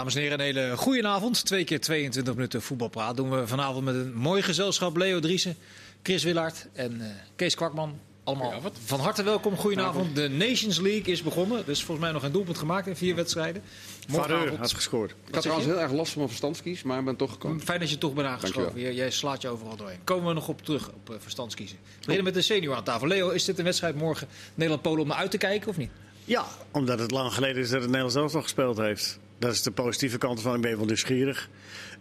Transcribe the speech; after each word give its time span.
Dames 0.00 0.14
en 0.14 0.20
heren, 0.20 0.38
een 0.38 0.44
hele 0.44 0.76
goede 0.76 1.06
avond. 1.06 1.44
Twee 1.44 1.64
keer 1.64 1.80
22 1.80 2.34
minuten 2.34 2.62
voetbalpraat 2.62 3.16
doen 3.16 3.30
we 3.30 3.46
vanavond 3.46 3.84
met 3.84 3.94
een 3.94 4.14
mooi 4.14 4.42
gezelschap. 4.42 4.96
Leo 4.96 5.20
Driessen, 5.20 5.56
Chris 6.02 6.24
Willaert 6.24 6.66
en 6.72 6.96
uh, 7.00 7.06
Kees 7.36 7.54
Kwakman. 7.54 7.98
Allemaal 8.24 8.62
van 8.84 9.00
harte 9.00 9.22
welkom. 9.22 9.56
Goedenavond. 9.56 10.16
De 10.16 10.28
Nations 10.28 10.78
League 10.78 11.12
is 11.12 11.22
begonnen. 11.22 11.58
Er 11.58 11.68
is 11.68 11.82
volgens 11.82 12.06
mij 12.06 12.14
nog 12.14 12.22
een 12.22 12.32
doelpunt 12.32 12.58
gemaakt 12.58 12.86
in 12.86 12.96
vier 12.96 13.14
wedstrijden. 13.14 13.62
Morgenavond 14.08 14.58
had 14.58 14.72
gescoord. 14.72 15.10
Ik 15.10 15.34
had 15.34 15.42
trouwens 15.42 15.68
heel 15.68 15.80
erg 15.80 15.92
last 15.92 16.08
van 16.08 16.16
mijn 16.16 16.28
verstandskies, 16.28 16.82
maar 16.82 16.98
ik 16.98 17.04
ben 17.04 17.16
toch 17.16 17.32
gekomen. 17.32 17.60
Fijn 17.60 17.80
dat 17.80 17.90
je 17.90 17.98
toch 17.98 18.14
bent 18.14 18.28
aangeschoven. 18.28 18.94
Jij, 18.94 19.10
slaat 19.10 19.42
je 19.42 19.48
overal 19.48 19.76
doorheen. 19.76 20.04
Komen 20.04 20.28
we 20.28 20.34
nog 20.34 20.48
op 20.48 20.62
terug 20.62 20.88
op 20.88 21.10
uh, 21.10 21.16
verstandskiezen. 21.18 21.78
We 21.82 21.98
beginnen 21.98 22.24
met 22.24 22.34
de 22.34 22.42
senior 22.42 22.76
aan 22.76 22.84
tafel. 22.84 23.06
Leo, 23.06 23.30
is 23.30 23.44
dit 23.44 23.58
een 23.58 23.64
wedstrijd 23.64 23.94
morgen 23.94 24.28
Nederland-Polen 24.54 25.02
om 25.02 25.08
naar 25.08 25.16
uit 25.16 25.30
te 25.30 25.38
kijken 25.38 25.68
of 25.68 25.76
niet? 25.76 25.90
Ja, 26.24 26.44
omdat 26.70 26.98
het 26.98 27.10
lang 27.10 27.32
geleden 27.32 27.62
is 27.62 27.68
dat 27.68 27.80
het 27.80 27.86
Nederlands 27.86 28.14
zelf 28.14 28.32
nog 28.32 28.42
gespeeld 28.42 28.76
heeft. 28.76 29.18
Dat 29.40 29.52
is 29.52 29.62
de 29.62 29.70
positieve 29.70 30.18
kant 30.18 30.40
van. 30.40 30.54
Ik 30.54 30.60
ben 30.60 30.76
wel 30.76 30.86
nieuwsgierig. 30.86 31.48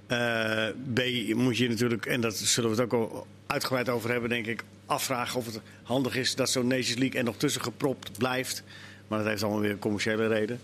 Uh, 0.07 0.67
B 0.93 1.02
moet 1.35 1.57
je 1.57 1.70
natuurlijk, 1.70 2.05
en 2.05 2.21
dat 2.21 2.38
zullen 2.38 2.70
we 2.70 2.75
het 2.75 2.93
ook 2.93 2.93
al 2.93 3.27
uitgebreid 3.48 3.89
over 3.89 4.12
hebben, 4.12 4.29
denk 4.29 4.45
ik, 4.45 4.63
afvragen 4.85 5.39
of 5.39 5.45
het 5.45 5.59
handig 5.84 6.15
is 6.15 6.35
dat 6.35 6.49
zo'n 6.49 6.67
Nations 6.67 6.98
League 6.98 7.20
er 7.20 7.25
nog 7.25 7.38
tussen 7.38 7.62
gepropt 7.62 8.17
blijft. 8.17 8.63
Maar 9.07 9.20
dat 9.20 9.27
heeft 9.27 9.43
allemaal 9.43 9.62
weer 9.62 9.79
commerciële 9.79 10.27
reden. 10.27 10.59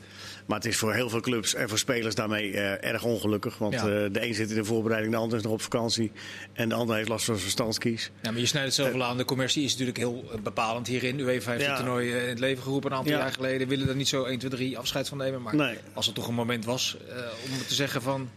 Maar 0.45 0.57
het 0.57 0.67
is 0.67 0.77
voor 0.77 0.93
heel 0.93 1.09
veel 1.09 1.19
clubs 1.19 1.53
en 1.53 1.69
voor 1.69 1.77
spelers 1.77 2.15
daarmee 2.15 2.51
uh, 2.51 2.83
erg 2.83 3.03
ongelukkig. 3.03 3.57
Want 3.57 3.73
ja. 3.73 3.79
uh, 3.79 3.85
de 4.11 4.27
een 4.27 4.33
zit 4.33 4.49
in 4.49 4.55
de 4.55 4.65
voorbereiding, 4.65 5.13
de 5.13 5.19
ander 5.19 5.37
is 5.37 5.43
nog 5.43 5.53
op 5.53 5.61
vakantie. 5.61 6.11
En 6.53 6.69
de 6.69 6.75
ander 6.75 6.95
heeft 6.95 7.09
last 7.09 7.25
van 7.25 7.33
zijn 7.33 7.45
verstandskies. 7.45 8.11
Ja, 8.21 8.31
maar 8.31 8.39
je 8.39 8.45
snijdt 8.45 8.67
het 8.67 8.75
zelf 8.75 8.91
wel 8.91 9.03
aan. 9.03 9.17
De 9.17 9.25
commercie 9.25 9.63
is 9.63 9.71
natuurlijk 9.71 9.97
heel 9.97 10.23
bepalend 10.43 10.87
hierin. 10.87 11.19
UEFA 11.19 11.51
heeft 11.51 11.65
het 11.65 11.75
toernooi 11.75 12.11
in 12.11 12.29
het 12.29 12.39
leven 12.39 12.63
geroepen 12.63 12.91
een 12.91 12.97
aantal 12.97 13.13
ja. 13.13 13.19
jaar 13.19 13.31
geleden. 13.31 13.59
We 13.59 13.75
willen 13.75 13.89
er 13.89 13.95
niet 13.95 14.07
zo 14.07 14.23
1, 14.23 14.39
2, 14.39 14.51
3 14.51 14.77
afscheid 14.77 15.07
van 15.07 15.17
nemen. 15.17 15.41
Maar 15.41 15.55
nee. 15.55 15.77
als 15.93 16.07
er 16.07 16.13
toch 16.13 16.27
een 16.27 16.33
moment 16.33 16.65
was 16.65 16.97
om 17.43 17.65
te 17.67 17.73
zeggen 17.73 18.01
van... 18.01 18.29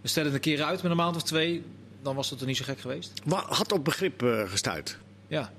we 0.00 0.08
stellen 0.08 0.32
het 0.32 0.46
een 0.46 0.52
keer 0.52 0.64
uit 0.64 0.82
met 0.82 0.90
een 0.90 0.96
maand 0.96 1.16
of 1.16 1.22
twee... 1.22 1.62
dan 2.02 2.14
was 2.14 2.28
dat 2.28 2.40
er 2.40 2.46
niet 2.46 2.56
zo 2.56 2.64
gek 2.64 2.80
geweest. 2.80 3.12
Had 3.28 3.72
op 3.72 3.84
begrip 3.84 4.46
gestuurd. 4.46 4.98
Ja. 5.28 5.52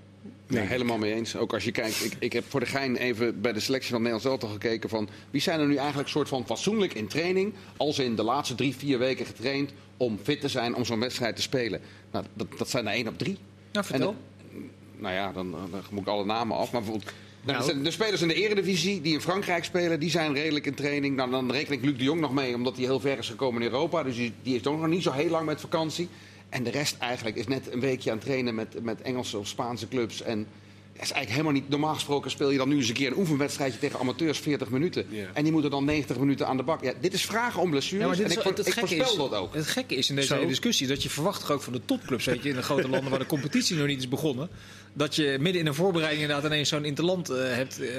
Ja, 0.54 0.62
helemaal 0.62 0.98
mee 0.98 1.14
eens. 1.14 1.36
Ook 1.36 1.54
als 1.54 1.64
je 1.64 1.72
kijkt, 1.72 2.06
ik, 2.06 2.14
ik 2.20 2.34
heb 2.34 2.44
voor 2.50 2.60
de 2.60 2.66
gein 2.66 2.96
even 2.96 3.42
bij 3.42 3.54
de 3.54 3.60
selectie 3.60 3.92
van 3.92 4.02
Nederland 4.02 4.40
zelf 4.42 4.52
gekeken 4.52 4.90
van 4.90 5.10
wie 5.32 5.42
zijn 5.42 5.60
er 5.60 5.68
nu 5.68 5.76
eigenlijk 5.76 6.10
soort 6.10 6.28
van 6.28 6.46
fatsoenlijk 6.46 6.94
in 6.94 7.08
training, 7.08 7.54
als 7.78 8.00
in 8.00 8.16
de 8.16 8.24
laatste 8.24 8.56
drie, 8.56 8.76
vier 8.76 9.00
weken 9.00 9.26
getraind 9.26 9.72
om 9.98 10.20
fit 10.24 10.42
te 10.42 10.48
zijn 10.48 10.76
om 10.76 10.86
zo'n 10.86 11.00
wedstrijd 11.00 11.36
te 11.36 11.42
spelen. 11.42 11.82
Nou, 12.12 12.26
dat, 12.34 12.48
dat 12.58 12.70
zijn 12.70 12.88
er 12.88 12.94
één 12.94 13.08
op 13.08 13.18
drie. 13.18 13.38
Nou, 13.72 13.86
vertel. 13.86 14.16
En, 14.52 14.70
nou 14.98 15.14
ja, 15.14 15.32
dan, 15.32 15.52
dan, 15.52 15.82
moet 15.92 16.02
ik 16.02 16.08
alle 16.08 16.26
namen 16.26 16.58
af. 16.58 16.72
Maar 16.72 16.82
bijvoorbeeld, 16.82 17.14
nou, 17.42 17.82
de 17.82 17.92
spelers 17.92 18.22
in 18.22 18.28
de 18.28 18.34
eredivisie 18.34 19.02
die 19.02 19.14
in 19.14 19.22
Frankrijk 19.22 19.64
spelen, 19.64 20.00
die 20.00 20.10
zijn 20.10 20.34
redelijk 20.34 20.66
in 20.66 20.74
training. 20.74 21.16
Nou, 21.16 21.32
dan 21.32 21.52
reken 21.52 21.74
ik 21.74 21.84
Luc 21.84 21.98
de 21.98 22.04
Jong 22.04 22.22
nog 22.22 22.34
mee, 22.34 22.56
omdat 22.56 22.76
hij 22.76 22.86
heel 22.86 23.00
ver 23.00 23.18
is 23.18 23.30
gekomen 23.30 23.62
in 23.62 23.68
Europa. 23.68 24.04
Dus 24.04 24.16
die, 24.16 24.34
die 24.44 24.56
is 24.56 24.66
ook 24.66 24.80
nog 24.80 24.90
niet 24.90 25.04
zo 25.04 25.12
heel 25.12 25.30
lang 25.30 25.46
met 25.46 25.62
vakantie. 25.62 26.10
En 26.54 26.64
de 26.64 26.70
rest 26.70 26.98
eigenlijk 26.98 27.36
is 27.36 27.48
net 27.48 27.72
een 27.72 27.80
weekje 27.80 28.12
aan 28.12 28.18
het 28.18 28.26
trainen 28.26 28.56
met, 28.56 28.84
met 28.84 29.02
Engelse 29.02 29.38
of 29.38 29.48
Spaanse 29.48 29.88
clubs. 29.88 30.22
En 30.22 30.48
is 30.94 31.12
eigenlijk 31.12 31.30
helemaal 31.30 31.52
niet. 31.52 31.70
Normaal 31.70 31.94
gesproken 31.94 32.32
speel 32.32 32.50
je 32.50 32.58
dan 32.58 32.70
nu 32.70 32.76
eens 32.76 32.88
een 32.88 32.94
keer 32.94 33.08
een 33.08 33.18
oefenwedstrijdje 33.18 33.80
tegen 33.80 34.00
amateurs 34.00 34.40
40 34.40 34.70
minuten. 34.70 35.06
Yeah. 35.10 35.28
En 35.34 35.44
die 35.44 35.52
moeten 35.52 35.72
dan 35.72 35.86
90 35.86 36.18
minuten 36.18 36.48
aan 36.48 36.58
de 36.58 36.64
bak. 36.64 36.84
Ja, 36.84 36.94
dit 37.00 37.14
is 37.14 37.26
vragen 37.26 37.62
om 37.62 37.70
blessures. 37.70 38.18
Ja, 38.18 38.24
en 38.24 38.32
ik, 38.32 38.40
het, 38.40 38.58
het 38.58 38.68
ik 38.68 38.74
voorspel 38.74 39.12
is, 39.12 39.16
dat 39.16 39.34
ook. 39.34 39.54
Het 39.54 39.68
gekke 39.68 39.96
is 39.96 40.10
in 40.10 40.16
deze 40.16 40.34
hele 40.34 40.48
discussie 40.48 40.88
dat 40.88 41.04
je 41.04 41.10
verwacht 41.10 41.52
ook 41.52 41.62
van 41.62 41.74
de 41.74 41.82
topclubs. 41.86 42.26
Weet 42.26 42.44
je, 42.44 42.50
in 42.50 42.56
de 42.56 42.62
grote 42.62 42.90
landen 42.90 43.10
waar 43.10 43.20
de 43.20 43.26
competitie 43.26 43.76
nog 43.76 43.88
niet 43.88 44.00
is 44.00 44.08
begonnen. 44.08 44.50
Dat 44.94 45.16
je 45.16 45.38
midden 45.40 45.62
in 45.62 45.68
een 45.68 45.74
voorbereiding 45.74 46.22
inderdaad 46.22 46.52
ineens 46.52 46.70
zo'n 46.70 46.86
interland 46.86 47.32
uh, 47.32 47.38
hebt. 47.38 47.82
Uh, 47.82 47.90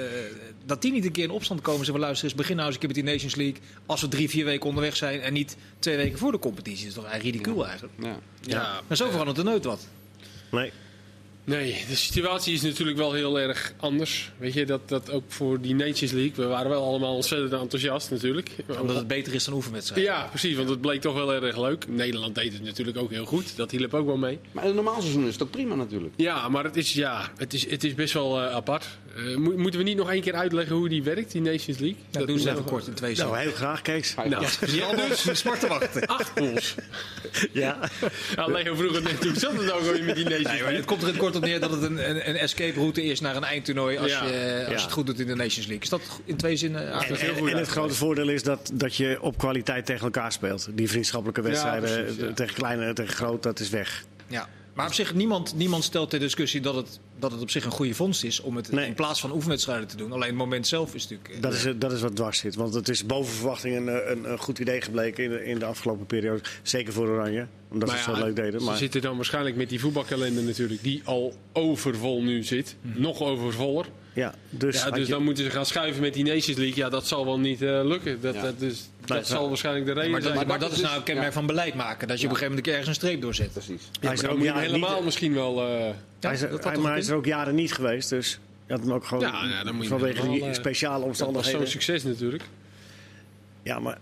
dat 0.65 0.81
die 0.81 0.91
niet 0.91 1.05
een 1.05 1.11
keer 1.11 1.23
in 1.23 1.29
opstand 1.29 1.61
komen. 1.61 1.85
Ze 1.85 1.91
van 1.91 1.99
luisteren, 1.99 2.29
eens 2.29 2.39
begin 2.39 2.55
nou 2.55 2.67
eens 2.67 2.75
een 2.75 2.81
keer 2.81 2.95
met 2.95 3.05
die 3.05 3.13
Nations 3.13 3.35
League. 3.35 3.61
Als 3.85 4.01
we 4.01 4.07
drie, 4.07 4.29
vier 4.29 4.45
weken 4.45 4.67
onderweg 4.67 4.95
zijn 4.95 5.21
en 5.21 5.33
niet 5.33 5.57
twee 5.79 5.97
weken 5.97 6.17
voor 6.17 6.31
de 6.31 6.39
competitie. 6.39 6.79
Dat 6.79 6.87
is 6.87 6.93
toch 6.93 7.11
eigenlijk 7.11 7.35
ridicuul 7.35 7.63
ja. 7.63 7.69
eigenlijk. 7.69 7.93
Ja. 8.01 8.19
Ja. 8.41 8.81
Maar 8.87 8.97
zo 8.97 9.09
verandert 9.09 9.37
er 9.37 9.43
nooit 9.43 9.65
wat. 9.65 9.87
Nee. 10.51 10.71
Nee, 11.45 11.83
de 11.87 11.95
situatie 11.95 12.53
is 12.53 12.61
natuurlijk 12.61 12.97
wel 12.97 13.13
heel 13.13 13.39
erg 13.39 13.73
anders. 13.77 14.31
Weet 14.37 14.53
je, 14.53 14.65
dat, 14.65 14.89
dat 14.89 15.11
ook 15.11 15.23
voor 15.27 15.61
die 15.61 15.75
Nations 15.75 16.11
League. 16.11 16.35
We 16.35 16.45
waren 16.45 16.69
wel 16.69 16.83
allemaal 16.83 17.15
ontzettend 17.15 17.53
enthousiast 17.53 18.11
natuurlijk. 18.11 18.55
Omdat 18.81 18.95
het 18.95 19.07
beter 19.07 19.33
is 19.33 19.43
dan 19.43 19.53
oefenwedstrijden. 19.53 20.13
Ja, 20.13 20.27
precies, 20.29 20.55
want 20.55 20.69
het 20.69 20.81
bleek 20.81 21.01
toch 21.01 21.13
wel 21.13 21.33
erg 21.33 21.57
leuk. 21.57 21.87
Nederland 21.87 22.35
deed 22.35 22.53
het 22.53 22.63
natuurlijk 22.63 22.97
ook 22.97 23.11
heel 23.11 23.25
goed. 23.25 23.55
Dat 23.55 23.71
hielp 23.71 23.93
ook 23.93 24.05
wel 24.05 24.17
mee. 24.17 24.39
Maar 24.51 24.63
in 24.63 24.69
het 24.69 24.83
normaal 24.83 25.01
seizoen 25.01 25.27
is 25.27 25.33
het 25.33 25.43
ook 25.43 25.51
prima 25.51 25.75
natuurlijk. 25.75 26.13
Ja, 26.15 26.49
maar 26.49 26.63
het 26.63 26.77
is, 26.77 26.93
ja, 26.93 27.31
het 27.37 27.53
is, 27.53 27.69
het 27.69 27.83
is 27.83 27.93
best 27.93 28.13
wel 28.13 28.41
uh, 28.41 28.51
apart. 28.51 28.85
Uh, 29.15 29.37
mo 29.37 29.57
moeten 29.57 29.79
we 29.79 29.85
niet 29.85 29.97
nog 29.97 30.11
één 30.11 30.21
keer 30.21 30.33
uitleggen 30.33 30.75
hoe 30.75 30.89
die 30.89 31.03
werkt, 31.03 31.31
die 31.31 31.41
Nations 31.41 31.77
League? 31.77 31.97
Ja, 32.09 32.19
dat 32.19 32.27
doen 32.27 32.39
ze 32.39 32.49
even 32.49 32.63
kort 32.63 32.87
in 32.87 32.93
twee 32.93 33.15
Nou, 33.15 33.37
heel 33.37 33.51
graag, 33.51 33.81
Kees. 33.81 34.15
Nou, 34.15 34.29
ja, 34.29 34.95
dus 34.95 35.39
smart 35.39 35.59
te 35.59 35.67
wachten. 35.67 36.05
Acht 36.05 36.33
pools. 36.33 36.75
ja. 37.51 37.79
ja. 38.35 38.45
Leo 38.45 38.75
vroeg 38.75 38.95
het 38.95 39.03
net, 39.03 39.23
hoe 39.23 39.39
zat 39.39 39.53
het 39.53 39.65
nou 39.65 40.03
met 40.03 40.15
die 40.15 40.23
Nations 40.23 40.43
League? 40.47 40.67
Nee, 40.67 40.75
het 40.75 40.85
komt 40.85 41.03
er 41.03 41.17
kort 41.17 41.35
op 41.35 41.43
neer 41.43 41.59
dat 41.59 41.71
het 41.71 41.81
een 41.81 42.09
een, 42.09 42.29
een 42.29 42.35
escape 42.35 42.79
route 42.79 43.03
is 43.03 43.19
naar 43.19 43.35
een 43.35 43.43
eindtoernooi 43.43 43.97
als, 43.97 44.11
ja. 44.11 44.25
je, 44.25 44.31
als 44.57 44.67
ja. 44.67 44.75
je 44.75 44.81
het 44.81 44.91
goed 44.91 45.05
doet 45.05 45.19
in 45.19 45.27
de 45.27 45.35
Nations 45.35 45.67
League. 45.67 45.83
Is 45.83 45.89
dat 45.89 46.01
in 46.25 46.35
twee 46.37 46.55
zinnen 46.55 46.91
eigenlijk 46.91 47.21
heel 47.21 47.33
goed? 47.33 47.49
En 47.49 47.57
het 47.57 47.67
grote 47.67 47.93
voordeel 47.93 48.29
is 48.29 48.43
dat, 48.43 48.71
dat 48.73 48.95
je 48.95 49.17
op 49.21 49.37
kwaliteit 49.37 49.85
tegen 49.85 50.03
elkaar 50.03 50.31
speelt. 50.31 50.67
Die 50.73 50.89
vriendschappelijke 50.89 51.41
wedstrijden 51.41 52.05
precies, 52.05 52.35
tegen 52.35 52.55
kleine 52.55 52.93
tegen 52.93 53.15
groot, 53.15 53.43
dat 53.43 53.59
is 53.59 53.69
weg. 53.69 54.03
Ja. 54.27 54.49
Maar 54.75 54.85
op 54.85 54.93
zich, 54.93 55.13
niemand, 55.13 55.55
niemand 55.55 55.83
stelt 55.83 56.09
ter 56.09 56.19
discussie 56.19 56.61
dat 56.61 56.75
het, 56.75 56.99
dat 57.19 57.31
het 57.31 57.41
op 57.41 57.49
zich 57.49 57.65
een 57.65 57.71
goede 57.71 57.93
vondst 57.93 58.23
is 58.23 58.41
om 58.41 58.55
het 58.55 58.71
nee. 58.71 58.87
in 58.87 58.93
plaats 58.93 59.19
van 59.19 59.31
oefenwedstrijden 59.31 59.87
te 59.87 59.97
doen. 59.97 60.11
Alleen 60.11 60.27
het 60.27 60.37
moment 60.37 60.67
zelf 60.67 60.95
is 60.95 61.07
natuurlijk. 61.07 61.41
Dat, 61.41 61.53
is, 61.53 61.67
dat 61.75 61.91
is 61.91 62.01
wat 62.01 62.15
dwars 62.15 62.39
zit. 62.39 62.55
Want 62.55 62.73
het 62.73 62.89
is 62.89 63.05
boven 63.05 63.33
verwachting 63.33 63.75
een, 63.75 64.11
een, 64.11 64.31
een 64.31 64.37
goed 64.37 64.59
idee 64.59 64.81
gebleken 64.81 65.23
in 65.23 65.29
de, 65.29 65.45
in 65.45 65.59
de 65.59 65.65
afgelopen 65.65 66.05
periode. 66.05 66.41
Zeker 66.61 66.93
voor 66.93 67.07
Oranje. 67.07 67.47
Omdat 67.69 67.89
maar 67.89 67.97
ze 67.97 68.03
het 68.03 68.13
ja, 68.13 68.21
zo 68.21 68.27
leuk 68.27 68.35
deden. 68.35 68.59
Ze 68.59 68.65
maar... 68.65 68.77
zitten 68.77 69.01
dan 69.01 69.15
waarschijnlijk 69.15 69.55
met 69.55 69.69
die 69.69 69.79
voetbalkalender 69.79 70.43
natuurlijk, 70.43 70.83
die 70.83 71.01
al 71.05 71.35
overvol 71.53 72.23
nu 72.23 72.43
zit. 72.43 72.75
Hm. 72.81 73.01
Nog 73.01 73.21
overvoller. 73.21 73.85
Ja, 74.15 74.33
dus, 74.49 74.83
ja, 74.83 74.89
dus 74.89 75.05
je... 75.05 75.11
dan 75.11 75.23
moeten 75.23 75.43
ze 75.43 75.49
gaan 75.49 75.65
schuiven 75.65 76.01
met 76.01 76.13
die 76.13 76.23
Nations 76.23 76.57
League. 76.57 76.75
Ja, 76.75 76.89
dat 76.89 77.07
zal 77.07 77.25
wel 77.25 77.39
niet 77.39 77.61
uh, 77.61 77.79
lukken. 77.83 78.21
Dat, 78.21 78.35
ja. 78.35 78.41
dat, 78.41 78.59
dus, 78.59 78.89
dat 79.05 79.17
nee, 79.17 79.25
zal 79.25 79.47
waarschijnlijk 79.47 79.85
de 79.85 79.93
reden 79.93 80.11
maar, 80.11 80.21
zijn. 80.21 80.35
Maar, 80.35 80.47
maar 80.47 80.59
dat 80.59 80.71
is 80.71 80.81
nou 80.81 80.97
een 80.97 81.03
kenmerk 81.03 81.33
van 81.33 81.45
beleid 81.45 81.73
maken. 81.73 82.07
Dat 82.07 82.19
je 82.19 82.25
op 82.25 82.31
een 82.31 82.37
gegeven 82.37 82.55
moment 82.55 82.67
ergens 82.67 82.87
een 82.87 82.93
streep 82.93 83.21
doorzet. 83.21 83.51
Precies. 83.51 83.89
Ja, 83.91 83.99
hij 84.01 84.13
is 84.13 84.23
er 84.23 84.29
ook 84.29 84.39
helemaal 84.39 84.95
niet, 84.95 85.03
misschien 85.03 85.33
wel... 85.33 85.69
Uh, 85.69 85.89
hij 86.19 86.33
is, 86.33 86.41
hij, 86.41 86.77
maar 86.77 86.91
hij 86.91 86.99
is 86.99 87.07
er 87.07 87.15
ook 87.15 87.25
jaren 87.25 87.55
niet 87.55 87.73
geweest. 87.73 88.09
Dus 88.09 88.39
je 88.67 88.73
had 88.73 88.81
hem 88.81 88.93
ook 88.93 89.05
gewoon 89.05 89.23
ja, 89.23 89.45
ja, 89.45 89.63
dan 89.63 89.75
moet 89.75 89.83
je 89.83 89.89
vanwege 89.89 90.29
die 90.29 90.53
speciale 90.53 91.05
omstandigheden. 91.05 91.59
Dat 91.59 91.61
was 91.61 91.71
zo'n 91.71 91.81
succes 91.81 92.03
natuurlijk. 92.03 92.43
Ja, 93.63 93.79
maar... 93.79 93.97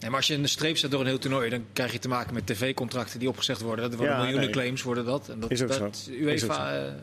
Nee, 0.00 0.10
maar 0.10 0.18
als 0.18 0.28
je 0.28 0.34
een 0.34 0.48
streep 0.48 0.76
zet 0.76 0.90
door 0.90 1.00
een 1.00 1.06
heel 1.06 1.18
toernooi, 1.18 1.50
dan 1.50 1.64
krijg 1.72 1.92
je 1.92 1.98
te 1.98 2.08
maken 2.08 2.34
met 2.34 2.46
tv-contracten 2.46 3.18
die 3.18 3.28
opgezegd 3.28 3.60
worden. 3.60 3.90
Dat 3.90 3.98
worden 3.98 4.14
ja, 4.14 4.20
miljoenen 4.20 4.44
nee. 4.44 4.54
claims, 4.54 4.82
worden 4.82 5.04
dat. 5.04 5.28
En 5.28 5.40
dat 5.40 5.50
is 5.50 5.62
ook 5.62 5.68
dat, 5.68 5.96
zo. 5.96 6.10
UEFA, 6.10 6.32
is 6.32 6.44
ook 6.44 6.52
zo. 6.52 6.94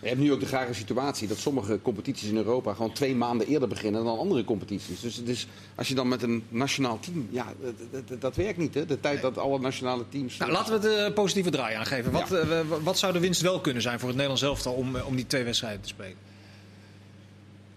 Je 0.00 0.08
hebt 0.08 0.20
nu 0.20 0.32
ook 0.32 0.40
de 0.40 0.46
rare 0.46 0.74
situatie 0.74 1.28
dat 1.28 1.38
sommige 1.38 1.78
competities 1.82 2.28
in 2.28 2.36
Europa 2.36 2.74
gewoon 2.74 2.92
twee 2.92 3.14
maanden 3.14 3.46
eerder 3.46 3.68
beginnen 3.68 4.04
dan 4.04 4.18
andere 4.18 4.44
competities. 4.44 5.00
Dus, 5.00 5.24
dus 5.24 5.46
als 5.74 5.88
je 5.88 5.94
dan 5.94 6.08
met 6.08 6.22
een 6.22 6.44
nationaal 6.48 6.98
team, 7.00 7.28
ja, 7.30 7.54
dat, 7.90 8.08
dat, 8.08 8.20
dat 8.20 8.36
werkt 8.36 8.58
niet. 8.58 8.74
Hè? 8.74 8.86
De 8.86 9.00
tijd 9.00 9.22
dat 9.22 9.38
alle 9.38 9.58
nationale 9.58 10.04
teams. 10.08 10.36
Nou, 10.36 10.52
laten 10.52 10.80
we 10.80 10.88
het 10.88 11.08
uh, 11.08 11.14
positieve 11.14 11.50
draai 11.50 11.74
aangeven. 11.74 12.12
Wat, 12.12 12.28
ja. 12.28 12.44
uh, 12.44 12.60
wat 12.82 12.98
zou 12.98 13.12
de 13.12 13.20
winst 13.20 13.40
wel 13.40 13.60
kunnen 13.60 13.82
zijn 13.82 13.98
voor 13.98 14.08
het 14.08 14.16
Nederlands 14.16 14.44
elftal 14.44 14.72
om, 14.72 14.96
om 14.96 15.16
die 15.16 15.26
twee 15.26 15.44
wedstrijden 15.44 15.80
te 15.80 15.88
spelen? 15.88 16.16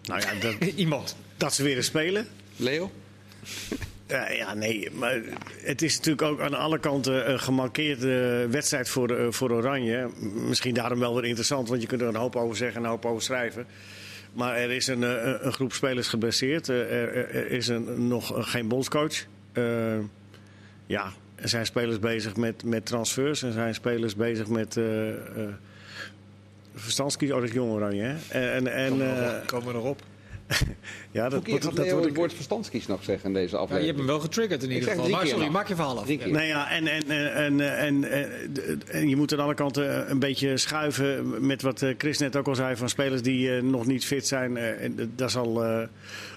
Nou 0.03 0.21
ja, 0.21 0.33
dat, 0.39 0.69
iemand. 0.75 1.15
Dat 1.37 1.53
ze 1.53 1.63
weer 1.63 1.75
eens 1.75 1.85
spelen. 1.85 2.27
Leo? 2.55 2.91
Ja, 4.11 4.31
ja, 4.31 4.53
nee, 4.53 4.91
maar 4.91 5.21
het 5.61 5.81
is 5.81 5.95
natuurlijk 5.97 6.21
ook 6.27 6.41
aan 6.41 6.53
alle 6.53 6.79
kanten 6.79 7.31
een 7.31 7.39
gemarkeerde 7.39 8.47
wedstrijd 8.49 8.89
voor, 8.89 9.07
de, 9.07 9.31
voor 9.31 9.51
Oranje. 9.51 10.09
Misschien 10.47 10.73
daarom 10.73 10.99
wel 10.99 11.15
weer 11.15 11.25
interessant, 11.25 11.69
want 11.69 11.81
je 11.81 11.87
kunt 11.87 12.01
er 12.01 12.07
een 12.07 12.15
hoop 12.15 12.35
over 12.35 12.57
zeggen 12.57 12.77
en 12.77 12.83
een 12.83 12.89
hoop 12.89 13.05
over 13.05 13.21
schrijven. 13.21 13.65
Maar 14.33 14.55
er 14.55 14.71
is 14.71 14.87
een, 14.87 15.01
een, 15.01 15.45
een 15.45 15.53
groep 15.53 15.73
spelers 15.73 16.07
geblesseerd. 16.07 16.67
Er, 16.67 16.89
er 17.35 17.51
is 17.51 17.67
een, 17.67 18.07
nog 18.07 18.51
geen 18.51 18.67
bondscoach. 18.67 19.25
Ja, 20.85 21.11
er 21.35 21.49
zijn 21.49 21.65
spelers 21.65 21.99
bezig 21.99 22.35
met, 22.35 22.63
met 22.63 22.85
transfers. 22.85 23.41
Er 23.41 23.51
zijn 23.51 23.73
spelers 23.73 24.15
bezig 24.15 24.47
met 24.47 24.79
verstandskies. 26.75 27.31
Oh, 27.31 27.39
dat 27.39 27.47
is 27.47 27.53
jong 27.53 27.71
Oranje, 27.71 28.03
hè? 28.03 28.15
En, 28.29 28.67
en, 28.67 28.89
Kom, 28.89 29.01
erop, 29.01 29.47
kom 29.47 29.67
erop. 29.67 30.01
ja, 31.11 31.29
dat, 31.29 31.45
dat, 31.45 31.61
dat, 31.61 31.75
dat 31.75 31.89
wordt 31.89 32.05
het 32.05 32.15
woord 32.15 32.33
verstandskies 32.33 32.87
nog 32.87 33.03
zeggen 33.03 33.27
in 33.27 33.33
deze 33.33 33.57
aflevering. 33.57 33.79
Ja, 33.79 33.79
je 33.79 33.85
hebt 33.85 33.97
hem 33.97 34.07
wel 34.07 34.19
getriggerd 34.19 34.63
in 34.63 34.71
ieder 34.71 34.89
geval. 34.89 35.09
Maar 35.09 35.27
sorry, 35.27 35.47
maak 35.47 35.67
je 35.67 35.75
verhaal 35.75 35.99
af. 35.99 36.07
Ja. 36.07 36.27
Nou 36.27 36.45
ja, 36.45 36.69
en, 36.69 36.87
en, 36.87 37.09
en, 37.09 37.59
en, 37.59 38.03
en, 38.03 38.83
en 38.87 39.09
je 39.09 39.15
moet 39.15 39.33
aan 39.33 39.39
alle 39.39 39.53
kanten 39.53 40.11
een 40.11 40.19
beetje 40.19 40.57
schuiven 40.57 41.45
met 41.45 41.61
wat 41.61 41.85
Chris 41.97 42.17
net 42.17 42.35
ook 42.35 42.47
al 42.47 42.55
zei 42.55 42.75
van 42.75 42.89
spelers 42.89 43.21
die 43.21 43.49
uh, 43.49 43.61
nog 43.61 43.85
niet 43.85 44.05
fit 44.05 44.27
zijn. 44.27 44.55
Uh, 44.55 45.05
daar 45.15 45.29
zal 45.29 45.65
uh, 45.65 45.81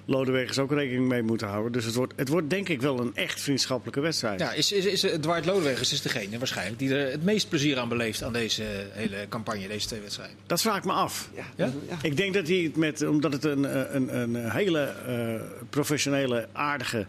Lodewegers 0.04 0.58
ook 0.58 0.72
rekening 0.72 1.08
mee 1.08 1.22
moeten 1.22 1.48
houden. 1.48 1.72
Dus 1.72 1.84
het 1.84 1.94
wordt, 1.94 2.12
het 2.16 2.28
wordt 2.28 2.50
denk 2.50 2.68
ik 2.68 2.80
wel 2.80 3.00
een 3.00 3.10
echt 3.14 3.40
vriendschappelijke 3.40 4.00
wedstrijd. 4.00 4.40
Ja, 4.40 4.52
is, 4.52 4.72
is, 4.72 4.84
is 4.84 5.00
Dwight 5.00 5.44
Lodewegers 5.44 5.92
is 5.92 6.02
degene 6.02 6.38
waarschijnlijk 6.38 6.78
die 6.78 6.94
er 6.94 7.10
het 7.10 7.24
meest 7.24 7.48
plezier 7.48 7.78
aan 7.78 7.88
beleeft 7.88 8.22
aan 8.22 8.32
deze 8.32 8.62
hele 8.92 9.26
campagne, 9.28 9.68
deze 9.68 9.86
twee 9.86 10.00
wedstrijden. 10.00 10.36
Dat 10.46 10.60
vraag 10.60 10.76
ik 10.76 10.84
me 10.84 10.92
af. 10.92 11.30
Ja? 11.34 11.44
ja? 11.56 11.72
Ik 12.02 12.16
denk 12.16 12.34
dat 12.34 12.48
hij 12.48 12.56
het 12.56 12.76
met, 12.76 13.06
omdat 13.06 13.32
het 13.32 13.44
een, 13.44 13.96
een, 13.96 14.20
een 14.20 14.50
hele 14.50 14.92
uh, 15.08 15.40
professionele, 15.70 16.48
aardige 16.52 17.06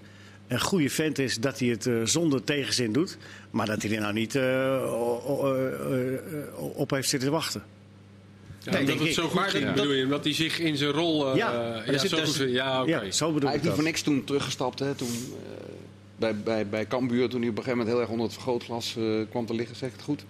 een 0.47 0.59
goede 0.61 0.89
vent 0.89 1.19
is, 1.19 1.39
dat 1.39 1.59
hij 1.59 1.67
het 1.67 1.85
eh, 1.85 1.93
zonder 2.03 2.43
tegenzin 2.43 2.91
doet. 2.91 3.17
Maar 3.51 3.65
dat 3.65 3.81
hij 3.81 3.95
er 3.95 4.01
nou 4.01 4.13
niet 4.13 4.35
eh, 4.35 4.43
o- 4.83 5.21
o- 5.25 5.55
eh, 5.55 6.13
eh, 6.13 6.19
op 6.57 6.89
heeft 6.89 7.09
zitten 7.09 7.31
wachten. 7.31 7.63
Ja, 8.65 8.71
Nee, 8.71 8.85
dat 8.85 8.99
het 8.99 9.13
zo 9.13 9.23
goed 9.23 9.33
Maar 9.33 9.49
ging, 9.49 9.65
dat- 9.65 9.75
bedoel 9.75 9.91
je? 9.91 10.03
Omdat 10.03 10.23
hij 10.23 10.33
zich 10.33 10.59
in 10.59 10.77
zijn 10.77 10.91
rol... 10.91 11.29
eh, 11.31 11.35
Ja, 11.35 11.83
ja, 11.85 11.97
zo 11.97 12.15
dus- 12.15 12.37
goed- 12.37 12.51
ja 12.51 12.81
oké. 12.81 12.89
Ja, 12.89 13.11
zo 13.11 13.25
bedoel 13.31 13.49
Hij 13.49 13.57
ik 13.57 13.63
heeft 13.63 13.63
niet 13.63 13.63
dat. 13.63 13.73
voor 13.75 13.83
niks 13.83 14.01
toen 14.01 14.23
teruggestapt. 14.23 14.79
Hè, 14.79 14.93
toen, 14.95 15.07
eh, 15.07 15.65
bij, 16.15 16.35
bij, 16.35 16.67
bij 16.67 16.87
Cambuur, 16.87 17.29
toen 17.29 17.39
hij 17.41 17.49
op 17.49 17.57
een 17.57 17.63
gegeven 17.63 17.77
moment 17.77 17.87
heel 17.89 17.99
erg 17.99 18.09
onder 18.09 18.25
het 18.25 18.33
vergrootglas 18.35 18.95
eh, 18.97 19.03
kwam 19.29 19.45
te 19.45 19.53
liggen. 19.53 19.75
Zeg 19.75 19.89
ik 19.89 19.95
het 19.95 20.03
goed? 20.05 20.25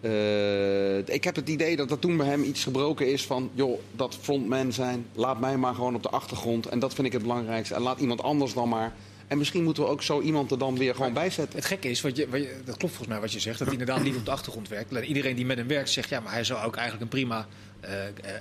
Eh, 0.00 1.14
ik 1.14 1.24
heb 1.24 1.36
het 1.36 1.48
idee 1.48 1.76
dat 1.76 1.90
er 1.90 1.98
toen 1.98 2.16
bij 2.16 2.26
hem 2.26 2.42
iets 2.42 2.62
gebroken 2.62 3.12
is 3.12 3.26
van... 3.26 3.50
joh, 3.54 3.78
dat 3.92 4.18
frontman 4.20 4.72
zijn, 4.72 5.06
laat 5.14 5.40
mij 5.40 5.56
maar 5.56 5.74
gewoon 5.74 5.94
op 5.94 6.02
de 6.02 6.08
achtergrond. 6.10 6.66
En 6.66 6.78
dat 6.78 6.94
vind 6.94 7.06
ik 7.06 7.12
het 7.12 7.22
belangrijkste. 7.22 7.74
En 7.74 7.82
laat 7.82 8.00
iemand 8.00 8.22
anders 8.22 8.54
dan 8.54 8.68
maar... 8.68 8.92
En 9.32 9.38
misschien 9.38 9.62
moeten 9.62 9.82
we 9.82 9.88
ook 9.88 10.02
zo 10.02 10.20
iemand 10.20 10.50
er 10.50 10.58
dan 10.58 10.78
weer 10.78 10.94
gewoon 10.94 11.12
bij 11.12 11.30
zetten. 11.30 11.58
Het 11.58 11.66
gekke 11.68 11.90
is, 11.90 12.00
wat 12.00 12.16
je, 12.16 12.28
wat 12.28 12.40
je- 12.40 12.56
dat 12.64 12.76
klopt 12.76 12.94
volgens 12.94 13.08
mij 13.08 13.20
wat 13.20 13.32
je 13.32 13.40
zegt, 13.40 13.58
dat 13.58 13.68
hij 13.68 13.76
inderdaad 13.78 14.02
niet 14.04 14.16
op 14.16 14.24
de 14.24 14.30
achtergrond 14.30 14.68
werkt. 14.68 14.90
Iedereen 15.06 15.36
die 15.36 15.46
met 15.46 15.56
hem 15.56 15.66
werkt 15.66 15.90
zegt, 15.90 16.08
ja, 16.08 16.20
maar 16.20 16.32
hij 16.32 16.44
zou 16.44 16.64
ook 16.66 16.74
eigenlijk 16.76 17.02
een 17.02 17.18
prima 17.18 17.46
eh, 17.80 17.92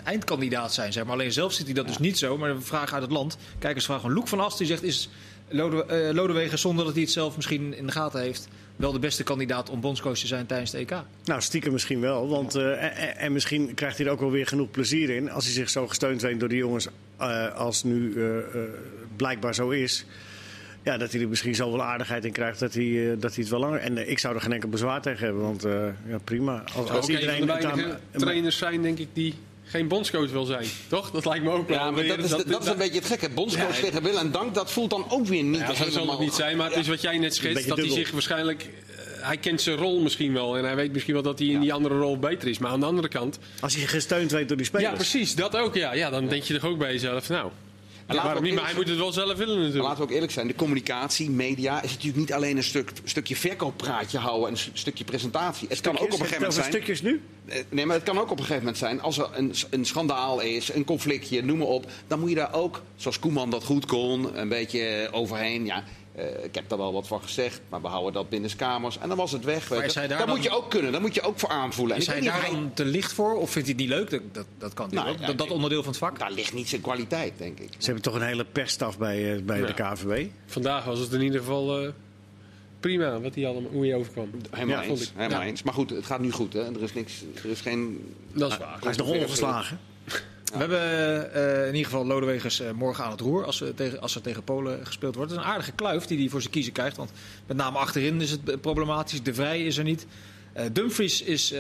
eindkandidaat 0.04 0.74
zijn. 0.74 0.94
Zeg 0.94 1.04
maar. 1.04 1.14
Alleen 1.14 1.32
zelf 1.32 1.54
ziet 1.54 1.66
hij 1.66 1.74
dat 1.76 1.88
dus 1.88 1.98
niet 1.98 2.18
zo. 2.18 2.38
Maar 2.38 2.56
we 2.56 2.62
vragen 2.62 2.94
uit 2.94 3.04
het 3.04 3.12
land. 3.12 3.38
Kijkers 3.60 3.86
vragen 3.86 4.04
van 4.04 4.14
Loek 4.14 4.28
van 4.28 4.40
Ast, 4.40 4.58
die 4.58 4.68
zegt, 4.68 4.84
is 4.84 5.10
Lode, 5.50 5.86
eh, 5.86 6.14
Lodewegen 6.14 6.60
zonder 6.60 6.86
dat 6.86 6.94
hij 6.94 7.04
het 7.04 7.12
zelf 7.12 7.36
misschien 7.36 7.74
in 7.78 7.86
de 7.86 7.92
gaten 7.92 8.22
heeft, 8.22 8.48
wel 8.76 8.92
de 8.92 9.00
beste 9.00 9.24
kandidaat 9.24 9.70
om 9.70 9.82
bondscoach 9.82 10.18
te 10.18 10.28
zijn 10.28 10.46
tijdens 10.46 10.72
de 10.72 10.78
EK? 10.78 10.94
Nou, 11.24 11.42
stiekem 11.42 11.72
misschien 11.72 12.00
wel. 12.00 12.28
Want, 12.28 12.56
eh, 12.56 12.84
en, 12.84 12.92
en- 12.96 13.18
en 13.18 13.32
misschien 13.32 13.74
krijgt 13.74 13.98
hij 13.98 14.06
er 14.06 14.12
ook 14.12 14.20
wel 14.20 14.32
weer 14.32 14.48
genoeg 14.48 14.72
plezier 14.72 15.10
in. 15.10 15.32
Als 15.32 15.44
hij 15.46 15.54
zich 15.54 15.70
zo 15.70 15.88
gesteund 15.88 16.22
weet 16.22 16.40
door 16.40 16.50
die 16.50 16.58
jongens, 16.58 16.88
eh, 17.18 17.54
als 17.56 17.84
nu 17.84 18.14
eh, 18.16 18.38
eh, 18.38 18.44
blijkbaar 19.16 19.56
zo 19.56 19.70
is. 19.70 20.06
Ja, 20.84 20.98
dat 20.98 21.12
hij 21.12 21.22
er 21.22 21.28
misschien 21.28 21.56
zoveel 21.56 21.84
aardigheid 21.84 22.26
in 22.26 22.32
krijgt 22.32 22.60
dat 22.60 22.74
hij, 22.74 23.12
eh, 23.12 23.16
dat 23.20 23.36
hij 23.36 23.44
het 23.44 23.50
wel 23.50 23.60
langer... 23.60 23.80
En 23.80 23.98
eh, 23.98 24.10
ik 24.10 24.20
zou 24.20 24.36
er 24.36 24.42
geen 24.42 24.54
enkel 24.54 24.70
bezwaar 24.70 25.02
tegen 25.02 25.26
hebben, 25.26 25.44
want 25.44 25.66
eh, 25.66 25.72
ja, 26.08 26.18
prima. 26.24 26.64
Als, 26.76 26.90
als 26.90 27.10
ook 27.10 27.18
een 27.18 27.48
van 27.48 27.60
de 27.60 27.68
aan- 27.68 28.00
trainers 28.12 28.58
zijn, 28.58 28.82
denk 28.82 28.98
ik, 28.98 29.08
die 29.14 29.34
geen 29.64 29.88
bondscoach 29.88 30.32
wil 30.32 30.46
zijn. 30.46 30.66
Toch? 30.88 31.12
Dat 31.12 31.26
lijkt 31.26 31.44
me 31.44 31.52
ook 31.52 31.68
wel. 31.68 31.78
Ja, 31.78 31.92
maar 31.92 32.08
dat 32.08 32.18
is, 32.18 32.30
dat, 32.30 32.62
is 32.62 32.68
een 32.68 32.78
beetje 32.78 33.00
het 33.00 33.06
gekke. 33.06 33.30
Bondscoach 33.30 33.76
Ja, 33.76 33.84
tegen 33.84 34.04
wil 34.04 34.18
en 34.18 34.32
dank, 34.32 34.54
dat 34.54 34.72
voelt 34.72 34.90
dan 34.90 35.06
ook 35.10 35.26
weer 35.26 35.44
niet 35.44 35.60
Ja, 35.60 35.74
zo 35.74 35.90
zal 35.90 36.10
het 36.10 36.20
niet 36.20 36.34
zijn, 36.34 36.58
maar 36.58 36.70
het 36.70 36.80
is 36.80 36.88
wat 36.88 37.02
jij 37.02 37.18
net 37.18 37.36
schetst. 37.36 37.68
Dat 37.68 37.78
hij 37.78 37.90
zich 37.90 38.12
waarschijnlijk... 38.12 38.70
hij 39.20 39.38
kent 39.38 39.62
zijn 39.62 39.78
rol 39.78 40.02
misschien 40.02 40.34
wel. 40.34 40.58
En 40.58 40.64
hij 40.64 40.76
weet 40.76 40.94
misschien 40.94 41.14
wel 41.14 41.24
dat 41.24 41.40
hij 41.40 41.48
in 41.48 41.60
die 41.60 41.74
andere 41.74 41.98
rol 41.98 42.20
beter 42.20 42.48
is. 42.48 42.58
Maar 42.58 42.72
aan 42.72 42.80
de 42.80 42.86
andere 42.86 43.08
kant... 43.08 43.40
Als 43.60 43.76
hij 43.76 43.86
gesteund 43.86 44.32
weet 44.32 44.48
door 44.48 44.58
die 44.58 44.66
spelers. 44.66 44.90
Ja, 44.90 44.96
precies. 44.96 45.36
Dat 45.36 45.58
ook, 45.58 45.76
ja. 45.76 45.94
ja 45.94 46.10
dan 46.10 46.28
denk 46.28 46.44
je 46.44 46.54
toch 46.54 46.70
ook 46.70 46.78
bij 46.78 46.92
jezelf, 46.92 47.30
nou... 47.30 47.52
waarom 48.08 48.44
niet? 48.44 48.54
Maar 48.56 48.66
hij 48.66 48.74
moet 48.76 48.88
het 48.88 48.98
wel 48.98 49.12
zelf 49.12 49.38
willen 49.38 49.48
Maar 49.48 49.58
natuurlijk. 49.58 49.84
laten 49.84 49.98
we 49.98 50.04
ook 50.04 50.12
eerlijk 50.12 50.32
zijn, 50.32 50.48
de 50.48 50.56
communicatie, 50.56 51.30
media, 51.30 51.82
is 51.82 51.90
natuurlijk 51.92 52.18
niet 52.18 52.34
alleen 52.34 52.58
een 52.58 52.64
stuk, 52.64 52.92
stukje 53.04 53.36
verkooppraatje 53.36 54.18
houden 54.18 54.48
en 54.48 54.54
een 54.54 54.72
stukje 54.74 55.04
presentatie. 55.04 55.68
Het 55.68 55.82
kan 55.82 55.94
ook 55.94 56.02
op 56.02 56.12
een 56.12 56.18
gegeven 56.18 56.36
moment 56.38 56.54
zijn. 56.54 56.72
stukjes 56.72 57.02
nu? 57.02 57.22
Eh, 57.46 57.64
Nee, 57.70 57.86
maar 57.86 57.96
het 57.96 58.06
kan 58.06 58.18
ook 58.18 58.24
op 58.24 58.30
een 58.32 58.38
gegeven 58.38 58.58
moment 58.58 58.78
zijn, 58.78 59.02
als 59.02 59.18
er 59.18 59.30
een, 59.34 59.54
een 59.70 59.86
schandaal 59.86 60.40
is, 60.40 60.74
een 60.74 60.86
conflictje, 60.86 61.44
noem 61.44 61.58
maar 61.58 61.68
op, 61.68 61.92
dan 62.08 62.20
moet 62.20 62.30
je 62.30 62.36
daar 62.36 62.54
ook, 62.54 62.82
zoals 62.96 63.20
Koeman 63.20 63.50
dat 63.50 63.64
goed 63.64 63.86
kon, 63.86 64.40
een 64.40 64.50
beetje 64.50 65.10
overheen. 65.12 65.66
Ja, 65.66 65.84
eh, 66.16 66.44
ik 66.44 66.56
heb 66.56 66.70
daar 66.70 66.78
wel 66.78 66.94
wat 66.94 67.08
van 67.08 67.22
gezegd, 67.22 67.62
maar 67.70 67.82
we 67.82 67.88
houden 67.88 68.14
dat 68.14 68.30
binnen 68.30 68.56
kamers. 68.56 68.98
En 68.98 69.08
dan 69.08 69.18
was 69.18 69.32
het 69.32 69.44
weg. 69.44 69.68
weet 69.68 69.94
daar 69.94 70.08
dat 70.08 70.18
dan- 70.18 70.30
moet 70.30 70.44
je 70.44 70.50
ook 70.50 70.70
kunnen, 70.70 70.92
daar 70.92 71.02
moet 71.02 71.14
je 71.16 71.22
ook 71.22 71.40
voor 71.40 71.50
aanvoelen. 71.50 71.96
En 71.96 72.02
Is 72.02 72.08
hij 72.08 72.22
daar 72.22 72.48
dan 72.52 72.72
te 72.74 72.86
licht 72.86 73.14
voor? 73.14 73.34
Of 73.36 73.50
vindt 73.52 73.68
hij 73.68 73.78
het 73.78 73.88
niet 73.88 73.98
leuk? 73.98 74.10
Dat, 74.10 74.22
dat, 74.32 74.46
dat 74.58 74.74
kan 74.74 74.86
Nou, 74.86 74.96
natuurlijk 74.96 75.24
ook. 75.32 75.38
ja, 75.40 75.46
Dat, 75.46 75.54
onderdeel 75.56 75.80
van 75.84 75.90
het 75.92 76.00
vak. 76.00 76.20
Daar 76.20 76.32
ligt 76.32 76.54
niet 76.54 76.70
zijn 76.70 76.82
kwaliteit, 76.82 77.34
denk 77.38 77.60
ik. 77.60 77.70
Ze 77.78 77.86
hebben 77.86 78.04
toch 78.04 78.14
een 78.16 78.22
hele 78.22 78.46
persstaf 78.46 78.98
bij, 78.98 79.36
eh, 79.36 79.42
bij 79.44 79.60
Ja. 79.60 79.66
de 79.66 79.74
KVB. 79.74 80.28
Vandaag 80.46 80.84
was 80.86 81.00
het 81.00 81.12
in 81.14 81.22
ieder 81.22 81.40
geval 81.40 81.82
eh, 81.82 81.90
prima 82.80 83.20
wat 83.20 83.36
hij 83.36 83.48
allemaal, 83.48 83.72
hoe 83.72 83.86
hij 83.86 83.96
overkwam. 83.96 84.30
Helemaal 84.52 84.76
Ja, 84.76 84.82
eens. 84.82 84.88
vond 84.88 85.02
ik. 85.02 85.10
Helemaal 85.16 85.42
Ja. 85.42 85.46
eens. 85.48 85.64
Maar 85.64 85.74
goed, 85.74 85.90
het 85.90 86.06
gaat 86.06 86.20
nu 86.20 86.32
goed. 86.32 86.54
Hè? 86.54 86.60
Er 86.76 86.82
is 86.84 86.94
niks, 86.94 87.24
er 87.44 87.50
is 87.50 87.62
geen... 87.62 88.14
Dat 88.34 88.52
is 88.52 88.58
waar. 88.58 88.78
Hij 88.82 88.92
is 88.92 88.98
nog 88.98 89.08
ongeslagen. 89.10 89.80
We 90.52 90.58
hebben 90.58 91.34
eh, 91.34 91.68
in 91.68 91.76
ieder 91.76 91.92
geval 91.92 92.06
Lodewegers 92.06 92.60
eh, 92.60 92.72
morgen 92.72 93.04
aan 93.04 93.12
het 93.12 93.20
roer 93.20 93.46
als, 93.46 93.60
we 93.60 93.74
tegen, 93.74 94.02
als 94.02 94.16
er 94.16 94.22
tegen 94.22 94.44
Polen 94.44 94.86
gespeeld 94.86 95.16
wordt. 95.16 95.32
Het 95.32 95.40
is 95.40 95.46
een 95.46 95.52
aardige 95.52 95.72
kluif 95.72 96.06
die 96.06 96.20
hij 96.20 96.30
voor 96.30 96.42
zijn 96.42 96.54
kiezen 96.54 96.74
krijgt. 96.74 96.98
Want 96.98 97.12
met 97.48 97.58
name 97.58 97.78
achterin 97.78 98.22
is 98.22 98.32
het 98.32 98.62
problematisch. 98.62 99.24
De 99.24 99.34
Vrij 99.34 99.66
is 99.66 99.78
er 99.78 99.84
niet. 99.84 100.06
Eh, 100.54 100.66
Dumfries 100.72 101.22
is 101.22 101.54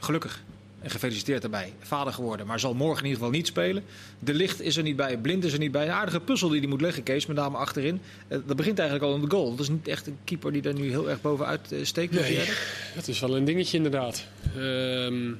gelukkig 0.00 0.42
en 0.80 0.90
gefeliciteerd 0.90 1.40
daarbij 1.42 1.72
vader 1.80 2.12
geworden. 2.12 2.46
Maar 2.46 2.60
zal 2.60 2.74
morgen 2.74 2.98
in 2.98 3.10
ieder 3.10 3.18
geval 3.18 3.36
niet 3.38 3.46
spelen. 3.46 3.84
De 4.18 4.34
Licht 4.34 4.60
is 4.60 4.76
er 4.76 4.82
niet 4.82 4.96
bij. 4.96 5.18
Blind 5.18 5.44
is 5.44 5.52
er 5.52 5.58
niet 5.58 5.72
bij. 5.72 5.84
Een 5.84 5.92
aardige 5.92 6.20
puzzel 6.20 6.48
die 6.48 6.60
hij 6.60 6.68
moet 6.68 6.80
leggen, 6.80 7.02
Kees. 7.02 7.26
Met 7.26 7.36
name 7.36 7.56
achterin. 7.56 8.00
Dat 8.28 8.56
begint 8.56 8.78
eigenlijk 8.78 9.10
al 9.10 9.16
in 9.16 9.24
de 9.24 9.30
goal. 9.30 9.50
Dat 9.50 9.60
is 9.60 9.68
niet 9.68 9.88
echt 9.88 10.06
een 10.06 10.18
keeper 10.24 10.52
die 10.52 10.62
er 10.62 10.74
nu 10.74 10.88
heel 10.88 11.10
erg 11.10 11.20
bovenuit 11.20 11.74
steekt. 11.82 12.12
Nee, 12.12 12.48
dat 12.94 13.08
is 13.08 13.20
wel 13.20 13.36
een 13.36 13.44
dingetje 13.44 13.76
inderdaad. 13.76 14.24
Ehm, 14.56 15.32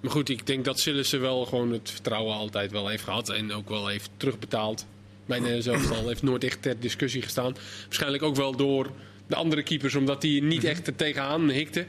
maar 0.00 0.10
goed, 0.10 0.28
ik 0.28 0.46
denk 0.46 0.64
dat 0.64 0.80
Sillissen 0.80 1.20
wel 1.20 1.44
gewoon 1.44 1.72
het 1.72 1.90
vertrouwen 1.90 2.34
altijd 2.34 2.70
wel 2.70 2.88
heeft 2.88 3.04
gehad. 3.04 3.28
En 3.28 3.52
ook 3.52 3.68
wel 3.68 3.86
heeft 3.86 4.10
terugbetaald. 4.16 4.86
Mijn 5.26 5.46
uh, 5.46 5.60
zelfstal 5.60 6.08
heeft 6.08 6.22
nooit 6.22 6.44
echt 6.44 6.62
ter 6.62 6.80
discussie 6.80 7.22
gestaan. 7.22 7.56
Waarschijnlijk 7.84 8.22
ook 8.22 8.36
wel 8.36 8.56
door 8.56 8.90
de 9.26 9.36
andere 9.36 9.62
keepers, 9.62 9.94
omdat 9.94 10.20
die 10.20 10.42
niet 10.42 10.64
echt 10.64 10.86
er 10.86 10.96
tegenaan 10.96 11.50
hikte. 11.50 11.86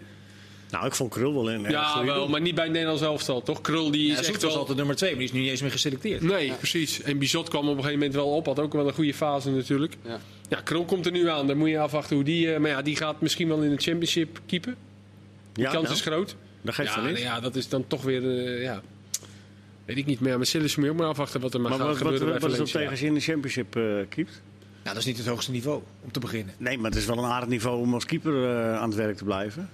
Nou, 0.71 0.85
ik 0.85 0.95
vond 0.95 1.09
Krul 1.13 1.33
wel 1.33 1.51
een 1.51 1.63
erg 1.65 1.73
Ja, 1.73 1.83
goede 1.83 2.05
wel, 2.11 2.27
maar 2.27 2.41
niet 2.41 2.55
bij 2.55 2.63
het 2.63 2.73
Nederlands 2.73 3.01
elftal, 3.03 3.41
toch? 3.43 3.61
Krul 3.61 3.91
die 3.91 4.07
Ja, 4.07 4.19
is 4.19 4.27
echt 4.27 4.41
was 4.41 4.51
wel... 4.51 4.59
altijd 4.59 4.77
nummer 4.77 4.95
twee, 4.95 5.09
maar 5.09 5.19
die 5.19 5.27
is 5.27 5.33
nu 5.33 5.39
niet 5.39 5.49
eens 5.49 5.61
meer 5.61 5.71
geselecteerd. 5.71 6.21
Nee, 6.21 6.53
precies. 6.53 7.01
En 7.01 7.17
Bizot 7.17 7.49
kwam 7.49 7.61
op 7.63 7.69
een 7.69 7.75
gegeven 7.75 7.97
moment 7.97 8.15
wel 8.15 8.27
op. 8.29 8.45
Had 8.45 8.59
ook 8.59 8.73
wel 8.73 8.87
een 8.87 8.93
goede 8.93 9.13
fase 9.13 9.49
natuurlijk. 9.49 9.95
Ja. 10.05 10.19
Ja, 10.49 10.61
Krul 10.61 10.85
komt 10.85 11.05
er 11.05 11.11
nu 11.11 11.29
aan. 11.29 11.47
Dan 11.47 11.57
moet 11.57 11.69
je 11.69 11.79
afwachten 11.79 12.15
hoe 12.15 12.25
die... 12.25 12.53
eh, 12.53 12.59
maar 12.59 12.69
ja, 12.69 12.81
die 12.81 12.95
gaat 12.95 13.21
misschien 13.21 13.47
wel 13.47 13.61
in 13.61 13.69
de 13.69 13.81
championship 13.81 14.39
keepen. 14.45 14.75
De 15.53 15.61
Ja, 15.61 15.71
kans 15.71 15.83
nou, 15.83 15.95
is 15.95 16.01
groot. 16.01 16.35
Dat 16.61 16.75
geeft 16.75 16.89
ja, 16.89 16.95
wel 16.95 17.11
nou 17.11 17.23
ja, 17.23 17.39
dat 17.39 17.55
is 17.55 17.69
dan 17.69 17.87
toch 17.87 18.01
weer... 18.01 18.45
eh, 18.45 18.61
ja. 18.61 18.81
Weet 19.85 19.97
ik 19.97 20.05
niet 20.05 20.19
meer. 20.19 20.37
Maar 20.37 20.45
Sillis 20.45 20.75
moet 20.75 20.85
je 20.85 20.91
ook 20.91 20.97
maar 20.97 21.07
afwachten 21.07 21.41
wat 21.41 21.53
er 21.53 21.61
maar, 21.61 21.69
Maar 21.69 21.79
gaat 21.79 21.87
wat, 21.87 21.97
wat, 21.97 22.11
gebeuren 22.11 22.31
wat, 22.31 22.41
bij 22.41 22.51
is 22.51 22.57
dat 22.57 22.71
tegen 22.71 22.89
als 22.89 22.99
je 22.99 23.05
in 23.05 23.13
de 23.13 23.19
championship 23.19 23.75
eh 23.75 23.83
keept? 24.09 24.41
Nou, 24.83 24.95
dat 24.95 24.97
is 24.97 25.05
niet 25.05 25.17
het 25.17 25.27
hoogste 25.27 25.51
niveau 25.51 25.81
om 26.01 26.11
te 26.11 26.19
beginnen. 26.19 26.53
Nee, 26.57 26.77
maar 26.77 26.91
het 26.91 26.99
is 26.99 27.05
wel 27.05 27.17
een 27.17 27.31
aardig 27.31 27.49
niveau 27.49 27.79
om 27.79 27.93
als 27.93 28.05
keeper 28.05 28.43
eh, 28.43 28.75
aan 28.75 28.89
het 28.89 28.97
werk 28.97 29.17
te 29.17 29.23
blijven. 29.23 29.69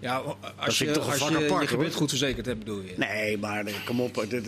Ja, 0.00 0.22
als 0.56 0.78
je, 0.78 0.90
toch 0.90 1.04
een 1.06 1.20
als 1.20 1.28
je 1.28 1.44
apart, 1.44 1.70
je 1.70 1.92
goed 1.92 2.08
verzekerd 2.08 2.46
hebt, 2.46 2.58
bedoel 2.58 2.80
je. 2.80 2.92
Nee, 2.96 3.38
maar 3.38 3.64
eh, 3.66 3.74
kom 3.84 4.00
op. 4.00 4.14
Dat, 4.30 4.46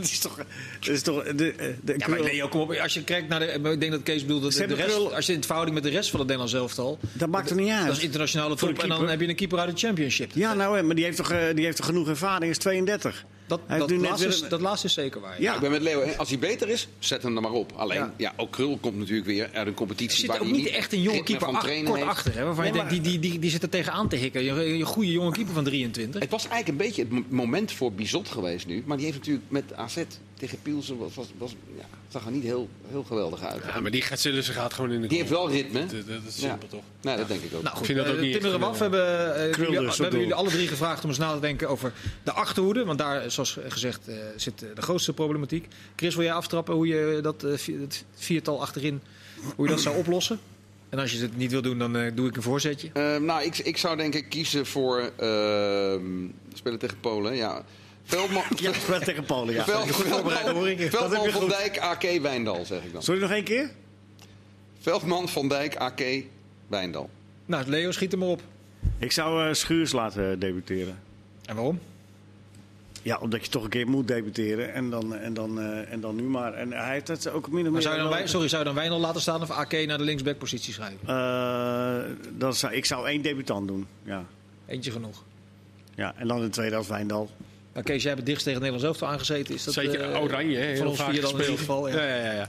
is 0.00 0.18
toch... 0.18 0.36
Dat 0.80 0.88
is 0.94 1.02
toch 1.02 1.24
de, 1.24 1.34
de, 1.34 1.74
de 1.82 1.94
Ja, 1.96 2.08
maar 2.08 2.20
nee, 2.20 2.48
kom 2.48 2.60
op. 2.60 2.72
Als 2.72 2.94
je 2.94 3.04
kijkt 3.04 3.28
naar 3.28 3.40
de. 3.40 3.46
Ik 3.46 3.80
denk 3.80 3.92
dat 3.92 4.02
Kees 4.02 4.22
bedoelt 4.22 4.42
dat 4.42 4.52
de, 4.68 4.74
rest. 4.74 4.88
Krul- 4.88 5.14
Als 5.14 5.26
je 5.26 5.32
in 5.32 5.44
verhouding 5.44 5.74
met 5.74 5.84
de 5.84 5.90
rest 5.90 6.10
van 6.10 6.18
het 6.18 6.28
Nederlands 6.28 6.54
elftal. 6.60 6.98
dat 7.12 7.28
maakt 7.28 7.50
er 7.50 7.56
niet 7.56 7.70
uit. 7.70 7.86
Dat 7.86 7.96
is 7.96 8.02
internationale 8.02 8.56
top. 8.56 8.78
En 8.78 8.88
dan 8.88 9.08
heb 9.08 9.20
je 9.20 9.28
een 9.28 9.36
keeper 9.36 9.58
uit 9.58 9.70
de 9.70 9.86
championship. 9.86 10.30
Ja, 10.34 10.54
nou, 10.54 10.82
maar 10.82 10.94
die 10.94 11.04
heeft 11.04 11.16
toch, 11.16 11.30
eh, 11.30 11.54
die 11.54 11.64
heeft 11.64 11.76
toch 11.76 11.86
genoeg 11.86 12.08
ervaring? 12.08 12.50
Is 12.50 12.58
32. 12.58 13.24
Dat, 13.48 13.60
dat, 13.68 13.90
laatste 13.90 14.26
is, 14.28 14.40
een- 14.40 14.48
dat 14.48 14.60
laatste 14.60 14.86
is 14.86 14.92
zeker 14.92 15.20
waar. 15.20 15.42
Ja. 15.42 15.54
Ik 15.54 15.60
ben 15.60 15.70
met 15.70 15.82
Leo. 15.82 16.02
Als 16.16 16.28
hij 16.28 16.38
beter 16.38 16.68
is, 16.68 16.88
zet 16.98 17.22
hem 17.22 17.36
er 17.36 17.42
maar 17.42 17.52
op. 17.52 17.72
Alleen, 17.76 17.98
Ja. 17.98 18.14
ja, 18.16 18.32
ook 18.36 18.50
Krul 18.50 18.78
komt 18.80 18.98
natuurlijk 18.98 19.26
weer 19.26 19.44
uit 19.44 19.54
een 19.54 19.66
Er 19.66 19.74
competitie 19.74 20.18
zit 20.18 20.26
waar 20.26 20.40
ook 20.40 20.50
niet 20.50 20.66
echt 20.68 20.92
een 20.92 21.02
jonge 21.02 21.22
keeper 21.22 21.46
van 21.46 21.54
ach- 21.54 21.62
trainen 21.62 21.86
kort 21.86 21.98
heeft. 21.98 22.10
achter. 22.10 22.34
Hè, 22.34 22.44
waarvan 22.44 22.64
Nee, 22.64 22.72
je 22.72 22.78
denkt, 22.78 22.92
die, 22.92 23.00
die, 23.00 23.18
die, 23.30 23.38
die 23.38 23.50
zit 23.50 23.62
er 23.62 23.68
tegenaan 23.68 24.08
te 24.08 24.16
hikken. 24.16 24.42
Je, 24.44 24.76
je 24.78 24.84
goede 24.84 25.10
jonge 25.12 25.32
keeper 25.32 25.54
van 25.54 25.64
23. 25.64 26.20
Het 26.20 26.30
was 26.30 26.48
eigenlijk 26.48 26.68
een 26.80 26.86
beetje 26.86 27.02
het 27.02 27.10
mo- 27.12 27.24
moment 27.28 27.72
voor 27.72 27.92
Bizot 27.92 28.28
geweest 28.28 28.66
nu. 28.66 28.82
Maar 28.86 28.96
die 28.96 29.06
heeft 29.06 29.18
natuurlijk 29.18 29.44
met 29.48 29.74
AZ 29.74 29.96
tegen 30.38 30.58
Pielsen... 30.62 30.98
Was, 30.98 31.14
was, 31.14 31.26
was, 31.38 31.54
ja, 31.78 31.84
zag 32.08 32.24
er 32.26 32.30
niet 32.30 32.42
heel, 32.42 32.68
heel 32.88 33.02
geweldig 33.04 33.42
uit. 33.44 33.62
Ja, 33.74 33.80
maar 33.80 33.90
die 33.90 34.02
gaat 34.02 34.18
Sillissen 34.18 34.54
gaat 34.54 34.72
gewoon 34.74 34.90
in 34.90 35.00
de 35.00 35.06
Die 35.06 35.18
heeft 35.18 35.30
wel 35.30 35.50
ritme. 35.50 35.80
Dat, 35.80 35.90
dat 35.90 36.20
is 36.28 36.40
Ja. 36.40 36.48
simpel 36.48 36.68
toch? 36.68 36.82
Nee, 37.00 37.16
dat 37.16 37.28
denk 37.28 37.42
ik 37.42 37.54
ook. 37.54 37.62
Nou 37.62 37.76
goed, 37.76 37.88
Ik 37.88 37.94
vind 37.94 37.98
dat 37.98 38.06
ook 38.08 38.14
eh, 38.14 38.20
niet 38.22 38.32
Tim 38.32 38.42
we 38.42 38.50
geweldig. 38.50 38.78
hebben, 38.78 39.34
eh, 39.36 39.52
jullie- 39.54 39.78
we 39.86 40.02
hebben 40.02 40.18
jullie 40.20 40.34
alle 40.34 40.48
drie 40.50 40.68
gevraagd 40.68 41.02
om 41.02 41.08
eens 41.08 41.18
na 41.18 41.34
te 41.34 41.40
denken 41.40 41.68
over 41.68 41.92
de 42.22 42.32
achterhoede. 42.32 42.84
Want 42.84 42.98
daar, 42.98 43.30
zoals 43.30 43.56
gezegd, 43.68 44.08
eh, 44.08 44.14
zit 44.36 44.62
eh, 44.62 44.68
de 44.74 44.82
grootste 44.82 45.12
problematiek. 45.12 45.66
Chris, 45.96 46.14
wil 46.14 46.24
jij 46.24 46.32
aftrappen 46.32 46.74
hoe 46.74 46.86
je 46.86 47.18
dat 47.22 47.44
eh, 47.44 47.52
viertal 48.14 48.60
achterin 48.60 49.00
hoe 49.56 49.66
je 49.66 49.72
dat 49.72 49.82
zou 49.82 49.96
oplossen? 49.96 50.38
En 50.88 50.98
als 50.98 51.12
je 51.12 51.18
het 51.18 51.36
niet 51.36 51.50
wil 51.50 51.62
doen, 51.62 51.78
dan 51.78 51.96
eh, 51.96 52.10
doe 52.14 52.28
ik 52.28 52.36
een 52.36 52.42
voorzetje. 52.42 52.90
Ehm, 52.92 53.24
nou, 53.24 53.42
ik, 53.42 53.58
ik 53.58 53.76
zou 53.76 53.96
denk 53.96 54.14
ik 54.14 54.28
kiezen 54.28 54.66
voor... 54.66 55.10
ehm, 55.16 56.02
spelen 56.54 56.78
tegen 56.78 57.00
Polen, 57.00 57.34
ja. 57.36 57.64
Veldman, 58.08 58.42
Ja, 58.56 58.70
wel 58.88 58.98
tegen 59.00 59.24
Polen, 59.24 59.54
ja. 59.54 59.64
Veld- 59.64 59.90
hoor 60.52 60.68
ik. 60.68 60.90
Veldman 60.90 61.30
van. 61.30 61.48
Dijk, 61.48 61.78
AK, 61.78 62.02
Wijndal, 62.22 62.64
zeg 62.64 62.82
ik 62.84 62.92
dan. 62.92 63.02
Sorry, 63.02 63.20
nog 63.20 63.30
één 63.30 63.44
keer? 63.44 63.70
Veldman 64.80 65.28
van 65.28 65.48
Dijk, 65.48 65.76
AK, 65.76 66.00
Wijndal. 66.66 67.10
Nou, 67.46 67.66
Leo, 67.66 67.90
schiet 67.92 68.12
hem 68.12 68.22
op. 68.22 68.42
Ik 68.98 69.12
zou 69.12 69.48
eh, 69.48 69.54
Schuurs 69.54 69.92
laten 69.92 70.38
debuteren. 70.38 70.98
En 71.44 71.54
waarom? 71.54 71.80
Ja, 73.02 73.18
omdat 73.18 73.44
je 73.44 73.50
toch 73.50 73.62
een 73.64 73.68
keer 73.70 73.88
moet 73.88 74.08
debuteren. 74.08 74.72
En 74.74 74.90
dan, 74.90 75.14
en 75.16 75.34
dan, 75.34 75.60
eh, 75.60 75.92
en 75.92 76.00
dan 76.00 76.16
nu 76.16 76.22
maar. 76.22 76.54
En 76.54 76.72
hij 76.72 76.92
heeft 76.92 77.08
het 77.08 77.30
ook 77.30 77.48
min 77.48 77.56
of 77.56 77.62
Maar 77.62 77.72
meer... 77.72 77.82
zou 77.82 77.94
je 77.94 78.00
dan, 78.02 78.10
Wij- 78.10 78.26
sorry, 78.26 78.48
zou 78.48 78.60
je 78.60 78.66
dan 78.66 78.76
Wijnal 78.76 79.00
laten 79.00 79.20
staan 79.20 79.42
of 79.42 79.50
AK 79.50 79.72
naar 79.86 79.98
de 79.98 80.04
linksbackpositie 80.04 80.72
schrijven? 80.72 80.98
Eh, 81.08 82.14
dan 82.38 82.54
zou, 82.54 82.72
ik 82.72 82.84
zou 82.84 83.08
één 83.08 83.22
debutant 83.22 83.68
doen. 83.68 83.86
Ja. 84.02 84.24
Eentje 84.66 84.90
genoeg. 84.90 85.22
Ja, 85.94 86.14
en 86.16 86.28
dan 86.28 86.40
de 86.40 86.48
tweede 86.48 86.76
als 86.76 86.88
Wijndal. 86.88 87.30
Nou, 87.72 87.84
Kees, 87.86 88.02
jij 88.02 88.12
hebt 88.12 88.26
dichtst 88.26 88.44
tegen 88.44 88.60
Nederland 88.60 88.84
zelf 88.86 88.96
toe 88.98 89.08
aangezeten. 89.08 89.54
Is 89.54 89.64
dat, 89.64 89.74
Zeker 89.74 90.00
eh, 90.00 90.22
oranje, 90.22 90.56
hè, 90.56 90.64
van 90.64 90.74
heel 90.74 90.88
ons 90.88 91.02
vier 91.02 91.20
dan 91.20 91.30
in 91.32 91.40
ieder 91.40 91.58
geval. 91.58 91.88
Ja. 91.88 92.04
Ja, 92.04 92.32
ja, 92.32 92.46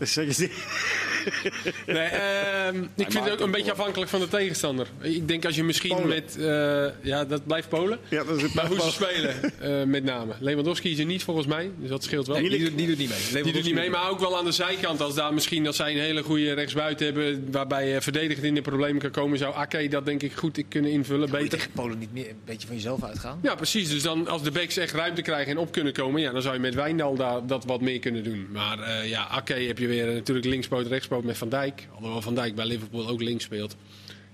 Nee, 1.88 1.98
ehm, 2.08 2.84
ik 2.96 3.12
vind 3.12 3.24
het 3.24 3.34
ook 3.34 3.40
een 3.40 3.52
beetje 3.52 3.72
afhankelijk 3.72 4.10
van 4.12 4.20
de 4.20 4.28
tegenstander. 4.28 4.88
Ik 5.02 5.28
denk 5.28 5.46
als 5.46 5.56
je 5.56 5.64
misschien 5.64 5.96
Polen. 5.96 6.08
met... 6.08 6.38
eh, 6.40 6.86
ja, 7.10 7.26
dat 7.26 7.46
blijft 7.48 7.70
Polen. 7.70 8.00
Ja, 8.10 8.24
dat 8.24 8.36
is 8.36 8.42
het 8.42 8.54
Maar 8.54 8.66
hoe 8.68 8.80
ze 8.82 8.92
spelen, 8.92 9.36
eh, 9.60 9.84
met 9.84 10.04
name. 10.04 10.34
Lewandowski 10.40 10.92
is 10.92 11.00
er 11.00 11.06
niet 11.06 11.24
volgens 11.24 11.48
mij, 11.48 11.72
dus 11.78 11.90
dat 11.90 12.04
scheelt 12.04 12.28
wel. 12.28 12.40
Nee, 12.40 12.50
die, 12.50 12.60
doet- 12.60 12.78
die 12.78 12.88
doet 12.88 12.98
niet 12.98 13.10
mee. 13.34 13.44
Die 13.44 13.54
doet 13.54 13.64
niet 13.64 13.74
mee, 13.74 13.90
maar 13.90 14.10
ook 14.10 14.20
wel 14.20 14.38
aan 14.38 14.46
de 14.46 14.52
zijkant. 14.52 15.02
Als 15.02 15.16
daar 15.16 15.34
misschien 15.34 15.68
als 15.68 15.76
zij 15.76 15.92
een 15.92 16.00
hele 16.00 16.24
goede 16.24 16.54
rechtsbuiten 16.54 17.06
hebben, 17.06 17.48
waarbij 17.52 17.88
je 17.88 18.02
verdedigend 18.02 18.46
in 18.46 18.56
de 18.56 18.62
problemen 18.62 19.02
kan 19.02 19.12
komen, 19.12 19.38
zou 19.38 19.56
Ake 19.56 19.88
dat 19.88 20.06
denk 20.06 20.22
ik 20.24 20.34
goed 20.34 20.64
kunnen 20.70 20.92
invullen. 20.92 21.20
Moet 21.30 21.38
je 21.38 21.44
Beter. 21.44 21.58
tegen 21.58 21.72
Polen 21.72 21.98
niet 22.00 22.14
meer 22.14 22.30
een 22.30 22.36
beetje 22.46 22.68
van 22.68 22.76
jezelf 22.76 23.04
uitgaan? 23.04 23.40
Ja, 23.44 23.56
precies. 23.56 23.90
Dus 23.90 24.04
dan 24.04 24.28
als 24.28 24.44
de 24.44 24.52
backs 24.52 24.78
echt 24.78 24.94
ruimte 24.94 25.22
krijgen 25.22 25.52
en 25.52 25.58
op 25.58 25.72
kunnen 25.72 25.94
komen, 25.94 26.22
ja, 26.22 26.32
dan 26.32 26.42
zou 26.42 26.54
je 26.54 26.60
met 26.60 26.74
Wijndal 26.76 27.16
daar, 27.16 27.48
dat 27.48 27.66
wat 27.66 27.82
meer 27.82 28.00
kunnen 28.00 28.24
doen. 28.24 28.48
Maar 28.52 28.80
eh, 28.80 29.10
ja, 29.10 29.28
Ake 29.28 29.54
heb 29.54 29.78
je 29.78 29.88
weer 29.88 30.06
natuurlijk 30.06 30.46
linkspoot, 30.48 30.88
rechtspoot 30.88 31.08
met 31.24 31.38
Van 31.38 31.50
Dijk. 31.50 31.88
Alhoewel 31.96 32.22
Van 32.22 32.36
Dijk 32.36 32.56
bij 32.56 32.66
Liverpool 32.66 33.08
ook 33.08 33.22
links 33.22 33.44
speelt. 33.44 33.75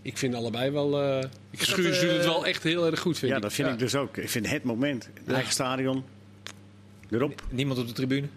Ik 0.01 0.17
vind 0.17 0.33
allebei 0.35 0.71
wel... 0.71 1.01
eh 1.01 1.23
ik 1.51 1.63
Schuurs 1.63 1.99
doet 1.99 2.09
het 2.11 2.25
wel 2.25 2.45
echt 2.45 2.63
heel 2.63 2.85
erg 2.85 2.99
goed, 2.99 3.17
vind 3.17 3.31
Ja, 3.31 3.37
ik. 3.37 3.43
dat 3.43 3.53
vind 3.53 3.69
ik 3.69 3.79
dus 3.79 3.95
ook. 3.95 4.17
Ik 4.17 4.29
vind 4.29 4.49
het 4.49 4.63
moment. 4.63 5.09
Eigen 5.27 5.51
stadion. 5.51 6.03
Erop. 7.09 7.41
Niemand 7.49 7.79
op 7.79 7.87
de 7.87 7.93
tribune? 7.93 8.27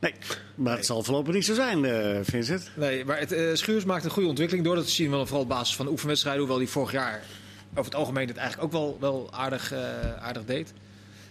Nee, 0.00 0.12
maar 0.54 0.76
het 0.76 0.86
zal 0.86 1.02
voorlopig 1.02 1.34
niet 1.34 1.44
zo 1.44 1.54
zijn, 1.54 1.84
eh 1.84 2.18
Vincent. 2.22 2.70
Nee, 2.76 3.04
maar 3.04 3.18
het, 3.18 3.32
eh, 3.32 3.54
Schuurs 3.54 3.84
maakt 3.84 4.04
een 4.04 4.10
goede 4.10 4.28
ontwikkeling 4.28 4.66
door. 4.66 4.74
Dat 4.74 4.88
zien 4.88 5.10
we 5.10 5.16
wel 5.16 5.26
vooral 5.26 5.42
op 5.42 5.48
basis 5.48 5.76
van 5.76 5.84
de 5.86 5.90
oefenwedstrijden. 5.92 6.40
Hoewel 6.42 6.58
hij 6.60 6.66
vorig 6.70 6.92
jaar 6.92 7.22
over 7.70 7.84
het 7.84 7.94
algemeen 7.94 8.28
het 8.28 8.36
eigenlijk 8.36 8.74
ook 8.74 8.80
wel, 8.80 8.96
wel 9.00 9.32
aardig, 9.32 9.72
eh, 9.72 10.12
aardig 10.16 10.44
deed. 10.44 10.72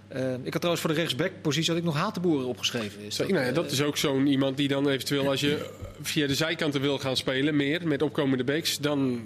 Eh, 0.07 0.33
ik 0.33 0.53
had 0.53 0.61
trouwens 0.61 0.81
voor 0.81 0.93
de 0.93 0.99
rechtsback-positie 0.99 1.69
had 1.69 1.79
ik 1.79 1.87
nog 1.87 1.95
Hatenboeren 1.95 2.47
opgeschreven. 2.47 3.01
Is 3.01 3.17
nou 3.17 3.39
ja, 3.39 3.51
dat 3.51 3.71
is 3.71 3.81
ook 3.81 3.97
zo'n 3.97 4.27
iemand 4.27 4.57
die 4.57 4.67
dan 4.67 4.89
eventueel, 4.89 5.29
als 5.29 5.39
je 5.39 5.69
via 6.01 6.27
de 6.27 6.35
zijkanten 6.35 6.81
wil 6.81 6.97
gaan 6.97 7.17
spelen, 7.17 7.55
meer 7.55 7.87
met 7.87 8.01
opkomende 8.01 8.43
backs, 8.43 8.77
dan 8.77 9.25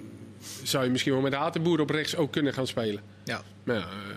zou 0.62 0.84
je 0.84 0.90
misschien 0.90 1.12
wel 1.12 1.22
met 1.22 1.34
Hatenboer 1.34 1.80
op 1.80 1.90
rechts 1.90 2.16
ook 2.16 2.32
kunnen 2.32 2.52
gaan 2.52 2.66
spelen. 2.66 3.02
Ja. 3.24 3.42
Maar 3.64 3.76
ja, 3.76 3.82
eh, 3.82 4.16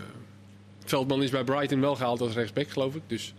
Veldman 0.86 1.24
is 1.24 1.30
bij 1.30 1.44
Brighton 1.44 1.82
wel 1.82 1.96
gehaald 1.96 2.22
als 2.22 2.34
rechtsback, 2.34 2.70
geloof 2.70 2.96
ik. 2.96 3.02
Dus 3.08 3.34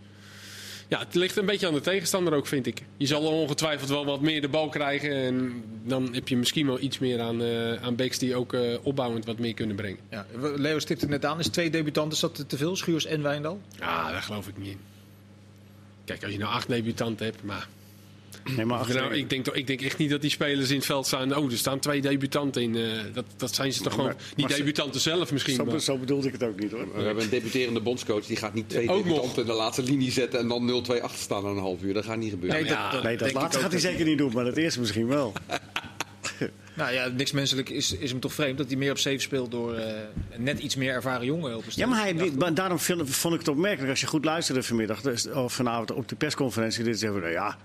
ja, 0.87 0.99
het 0.99 1.15
ligt 1.15 1.37
een 1.37 1.45
beetje 1.45 1.67
aan 1.67 1.73
de 1.73 1.81
tegenstander 1.81 2.33
ook, 2.33 2.47
vind 2.47 2.65
ik. 2.65 2.81
Je 2.97 3.05
zal 3.05 3.21
ongetwijfeld 3.21 3.89
wel 3.89 4.05
wat 4.05 4.21
meer 4.21 4.41
de 4.41 4.47
bal 4.47 4.69
krijgen. 4.69 5.11
En 5.11 5.63
dan 5.83 6.13
heb 6.13 6.27
je 6.27 6.37
misschien 6.37 6.65
wel 6.65 6.79
iets 6.79 6.99
meer 6.99 7.21
aan, 7.21 7.41
eh, 7.41 7.83
aan 7.83 7.95
backs 7.95 8.17
die 8.17 8.35
ook 8.35 8.53
eh, 8.53 8.77
opbouwend 8.81 9.25
wat 9.25 9.39
meer 9.39 9.53
kunnen 9.53 9.75
brengen. 9.75 9.99
Ja. 10.09 10.25
Leo 10.55 10.79
stipte 10.79 11.03
het 11.03 11.13
net 11.13 11.25
aan. 11.25 11.39
Is 11.39 11.47
twee 11.47 11.69
debutanten, 11.69 12.21
dat 12.21 12.49
te 12.49 12.57
veel? 12.57 12.75
Schuurs 12.75 13.05
en 13.05 13.21
Wijndal? 13.21 13.61
Ah, 13.79 14.09
daar 14.09 14.21
geloof 14.21 14.47
ik 14.47 14.57
niet 14.57 14.69
in. 14.69 14.79
Kijk, 16.05 16.23
als 16.23 16.31
je 16.31 16.37
nou 16.37 16.53
acht 16.53 16.67
debutanten 16.67 17.25
hebt, 17.25 17.43
maar... 17.43 17.67
Nee, 18.55 18.65
maar 18.65 18.93
Nou, 18.93 19.13
ik, 19.15 19.29
denk, 19.29 19.43
toch- 19.43 19.55
ik 19.55 19.67
denk 19.67 19.81
echt 19.81 19.97
niet 19.97 20.09
dat 20.09 20.21
die 20.21 20.29
spelers 20.29 20.69
in 20.69 20.75
het 20.75 20.85
veld 20.85 21.05
staan. 21.07 21.35
Oh, 21.35 21.51
er 21.51 21.57
staan 21.57 21.79
twee 21.79 22.01
debutanten 22.01 22.61
in. 22.61 22.75
eh, 22.75 22.81
dat, 23.13 23.25
dat 23.37 23.55
zijn 23.55 23.73
ze 23.73 23.81
toch 23.83 23.93
gewoon. 23.93 24.13
Die 24.35 24.49
ze- 24.49 24.55
debutanten 24.57 25.01
zelf 25.01 25.31
misschien. 25.31 25.55
zo, 25.55 25.65
maar- 25.65 25.79
zo 25.79 25.97
bedoelde 25.97 26.27
ik 26.27 26.33
het 26.33 26.43
ook 26.43 26.59
niet 26.59 26.71
hoor. 26.71 26.87
We 26.95 27.01
hebben 27.01 27.23
een 27.23 27.29
debuterende 27.29 27.79
bondscoach 27.79 28.25
die 28.25 28.37
gaat 28.37 28.53
niet 28.53 28.69
twee 28.69 28.89
Ook 28.89 29.03
debutanten 29.03 29.27
nog. 29.29 29.37
in 29.37 29.45
de 29.45 29.53
laatste 29.53 29.83
linie 29.83 30.11
zetten 30.11 30.39
en 30.39 30.47
dan 30.47 30.65
0-2 30.65 31.01
achter 31.03 31.19
staan 31.19 31.43
na 31.43 31.49
een 31.49 31.57
half 31.57 31.81
uur. 31.81 31.93
Dat 31.93 32.05
gaat 32.05 32.17
niet 32.17 32.29
gebeuren. 32.31 32.59
Nee, 32.61 32.69
dat, 32.69 32.91
dat 32.91 33.03
Nee, 33.03 33.17
dat 33.17 33.33
laatste 33.33 33.61
gaat 33.61 33.71
hij 33.71 33.79
zeker 33.81 34.05
niet 34.05 34.17
doen, 34.17 34.31
maar 34.33 34.43
dat 34.43 34.57
eerste 34.57 34.79
misschien 34.79 35.07
wel. 35.07 35.33
Nou 36.75 36.93
ja, 36.93 37.07
niks 37.07 37.31
menselijk 37.31 37.69
is, 37.69 37.91
is 37.97 38.11
hem 38.11 38.19
toch 38.19 38.33
vreemd 38.33 38.57
dat 38.57 38.67
hij 38.67 38.75
meer 38.75 38.91
op 38.91 38.97
safe 38.97 39.19
speelt 39.19 39.51
door 39.51 39.73
eh, 39.73 39.93
net 40.37 40.59
iets 40.59 40.75
meer 40.75 40.91
ervaren 40.93 41.25
jongen 41.25 41.57
op 41.57 41.63
Ja, 41.69 41.87
maar, 41.87 42.01
hij, 42.01 42.31
maar 42.37 42.53
daarom 42.53 42.79
vond 42.79 43.33
ik 43.33 43.39
het 43.39 43.47
opmerkelijk 43.47 43.89
als 43.89 44.01
je 44.01 44.07
goed 44.07 44.25
luisterde 44.25 44.63
vanmiddag 44.63 45.01
dus, 45.01 45.29
of 45.29 45.53
vanavond 45.53 45.91
op 45.91 46.07
de 46.09 46.15
persconferentie. 46.15 46.83
Dit 46.83 46.99
zeggen 46.99 47.19
nou 47.19 47.31
ja, 47.31 47.57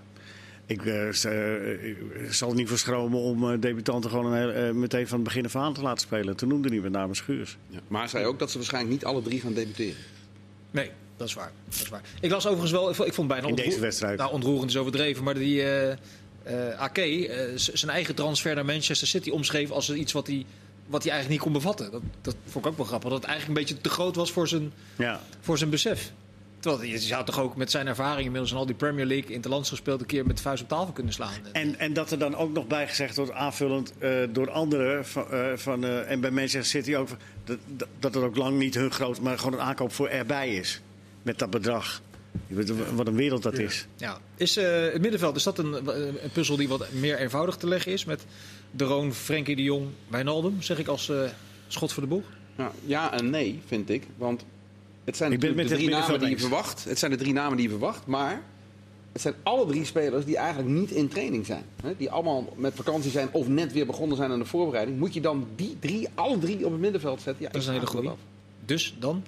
ik, 0.71 0.85
eh, 0.85 1.07
eh, 1.25 1.83
ik 2.25 2.33
zal 2.33 2.49
er 2.49 2.55
niet 2.55 2.67
voor 2.69 2.77
schromen 2.77 3.19
om 3.19 3.51
eh, 3.51 3.59
debutanten 3.59 4.09
gewoon 4.09 4.33
een, 4.33 4.79
meteen 4.79 5.07
van 5.07 5.15
het 5.19 5.27
begin 5.27 5.45
af 5.45 5.55
aan 5.55 5.73
te 5.73 5.81
laten 5.81 6.01
spelen. 6.01 6.35
Toen 6.35 6.49
noemde 6.49 6.69
hij 6.69 6.79
met 6.79 6.91
name 6.91 7.15
Schuurs. 7.15 7.57
Ja. 7.67 7.79
Maar 7.87 8.01
hij 8.01 8.09
zei 8.09 8.25
ook 8.25 8.39
dat 8.39 8.51
ze 8.51 8.57
waarschijnlijk 8.57 8.93
niet 8.93 9.05
alle 9.05 9.21
drie 9.21 9.41
gaan 9.41 9.53
debuteren. 9.53 9.95
Nee, 10.71 10.91
dat 11.17 11.27
is 11.27 11.33
waar. 11.33 11.51
Dat 11.69 11.73
is 11.81 11.89
waar. 11.89 12.01
Ik 12.21 12.31
las 12.31 12.45
overigens 12.45 12.71
wel, 12.71 12.89
ik 12.89 12.95
vond- 12.95 13.07
ik 13.07 13.13
vond 13.13 13.31
het 13.31 13.41
bijna 13.41 13.57
In 13.57 13.63
deze 13.63 13.79
wedstrijd. 13.79 14.17
Nou, 14.17 14.31
ontroerend 14.31 14.69
is 14.69 14.77
overdreven, 14.77 15.23
maar 15.23 15.33
die 15.33 15.61
eh 15.63 15.95
eh, 16.43 16.79
Ake, 16.79 17.51
zijn 17.55 17.91
eigen 17.91 18.15
transfer 18.15 18.55
naar 18.55 18.65
Manchester 18.65 19.07
City 19.07 19.29
omschreef 19.29 19.71
als 19.71 19.93
iets 19.93 20.11
wat 20.11 20.27
hij, 20.27 20.45
wat 20.87 21.03
hij 21.03 21.11
eigenlijk 21.11 21.41
niet 21.43 21.51
kon 21.51 21.61
bevatten. 21.61 21.91
Dat, 21.91 22.01
dat 22.21 22.35
vond 22.45 22.65
ik 22.65 22.71
ook 22.71 22.77
wel 22.77 22.85
grappig, 22.85 23.09
dat 23.09 23.19
het 23.19 23.27
eigenlijk 23.29 23.59
een 23.59 23.65
beetje 23.65 23.81
te 23.83 23.89
groot 23.89 24.15
was 24.15 24.31
voor 24.31 24.47
zijn, 24.47 24.71
Ja. 24.97 25.21
voor 25.39 25.57
zijn 25.57 25.69
besef. 25.69 26.11
Terwijl 26.61 26.91
je 26.91 26.99
zou 26.99 27.25
toch 27.25 27.39
ook 27.39 27.55
met 27.55 27.71
zijn 27.71 27.87
ervaring 27.87 28.25
inmiddels 28.25 28.51
in 28.51 28.57
al 28.57 28.65
die 28.65 28.75
Premier 28.75 29.05
League 29.05 29.29
in 29.29 29.41
het 29.41 29.45
land 29.45 29.67
gespeeld 29.67 30.01
een 30.01 30.05
keer 30.05 30.25
met 30.25 30.35
de 30.35 30.41
vuist 30.41 30.63
op 30.63 30.69
tafel 30.69 30.93
kunnen 30.93 31.13
slaan. 31.13 31.33
En, 31.51 31.79
en 31.79 31.93
dat 31.93 32.11
er 32.11 32.19
dan 32.19 32.35
ook 32.35 32.53
nog 32.53 32.67
bij 32.67 32.87
gezegd 32.87 33.15
wordt, 33.15 33.31
aanvullend 33.31 33.93
eh, 33.97 34.17
door 34.29 34.51
anderen 34.51 35.05
van, 35.05 35.31
eh, 35.31 35.51
van, 35.55 35.83
eh, 35.83 36.11
en 36.11 36.21
bij 36.21 36.31
Manchester 36.31 36.65
City 36.65 36.95
ook, 36.95 37.09
dat, 37.43 37.57
dat, 37.67 37.87
dat 37.99 38.13
het 38.13 38.23
ook 38.23 38.35
lang 38.35 38.57
niet 38.57 38.75
hun 38.75 38.91
groot, 38.91 39.19
maar 39.19 39.37
gewoon 39.37 39.53
een 39.53 39.65
aankoop 39.65 39.91
voor 39.91 40.07
erbij 40.07 40.55
is. 40.55 40.81
Met 41.21 41.39
dat 41.39 41.49
bedrag. 41.49 42.01
Je 42.47 42.55
weet 42.55 42.93
wat 42.95 43.07
een 43.07 43.15
wereld 43.15 43.43
dat 43.43 43.57
is. 43.57 43.87
Ja. 43.97 44.17
Is 44.35 44.57
eh, 44.57 44.81
het 44.81 45.01
middenveld, 45.01 45.35
is 45.35 45.43
dat 45.43 45.57
een, 45.57 45.87
een 46.23 46.31
puzzel 46.33 46.55
die 46.55 46.67
wat 46.67 46.91
meer 46.91 47.17
eenvoudig 47.17 47.55
te 47.55 47.67
leggen 47.67 47.91
is? 47.91 48.05
Met 48.05 48.25
De 48.71 48.83
Roon, 48.83 49.13
Frenkie 49.13 49.55
de 49.55 49.63
Jong, 49.63 49.87
Wijnaldum, 50.07 50.61
zeg 50.61 50.79
ik 50.79 50.87
als 50.87 51.09
eh, 51.09 51.23
schot 51.67 51.93
voor 51.93 52.03
de 52.03 52.09
boeg? 52.09 52.23
Ja, 52.57 52.71
ja 52.85 53.13
en 53.13 53.29
nee, 53.29 53.61
vind 53.65 53.89
ik. 53.89 54.07
Want 54.17 54.45
het 55.03 55.17
zijn 55.17 55.31
Ik 55.31 55.39
ben 55.39 55.49
natuurlijk 55.49 55.69
de 55.69 55.75
drie 55.85 55.95
het 55.95 56.07
namen 56.07 56.19
die 56.19 56.29
je 56.29 56.39
verwacht. 56.39 56.83
Het 56.83 56.99
zijn 56.99 57.11
de 57.11 57.17
drie 57.17 57.33
namen 57.33 57.55
die 57.57 57.65
je 57.65 57.71
verwacht. 57.71 58.05
Maar 58.05 58.41
het 59.11 59.21
zijn 59.21 59.33
alle 59.43 59.65
drie 59.65 59.85
spelers 59.85 60.25
die 60.25 60.37
eigenlijk 60.37 60.69
niet 60.69 60.91
in 60.91 61.07
training 61.07 61.45
zijn. 61.45 61.63
Hè? 61.83 61.93
Die 61.97 62.11
allemaal 62.11 62.53
met 62.55 62.73
vakantie 62.75 63.11
zijn 63.11 63.29
of 63.31 63.47
net 63.47 63.73
weer 63.73 63.85
begonnen 63.85 64.17
zijn 64.17 64.31
aan 64.31 64.39
de 64.39 64.45
voorbereiding. 64.45 64.99
Moet 64.99 65.13
je 65.13 65.21
dan 65.21 65.47
die 65.55 65.77
drie, 65.79 66.07
alle 66.13 66.37
drie 66.39 66.65
op 66.65 66.71
het 66.71 66.81
middenveld 66.81 67.21
zetten? 67.21 67.43
Ja, 67.45 67.51
Dat 67.51 67.61
is 67.61 67.67
een 67.67 67.73
hele 67.73 67.85
goede. 67.85 68.13
Dus 68.65 68.95
dan, 68.99 69.23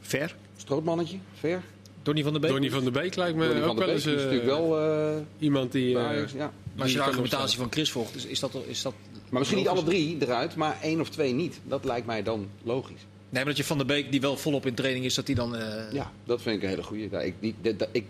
Ver? 0.00 0.34
Strootmannetje, 0.56 1.18
ver. 1.38 1.62
Donny 2.02 2.22
van 2.22 2.32
der 2.32 2.40
Beek. 2.40 2.50
Donny 2.50 2.70
van 2.70 2.82
der 2.82 2.92
Beek 2.92 3.16
lijkt 3.16 3.36
me 3.36 3.46
Donny 3.48 3.62
ook 3.62 3.78
wel 3.78 3.88
eens 3.88 4.06
is 4.06 4.12
eh, 4.14 4.18
natuurlijk 4.18 4.44
wel 4.44 4.80
eh, 4.80 5.16
iemand 5.38 5.72
die. 5.72 5.98
eh, 5.98 6.04
Ajax, 6.06 6.32
ja. 6.32 6.52
Maar 6.74 6.82
als 6.82 6.92
je 6.92 6.96
de 6.98 7.04
argumentatie 7.04 7.58
van 7.58 7.66
Chris 7.70 7.90
volgt, 7.90 8.14
is, 8.16 8.26
is 8.26 8.40
dat, 8.40 8.56
is 8.66 8.82
dat 8.82 8.94
Maar 9.30 9.38
misschien 9.38 9.60
niet 9.60 9.68
alle 9.68 9.82
drie 9.82 10.16
eruit, 10.20 10.56
maar 10.56 10.78
één 10.82 11.00
of 11.00 11.08
twee 11.08 11.32
niet. 11.32 11.60
Dat 11.64 11.84
lijkt 11.84 12.06
mij 12.06 12.22
dan 12.22 12.48
logisch. 12.62 13.06
Nee, 13.32 13.44
maar 13.44 13.52
dat 13.52 13.56
je 13.56 13.64
Van 13.64 13.76
der 13.78 13.86
Beek, 13.86 14.10
die 14.10 14.20
wel 14.20 14.36
volop 14.36 14.66
in 14.66 14.74
training 14.74 15.04
is, 15.04 15.14
dat 15.14 15.26
hij 15.26 15.36
dan... 15.36 15.56
eh, 15.56 15.92
Ja, 15.92 16.10
dat 16.24 16.42
vind 16.42 16.56
ik 16.56 16.62
een 16.62 16.68
hele 16.68 16.82
goede. 16.82 17.08
Ja, 17.10 17.20
ik, 17.20 17.34
die, 17.40 17.54
dat- 17.76 17.88
ik, 17.92 18.04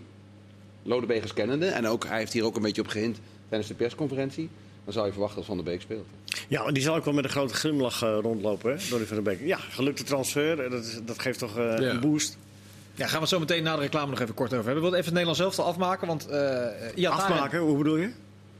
Lodewegers 0.83 1.33
kennende, 1.33 1.65
en 1.67 1.87
ook, 1.87 2.05
hij 2.05 2.17
heeft 2.17 2.33
hier 2.33 2.43
ook 2.45 2.55
een 2.55 2.61
beetje 2.61 2.81
op 2.81 2.87
gehind 2.87 3.19
tijdens 3.49 3.69
de 3.69 3.75
persconferentie. 3.75 4.49
Dan 4.83 4.93
zou 4.93 5.05
je 5.05 5.11
verwachten 5.11 5.37
dat 5.37 5.45
Van 5.47 5.55
der 5.55 5.65
Beek 5.65 5.81
speelt. 5.81 6.05
Ja, 6.47 6.65
en 6.65 6.73
die 6.73 6.83
zal 6.83 6.95
ook 6.95 7.05
wel 7.05 7.13
met 7.13 7.23
een 7.23 7.29
grote 7.29 7.53
glimlach 7.53 8.03
eh, 8.03 8.17
rondlopen, 8.21 8.71
hè? 8.77 8.89
Donny 8.89 9.05
van 9.05 9.15
der 9.15 9.23
Beek. 9.23 9.47
Ja, 9.47 9.57
gelukte 9.57 10.03
transfer. 10.03 10.59
eh, 10.63 10.71
Dat, 10.71 10.83
is- 10.85 10.99
dat 11.05 11.19
geeft 11.19 11.39
toch 11.39 11.57
eh, 11.57 11.63
Ja. 11.63 11.89
een 11.89 11.99
boost. 11.99 12.37
Ja, 12.95 13.07
gaan 13.07 13.21
we 13.21 13.27
zo 13.27 13.39
meteen 13.39 13.63
na 13.63 13.75
de 13.75 13.81
reclame 13.81 14.09
nog 14.09 14.19
even 14.19 14.33
kort 14.33 14.53
over 14.53 14.65
hebben. 14.65 14.83
We 14.83 14.89
willen 14.89 14.99
even 15.05 15.15
het 15.15 15.25
Nederlands 15.25 15.55
zelf 15.55 15.67
afmaken, 15.69 16.07
want... 16.07 16.27
eh 16.27 17.09
Afmaken, 17.09 17.59
hoe 17.59 17.77
bedoel 17.77 17.97
je? 17.97 18.09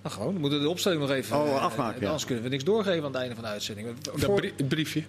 Nou, 0.02 0.16
gewoon, 0.16 0.34
we 0.34 0.40
moeten 0.40 0.62
de 0.62 0.70
opstelling 0.70 1.02
nog 1.02 1.10
even... 1.12 1.38
Oh, 1.38 1.62
afmaken, 1.62 2.00
ja. 2.02 2.06
Anders 2.06 2.26
kunnen 2.26 2.44
we 2.44 2.50
niks 2.50 2.64
doorgeven 2.64 3.04
aan 3.04 3.12
het 3.12 3.16
einde 3.16 3.34
van 3.36 3.44
de 3.44 3.50
uitzending. 3.50 3.88
dat 4.02 4.14
Voor- 4.20 4.52
briefje. 4.68 5.04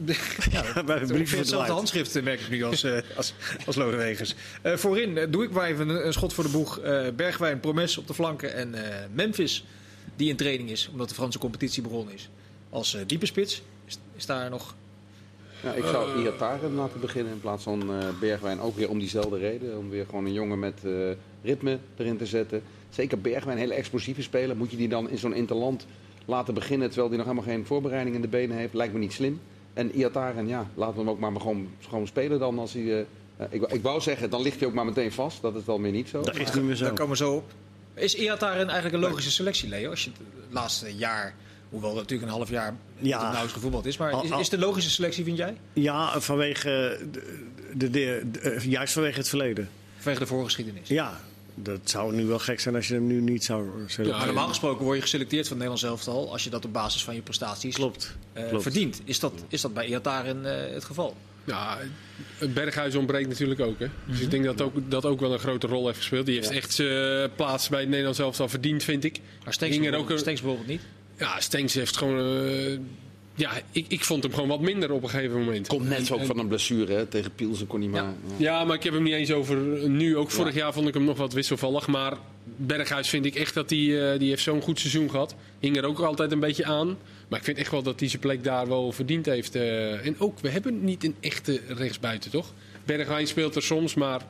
ja, 0.50 0.84
Bij 0.84 1.06
briefje 1.06 1.36
hetzelfde 1.36 1.72
handschrift 1.72 2.22
merk 2.22 2.40
ik 2.40 2.48
nu 2.48 2.62
als, 2.64 2.82
eh, 2.82 2.98
als, 3.16 3.34
als 3.66 3.76
Lodewegers. 3.76 4.34
Eh, 4.62 4.76
voorin 4.76 5.18
eh, 5.18 5.26
doe 5.30 5.44
ik 5.44 5.50
maar 5.50 5.68
even 5.68 5.88
een, 5.88 6.06
een 6.06 6.12
schot 6.12 6.32
voor 6.32 6.44
de 6.44 6.50
boeg. 6.50 6.78
Eh, 6.78 7.06
Bergwijn, 7.16 7.60
Promes 7.60 7.98
op 7.98 8.06
de 8.06 8.14
flanken 8.14 8.54
en 8.54 8.74
eh, 8.74 9.06
Memphis 9.12 9.64
die 10.16 10.28
in 10.28 10.36
training 10.36 10.70
is. 10.70 10.88
Omdat 10.92 11.08
de 11.08 11.14
Franse 11.14 11.38
competitie 11.38 11.82
begonnen 11.82 12.14
is. 12.14 12.28
Als 12.70 12.94
eh, 12.94 13.00
diepe 13.06 13.26
spits 13.26 13.62
is, 13.84 13.98
is 14.16 14.26
daar 14.26 14.50
nog... 14.50 14.74
Ja, 15.62 15.72
ik 15.72 15.84
zou 15.84 16.22
Iataren 16.22 16.74
laten 16.74 17.00
beginnen 17.00 17.32
in 17.32 17.40
plaats 17.40 17.62
van 17.62 17.80
eh, 17.80 18.08
Bergwijn. 18.20 18.60
Ook 18.60 18.76
weer 18.76 18.88
om 18.88 18.98
diezelfde 18.98 19.38
reden. 19.38 19.78
Om 19.78 19.90
weer 19.90 20.04
gewoon 20.04 20.24
een 20.24 20.32
jongen 20.32 20.58
met 20.58 20.80
eh, 20.84 20.92
ritme 21.42 21.78
erin 21.96 22.16
te 22.16 22.26
zetten. 22.26 22.62
Zeker 22.90 23.20
Bergwijn, 23.20 23.56
een 23.56 23.62
hele 23.62 23.74
explosieve 23.74 24.22
speler. 24.22 24.56
Moet 24.56 24.70
je 24.70 24.76
die 24.76 24.88
dan 24.88 25.10
in 25.10 25.18
zo'n 25.18 25.34
interland 25.34 25.86
laten 26.24 26.54
beginnen 26.54 26.88
terwijl 26.88 27.08
hij 27.08 27.16
nog 27.16 27.26
helemaal 27.26 27.48
geen 27.48 27.66
voorbereiding 27.66 28.14
in 28.14 28.22
de 28.22 28.28
benen 28.28 28.56
heeft? 28.56 28.74
Lijkt 28.74 28.92
me 28.92 28.98
niet 28.98 29.12
slim. 29.12 29.40
En 29.74 29.92
Iataren, 29.98 30.46
ja, 30.48 30.66
laten 30.74 30.94
we 30.94 31.00
hem 31.00 31.10
ook 31.10 31.18
maar, 31.18 31.32
maar 31.32 31.40
gewoon, 31.40 31.68
gewoon 31.80 32.06
spelen 32.06 32.38
dan. 32.38 32.58
Als 32.58 32.72
hij, 32.72 32.82
eh, 32.82 32.98
eh, 33.36 33.46
ik, 33.50 33.60
wou- 33.60 33.72
ik 33.74 33.82
wou 33.82 34.00
zeggen, 34.00 34.30
dan 34.30 34.42
ligt 34.42 34.58
hij 34.58 34.68
ook 34.68 34.74
maar 34.74 34.84
meteen 34.84 35.12
vast. 35.12 35.42
Dat 35.42 35.54
is 35.54 35.64
dan 35.64 35.82
weer 35.82 35.92
niet 35.92 36.08
zo. 36.08 36.22
Dat 36.22 36.36
is 36.36 36.52
niet 36.52 36.64
meer 36.64 36.74
zo. 36.76 36.84
Daar 36.84 36.92
komen 36.92 37.10
we 37.18 37.24
zo 37.24 37.34
op. 37.34 37.50
Is 37.94 38.14
Iataren 38.14 38.68
eigenlijk 38.68 38.94
een 38.94 39.10
logische 39.10 39.30
selectie, 39.30 39.68
Leo? 39.68 39.90
Als 39.90 40.04
je 40.04 40.10
het 40.10 40.20
laatste 40.50 40.96
jaar, 40.96 41.34
hoewel 41.70 41.90
dat 41.90 41.98
natuurlijk 42.02 42.30
een 42.30 42.36
half 42.36 42.50
jaar 42.50 42.74
Ja. 42.98 43.10
het 43.12 43.20
nauwelijks 43.20 43.52
gevoetbald 43.52 43.86
is. 43.86 43.96
Maar 43.96 44.24
is, 44.24 44.30
is 44.30 44.36
het 44.38 44.52
een 44.52 44.58
logische 44.66 44.90
selectie, 44.90 45.24
vind 45.24 45.36
jij? 45.36 45.56
Ja, 45.72 46.20
vanwege 46.20 46.98
de, 47.10 47.22
de, 47.74 47.90
de- 47.90 48.22
de- 48.32 48.60
juist 48.68 48.92
vanwege 48.92 49.18
het 49.18 49.28
verleden. 49.28 49.68
Vanwege 49.96 50.20
de 50.20 50.26
voorgeschiedenis. 50.26 50.88
Ja, 50.88 51.20
dat 51.54 51.80
zou 51.84 52.14
nu 52.14 52.24
wel 52.26 52.38
gek 52.38 52.60
zijn 52.60 52.74
als 52.74 52.88
je 52.88 52.94
hem 52.94 53.06
nu 53.06 53.20
niet 53.20 53.44
zou 53.44 53.68
selecteren. 53.78 54.16
Maar 54.16 54.26
normaal 54.26 54.48
gesproken 54.48 54.84
word 54.84 54.96
je 54.96 55.02
geselecteerd 55.02 55.48
van 55.48 55.56
het 55.60 55.66
Nederlands 55.68 56.04
elftal 56.04 56.32
als 56.32 56.44
je 56.44 56.50
dat 56.50 56.64
op 56.64 56.72
basis 56.72 57.04
van 57.04 57.14
je 57.14 57.22
prestaties 57.22 57.74
Klopt. 57.74 58.16
eh, 58.32 58.48
klopt. 58.48 58.62
verdient. 58.62 59.00
Is 59.04 59.20
dat, 59.20 59.32
is 59.48 59.60
dat 59.60 59.74
bij 59.74 59.86
Iataren 59.86 60.66
eh, 60.68 60.74
het 60.74 60.84
geval? 60.84 61.16
Ja, 61.44 61.78
Berghuis 62.54 62.94
ontbreekt 62.94 63.28
natuurlijk 63.28 63.60
ook. 63.60 63.78
Hè? 63.78 63.86
Dus 64.04 64.20
ik 64.20 64.30
denk 64.30 64.44
dat 64.44 64.60
ook, 64.60 64.90
dat 64.90 65.04
ook 65.04 65.20
wel 65.20 65.32
een 65.32 65.38
grote 65.38 65.66
rol 65.66 65.86
heeft 65.86 65.98
gespeeld. 65.98 66.26
Die 66.26 66.34
heeft 66.34 66.48
Ja. 66.48 66.54
echt 66.54 66.72
zijn 66.74 67.30
plaats 67.34 67.68
bij 67.68 67.80
het 67.80 67.88
Nederlands 67.88 68.18
elftal 68.18 68.48
verdiend, 68.48 68.82
vind 68.82 69.04
ik. 69.04 69.20
Maar 69.44 69.52
Stenks 69.52 69.76
ook 69.76 69.82
bijvoorbeeld, 69.82 70.20
Stenks 70.20 70.40
bijvoorbeeld 70.40 70.68
niet. 70.70 70.82
Ja, 71.18 71.40
Stenks 71.40 71.74
heeft 71.74 71.96
gewoon... 71.96 72.18
eh, 72.46 72.78
ja, 73.34 73.50
ik, 73.72 73.84
ik 73.88 74.04
vond 74.04 74.22
hem 74.22 74.32
gewoon 74.32 74.48
wat 74.48 74.60
minder 74.60 74.92
op 74.92 75.02
een 75.02 75.08
gegeven 75.08 75.38
moment. 75.38 75.68
Komt 75.68 75.88
net 75.88 76.06
zo 76.06 76.14
ook 76.14 76.20
En- 76.20 76.26
van 76.26 76.38
een 76.38 76.48
blessure 76.48 76.92
hè? 76.92 77.06
tegen 77.06 77.34
Pielsen 77.34 77.66
kon 77.66 77.80
hij 77.80 77.88
maar. 77.88 78.02
Ja. 78.02 78.14
ja. 78.26 78.34
Ja, 78.58 78.64
maar 78.64 78.76
ik 78.76 78.82
heb 78.82 78.92
hem 78.92 79.02
niet 79.02 79.12
eens 79.14 79.30
over 79.32 79.56
nu. 79.88 80.16
Ook 80.16 80.30
vorig 80.30 80.54
Ja. 80.54 80.60
jaar 80.60 80.72
vond 80.72 80.88
ik 80.88 80.94
hem 80.94 81.04
nog 81.04 81.16
wat 81.16 81.32
wisselvallig. 81.32 81.86
Maar 81.86 82.16
Berghuis 82.56 83.08
vind 83.08 83.24
ik 83.24 83.34
echt 83.34 83.54
dat 83.54 83.70
hij... 83.70 84.12
eh, 84.12 84.18
die 84.18 84.28
heeft 84.28 84.42
zo'n 84.42 84.60
goed 84.62 84.78
seizoen 84.80 85.10
gehad. 85.10 85.34
Hing 85.58 85.76
er 85.76 85.84
ook 85.84 85.98
altijd 86.00 86.32
een 86.32 86.40
beetje 86.40 86.64
aan. 86.64 86.98
Maar 87.28 87.38
ik 87.38 87.44
vind 87.44 87.58
echt 87.58 87.70
wel 87.70 87.82
dat 87.82 88.00
hij 88.00 88.08
zijn 88.08 88.20
plek 88.22 88.44
daar 88.44 88.68
wel 88.68 88.92
verdiend 88.92 89.26
heeft. 89.26 89.54
eh. 89.54 90.06
en 90.06 90.14
ook, 90.18 90.38
we 90.40 90.48
hebben 90.48 90.84
niet 90.84 91.04
een 91.04 91.14
echte 91.20 91.60
rechtsbuiten, 91.68 92.30
toch? 92.30 92.52
Bergwijn 92.84 93.26
speelt 93.26 93.56
er 93.56 93.62
soms, 93.62 93.94
maar... 93.94 94.20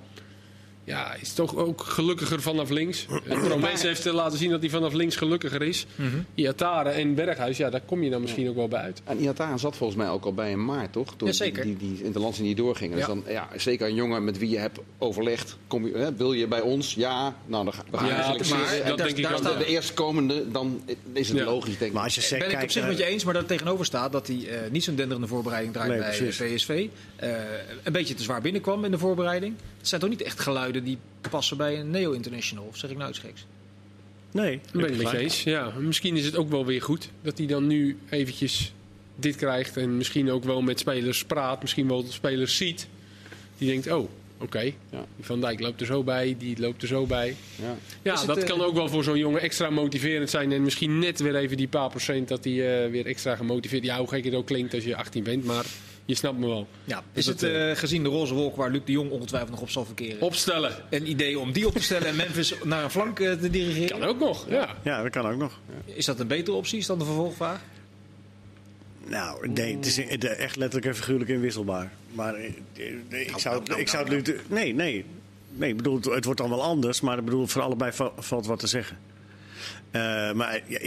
Ja, 0.84 1.14
is 1.14 1.32
toch 1.32 1.56
ook 1.56 1.80
gelukkiger 1.82 2.42
vanaf 2.42 2.70
links. 2.70 3.06
En 3.28 3.40
Promes 3.48 3.82
heeft 3.82 4.06
eh, 4.06 4.12
laten 4.12 4.38
zien 4.38 4.50
dat 4.50 4.60
hij 4.60 4.70
vanaf 4.70 4.92
links 4.92 5.16
gelukkiger 5.16 5.62
is. 5.62 5.86
Iatare 6.34 6.88
en 6.88 7.14
Berghuis, 7.14 7.56
ja, 7.56 7.70
daar 7.70 7.80
kom 7.80 8.02
je 8.02 8.10
dan 8.10 8.20
misschien 8.20 8.48
ook 8.48 8.54
wel 8.54 8.68
bij 8.68 8.80
uit. 8.80 9.00
En 9.04 9.18
Iataren 9.20 9.58
zat 9.58 9.76
volgens 9.76 9.98
mij 9.98 10.08
ook 10.08 10.24
al 10.24 10.34
bij 10.34 10.52
een 10.52 10.64
maart, 10.64 10.92
toch? 10.92 11.14
Toen 11.16 11.28
Jazeker. 11.28 11.62
Die, 11.64 11.76
die, 11.76 11.94
die 11.94 12.04
interlandse 12.04 12.42
niet 12.42 12.56
doorgingen. 12.56 12.98
Ja. 12.98 13.06
Dus 13.06 13.14
dan, 13.14 13.32
ja, 13.32 13.48
zeker 13.56 13.86
een 13.88 13.94
jongen 13.94 14.24
met 14.24 14.38
wie 14.38 14.50
je 14.50 14.58
hebt 14.58 14.78
overlegd. 14.98 15.56
Kom 15.66 15.86
je, 15.86 15.96
hè, 15.96 16.14
wil 16.14 16.32
je 16.32 16.46
bij 16.46 16.60
ons? 16.60 16.94
Ja. 16.94 17.34
Nou, 17.46 17.64
dan 17.64 17.72
ga, 17.72 17.82
we 17.90 17.96
gaan 17.96 18.06
Ja, 18.06 18.16
maar 18.16 18.28
En 18.28 18.88
dat 18.88 18.98
daar- 18.98 19.06
denk 19.06 19.18
ik 19.18 19.22
daar 19.24 19.38
staat 19.38 19.58
de 19.58 19.66
eerstkomende, 19.66 20.50
dan 20.50 20.82
is 21.12 21.28
het 21.28 21.38
Ja. 21.38 21.44
logisch, 21.44 21.78
denk 21.78 21.90
ik. 21.90 21.92
Maar 21.92 22.04
als 22.04 22.14
je 22.14 22.20
zegt, 22.20 22.46
ben 22.46 22.56
ik 22.56 22.62
op 22.62 22.70
zich 22.70 22.82
eh, 22.82 22.88
met 22.88 22.98
je 22.98 23.04
eens, 23.04 23.24
maar 23.24 23.34
dat 23.34 23.48
tegenover 23.48 23.84
staat 23.84 24.12
dat 24.12 24.26
hij 24.26 24.48
eh, 24.48 24.70
niet 24.70 24.84
zo'n 24.84 24.94
denderende 24.94 25.28
voorbereiding 25.28 25.72
draait 25.74 25.90
Nee, 25.90 25.98
bij 25.98 26.16
precies. 26.16 26.54
PSV. 26.54 26.86
Eh, 27.16 27.30
een 27.82 27.92
beetje 27.92 28.14
te 28.14 28.22
zwaar 28.22 28.40
binnenkwam 28.40 28.84
in 28.84 28.90
de 28.90 28.98
voorbereiding. 28.98 29.54
Het 29.78 29.88
zijn 29.88 30.00
toch 30.00 30.10
niet 30.10 30.22
echt 30.22 30.40
geluiden 30.40 30.81
die 30.82 30.98
passen 31.30 31.56
bij 31.56 31.80
een 31.80 31.90
Neo-International? 31.90 32.64
Of 32.64 32.76
zeg 32.76 32.90
ik 32.90 32.96
nou 32.96 33.10
iets 33.10 33.18
geks? 33.18 33.46
Nee, 34.32 34.60
ben 34.72 34.92
ik 34.92 35.02
met 35.02 35.12
eens. 35.12 35.42
Ja, 35.42 35.72
misschien 35.78 36.16
is 36.16 36.24
het 36.24 36.36
ook 36.36 36.50
wel 36.50 36.66
weer 36.66 36.82
goed 36.82 37.08
dat 37.22 37.38
hij 37.38 37.46
dan 37.46 37.66
nu 37.66 37.98
eventjes 38.08 38.72
dit 39.16 39.36
krijgt. 39.36 39.76
En 39.76 39.96
misschien 39.96 40.30
ook 40.30 40.44
wel 40.44 40.62
met 40.62 40.78
spelers 40.78 41.24
praat. 41.24 41.62
Misschien 41.62 41.88
wel 41.88 42.04
spelers 42.08 42.56
ziet. 42.56 42.88
Die 43.58 43.68
denkt, 43.68 43.90
oh, 43.90 44.08
oké. 44.38 44.72
Ja. 44.90 45.06
Van 45.20 45.40
Dijk 45.40 45.60
loopt 45.60 45.80
er 45.80 45.86
zo 45.86 46.02
bij. 46.02 46.36
Die 46.38 46.60
loopt 46.60 46.82
er 46.82 46.88
zo 46.88 47.06
bij. 47.06 47.36
Ja. 47.62 47.76
Ja, 48.02 48.24
dat 48.24 48.36
eh, 48.36 48.44
kan 48.46 48.60
ook 48.60 48.74
wel 48.74 48.88
voor 48.88 49.04
zo'n 49.04 49.18
jongen 49.18 49.40
extra 49.40 49.70
motiverend 49.70 50.30
zijn. 50.30 50.52
En 50.52 50.62
misschien 50.62 50.98
net 50.98 51.20
weer 51.20 51.36
even 51.36 51.56
die 51.56 51.68
paar 51.68 51.90
procent 51.90 52.28
dat 52.28 52.44
hij 52.44 52.84
eh, 52.84 52.90
weer 52.90 53.06
extra 53.06 53.36
gemotiveerd... 53.36 53.84
Ja, 53.84 53.98
hoe 53.98 54.08
gek 54.08 54.24
het 54.24 54.34
ook 54.34 54.46
klinkt 54.46 54.74
als 54.74 54.84
je 54.84 54.96
18 54.96 55.22
bent. 55.22 55.44
Maar 55.44 55.66
je 56.12 56.18
snapt 56.18 56.38
me 56.38 56.46
wel. 56.46 56.66
Ja, 56.84 57.02
is 57.12 57.24
dat, 57.24 57.40
het 57.40 57.50
eh, 57.52 57.76
gezien 57.76 58.02
de 58.02 58.08
roze 58.08 58.34
wolk 58.34 58.56
waar 58.56 58.70
Luc 58.70 58.80
de 58.84 58.92
Jong 58.92 59.10
ongetwijfeld 59.10 59.50
nog 59.50 59.60
op 59.60 59.70
zal 59.70 59.84
verkeren? 59.84 60.20
Opstellen. 60.20 60.72
Een 60.90 61.08
idee 61.10 61.38
om 61.38 61.52
die 61.52 61.66
op 61.66 61.72
te 61.74 61.82
stellen 61.82 62.08
en 62.08 62.16
Memphis 62.16 62.54
naar 62.64 62.84
een 62.84 62.90
flank 62.90 63.20
eh, 63.20 63.32
te 63.32 63.50
dirigeren? 63.50 63.98
Kan 64.00 64.08
ook 64.08 64.18
nog, 64.18 64.46
ja. 64.48 64.76
ja, 64.82 65.02
dat 65.02 65.10
kan 65.12 65.26
ook 65.26 65.38
nog. 65.38 65.60
Is 65.84 66.04
dat 66.04 66.20
een 66.20 66.26
betere 66.26 66.56
optie? 66.56 66.78
Is 66.78 66.86
dan 66.86 66.98
de 66.98 67.04
vervolgvraag? 67.04 67.60
Nou, 69.06 69.48
nee, 69.48 69.76
het 69.76 69.86
is 69.86 69.98
echt 69.98 70.56
letterlijk 70.56 70.86
en 70.86 70.96
figuurlijk 70.96 71.30
inwisselbaar. 71.30 71.92
Maar 72.12 72.34
eh, 72.34 72.44
eh, 73.10 73.20
ik 73.20 73.38
zou, 73.38 73.58
het- 73.62 73.78
ik 73.78 73.88
zou 73.88 74.04
het 74.04 74.12
nu... 74.12 74.22
te- 74.22 74.40
Nee, 74.48 74.74
nee. 74.74 75.04
Nee, 75.54 75.70
ik 75.70 75.76
bedoel, 75.76 76.00
het, 76.00 76.24
wordt 76.24 76.40
dan 76.40 76.48
wel 76.50 76.62
anders, 76.62 77.00
maar 77.00 77.18
ik 77.18 77.24
bedoel, 77.24 77.46
voor 77.46 77.62
allebei 77.62 77.92
va- 77.92 78.12
valt 78.16 78.46
wat 78.46 78.58
te 78.58 78.66
zeggen. 78.66 78.98
Eh, 79.90 80.32
maar 80.32 80.60
ja, 80.66 80.78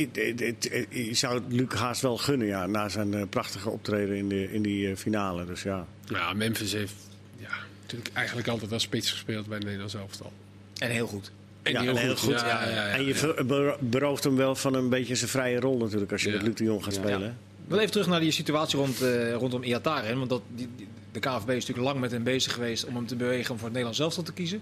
je 0.90 1.10
zou 1.14 1.34
het 1.44 1.44
Luc 1.54 1.74
haast 1.74 2.02
wel 2.02 2.18
gunnen, 2.18 2.48
ja, 2.48 2.66
na 2.66 2.90
zijn 2.90 3.14
eh, 3.14 3.22
prachtige 3.30 3.70
optreden 3.70 4.16
in, 4.16 4.30
de, 4.30 4.52
in 4.54 4.62
die 4.62 4.90
eh, 4.90 4.96
finale. 4.96 5.46
Dus 5.46 5.64
ja. 5.64 5.88
Ja, 6.06 6.34
Memphis 6.34 6.74
heeft 6.74 6.94
ja, 7.40 7.50
natuurlijk 7.82 8.10
eigenlijk 8.14 8.48
altijd 8.48 8.72
als 8.72 8.84
spits 8.84 9.12
gespeeld 9.12 9.46
bij 9.46 9.56
het 9.56 9.64
Nederlands 9.64 9.96
elftal. 9.96 10.32
En 10.78 10.90
heel 10.90 11.08
goed. 11.08 11.32
En 11.64 11.72
Ja, 11.72 11.82
heel, 11.82 11.90
en 11.90 11.98
heel 11.98 12.16
goed. 12.16 12.20
goed. 12.32 12.40
Ja, 12.42 12.64
ja, 12.64 12.70
ja, 12.70 12.88
en 12.88 13.06
je 13.06 13.76
berooft 13.80 14.24
hem 14.24 14.36
wel 14.36 14.56
van 14.56 14.74
een 14.74 14.90
beetje 14.90 15.16
zijn 15.16 15.30
vrije 15.30 15.60
rol 15.60 15.78
natuurlijk, 15.78 16.12
als 16.12 16.24
je 16.24 16.30
Ja. 16.30 16.36
met 16.36 16.46
Luc 16.46 16.56
de 16.56 16.64
Jong 16.64 16.84
gaat 16.84 16.96
Ja. 16.96 17.02
spelen. 17.02 17.38
Wil 17.68 17.78
even 17.80 17.92
terug 17.92 18.08
naar 18.08 18.20
die 18.20 18.32
situatie 18.32 18.78
rond, 18.80 19.02
eh, 19.02 19.34
rondom 19.34 19.64
Iataren. 19.64 20.18
Want 20.18 20.30
dat, 20.30 20.42
die, 20.56 20.70
die- 20.76 20.88
de 21.12 21.20
KVB 21.22 21.50
is 21.50 21.54
natuurlijk 21.66 21.88
lang 21.88 22.00
met 22.00 22.12
hem 22.12 22.24
bezig 22.24 22.54
geweest 22.54 22.86
om 22.86 22.96
hem 22.96 23.06
te 23.08 23.16
bewegen 23.16 23.52
om 23.52 23.56
voor 23.58 23.66
het 23.68 23.68
Nederlands 23.68 24.00
elftal 24.00 24.24
te 24.24 24.34
kiezen. 24.34 24.62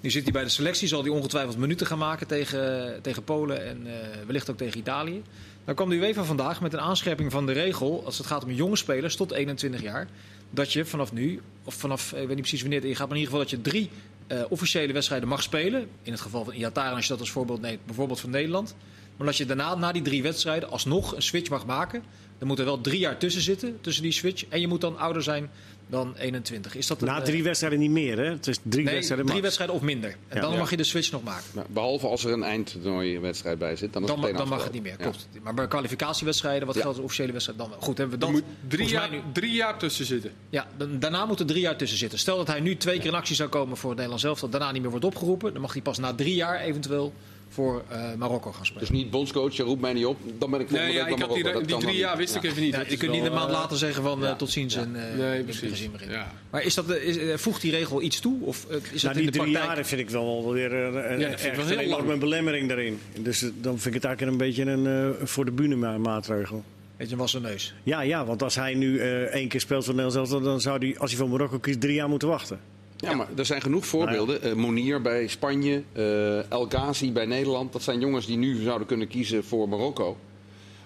Nu 0.00 0.10
zit 0.10 0.22
hij 0.22 0.32
bij 0.32 0.42
de 0.42 0.48
selectie, 0.48 0.88
zal 0.88 1.02
hij 1.02 1.10
ongetwijfeld 1.10 1.56
minuten 1.56 1.86
gaan 1.86 1.98
maken 1.98 2.26
tegen, 2.26 2.98
tegen 3.02 3.24
Polen 3.24 3.66
en 3.66 3.86
eh, 3.86 3.92
wellicht 4.26 4.50
ook 4.50 4.56
tegen 4.56 4.78
Italië. 4.78 5.22
Dan 5.64 5.74
kwam 5.74 5.88
de 5.88 5.96
UEFA 5.96 6.24
vandaag 6.24 6.60
met 6.60 6.72
een 6.72 6.80
aanscherping 6.80 7.32
van 7.32 7.46
de 7.46 7.52
regel, 7.52 8.02
als 8.04 8.18
het 8.18 8.26
gaat 8.26 8.44
om 8.44 8.50
jonge 8.50 8.76
spelers 8.76 9.16
tot 9.16 9.32
21 9.32 9.82
jaar, 9.82 10.08
dat 10.50 10.72
je 10.72 10.84
vanaf 10.84 11.12
nu, 11.12 11.40
of 11.64 11.74
vanaf, 11.74 12.12
ik 12.12 12.18
weet 12.18 12.28
niet 12.28 12.36
precies 12.36 12.60
wanneer 12.60 12.80
het 12.80 12.88
ingaat, 12.88 13.08
maar 13.08 13.16
in 13.16 13.22
ieder 13.22 13.38
geval 13.38 13.50
dat 13.50 13.64
je 13.64 13.70
drie 13.70 13.90
eh, 14.26 14.42
officiële 14.48 14.92
wedstrijden 14.92 15.28
mag 15.28 15.42
spelen. 15.42 15.88
In 16.02 16.12
het 16.12 16.20
geval 16.20 16.44
van 16.44 16.54
Iataren, 16.54 16.94
als 16.94 17.04
je 17.04 17.10
dat 17.10 17.20
als 17.20 17.30
voorbeeld 17.30 17.60
neemt, 17.60 17.86
bijvoorbeeld 17.86 18.20
van 18.20 18.30
Nederland. 18.30 18.74
Maar 19.16 19.26
dat 19.26 19.36
je 19.36 19.46
daarna, 19.46 19.74
na 19.74 19.92
die 19.92 20.02
drie 20.02 20.22
wedstrijden, 20.22 20.70
alsnog 20.70 21.16
een 21.16 21.22
switch 21.22 21.50
mag 21.50 21.66
maken. 21.66 22.02
Dan 22.38 22.48
moet 22.48 22.58
er 22.58 22.64
wel 22.64 22.80
drie 22.80 22.98
jaar 22.98 23.18
tussen 23.18 23.42
zitten, 23.42 23.78
tussen 23.80 24.02
die 24.02 24.12
switch. 24.12 24.44
En 24.48 24.60
je 24.60 24.68
moet 24.68 24.80
dan 24.80 24.98
ouder 24.98 25.22
zijn 25.22 25.50
dan 25.90 26.14
21. 26.16 26.74
Is 26.76 26.86
dat 26.86 27.00
Na 27.00 27.18
eh, 27.18 27.24
drie 27.24 27.42
wedstrijden 27.42 27.78
niet 27.78 27.90
meer, 27.90 28.16
hè? 28.18 28.24
Het 28.30 28.46
is 28.46 28.58
drie 28.62 28.84
nee, 28.84 28.94
wedstrijden 28.94 29.26
drie 29.26 29.42
wedstrijden 29.42 29.76
of 29.76 29.82
minder. 29.82 30.10
En 30.28 30.36
Ja. 30.36 30.40
dan 30.40 30.52
Ja. 30.52 30.58
mag 30.58 30.70
je 30.70 30.76
de 30.76 30.84
switch 30.84 31.10
nog 31.10 31.22
maken. 31.22 31.44
Nou, 31.52 31.66
behalve 31.70 32.06
als 32.06 32.24
er 32.24 32.32
een 32.32 32.42
eindtoernooiwedstrijd 32.42 33.58
bij 33.58 33.76
zit, 33.76 33.92
dan 33.92 34.06
Dan, 34.06 34.20
dan 34.20 34.48
mag 34.48 34.64
het 34.64 34.72
niet 34.72 34.82
meer. 34.82 34.96
Klopt. 34.96 35.28
Maar 35.42 35.54
bij 35.54 35.68
kwalificatiewedstrijden, 35.68 36.66
wat 36.66 36.74
Ja. 36.76 36.80
geldt 36.82 36.96
als 36.96 37.04
officiële 37.06 37.32
wedstrijd, 37.32 37.58
dan 37.58 37.68
wel. 37.70 37.78
Goed, 37.80 37.98
hebben 37.98 38.18
we 38.18 38.26
Er 38.26 38.32
dat. 38.32 38.42
moet 38.42 38.50
drie 38.70 38.88
jaar, 38.88 39.10
nu- 39.10 39.20
drie 39.32 39.52
jaar 39.52 39.78
tussen 39.78 40.04
zitten. 40.04 40.32
Ja, 40.50 40.66
dan- 40.76 40.98
daarna 40.98 41.26
moet 41.26 41.40
er 41.40 41.46
drie 41.46 41.60
jaar 41.60 41.76
tussen 41.76 41.98
zitten. 41.98 42.18
Stel 42.18 42.36
dat 42.36 42.46
hij 42.46 42.60
nu 42.60 42.76
twee 42.76 42.98
keer 42.98 43.06
in 43.06 43.14
actie 43.14 43.36
zou 43.36 43.48
komen 43.48 43.76
voor 43.76 43.88
het 43.88 43.98
Nederlands 43.98 44.24
elftal, 44.24 44.48
daarna 44.48 44.72
niet 44.72 44.82
meer 44.82 44.90
wordt 44.90 45.04
opgeroepen, 45.06 45.52
dan 45.52 45.62
mag 45.62 45.72
hij 45.72 45.82
pas 45.82 45.98
na 45.98 46.14
drie 46.14 46.34
jaar 46.34 46.60
eventueel 46.60 47.12
voor 47.52 47.82
eh, 47.88 48.14
Marokko 48.14 48.52
gaan 48.52 48.66
spelen. 48.66 48.88
Dus 48.88 48.96
niet 48.98 49.10
bondscoach, 49.10 49.54
je 49.56 49.62
roept 49.62 49.80
mij 49.80 49.92
niet 49.92 50.04
op, 50.06 50.16
dan 50.38 50.50
ben 50.50 50.60
ik 50.60 50.68
volgende 50.68 50.92
Nee, 50.92 51.00
ja, 51.00 51.04
week 51.04 51.14
ik 51.14 51.20
had 51.20 51.34
die, 51.34 51.42
die 51.44 51.62
drie 51.62 51.78
dan 51.80 51.94
jaar 51.94 52.16
wist 52.16 52.34
ik 52.34 52.42
even 52.44 52.62
niet. 52.62 52.74
Ja, 52.74 52.82
je 52.88 52.96
kunt 52.96 53.12
niet 53.12 53.24
een 53.24 53.32
maand 53.32 53.50
later 53.50 53.76
zeggen 53.76 54.02
van 54.02 54.24
eh, 54.26 54.36
tot 54.36 54.50
ziens 54.50 54.74
en 54.76 55.10
eh 55.12 55.18
Nee, 55.18 55.42
precies. 55.42 55.88
Ja. 56.08 56.32
Maar 56.50 56.62
is 56.62 56.74
dat, 56.74 56.90
is, 56.96 57.40
voegt 57.40 57.60
die 57.62 57.70
regel 57.70 58.02
iets 58.02 58.20
toe? 58.20 58.36
Of 58.40 58.66
is 58.70 59.02
het 59.02 59.02
Nou, 59.02 59.14
die 59.14 59.24
in 59.24 59.30
de 59.32 59.38
drie 59.38 59.50
jaren 59.50 59.86
vind 59.86 60.00
ik 60.00 60.10
wel 60.10 60.52
weer 60.52 60.72
een, 60.72 61.22
een 61.22 61.34
heel 61.38 61.78
enorme 61.78 62.06
lang. 62.06 62.20
belemmering 62.20 62.68
daarin. 62.68 62.98
Dus 63.18 63.40
dan 63.40 63.78
vind 63.78 63.86
ik 63.86 64.02
het 64.02 64.04
eigenlijk 64.04 64.32
een 64.32 64.46
beetje 64.46 64.64
een 64.64 65.14
voor 65.28 65.44
de 65.44 65.52
bühne 65.52 65.76
ma- 65.76 65.98
maatregel. 65.98 66.64
Weet 66.96 67.10
je, 67.10 67.16
was 67.16 67.34
een 67.34 67.42
neus. 67.42 67.74
Ja, 67.82 68.00
ja, 68.00 68.24
want 68.24 68.42
als 68.42 68.54
hij 68.54 68.74
nu 68.74 68.98
één 69.26 69.48
keer 69.48 69.60
speelt 69.60 69.84
voor 69.84 69.94
Nederland 69.94 70.30
dan 70.30 70.60
zou 70.60 70.86
hij, 70.86 70.98
als 70.98 71.10
hij 71.10 71.20
voor 71.20 71.28
Marokko 71.28 71.58
kiest, 71.58 71.80
drie 71.80 71.94
jaar 71.94 72.08
moeten 72.08 72.28
wachten. 72.28 72.60
Ja, 73.00 73.14
maar 73.14 73.28
er 73.36 73.46
zijn 73.46 73.62
genoeg 73.62 73.86
voorbeelden. 73.86 74.42
Eh, 74.42 74.52
Monier 74.52 75.02
bij 75.02 75.26
Spanje, 75.26 75.82
eh, 75.92 76.50
El 76.50 76.66
Ghazi 76.68 77.12
bij 77.12 77.26
Nederland. 77.26 77.72
Dat 77.72 77.82
zijn 77.82 78.00
jongens 78.00 78.26
die 78.26 78.36
nu 78.36 78.62
zouden 78.62 78.86
kunnen 78.86 79.08
kiezen 79.08 79.44
voor 79.44 79.68
Marokko. 79.68 80.16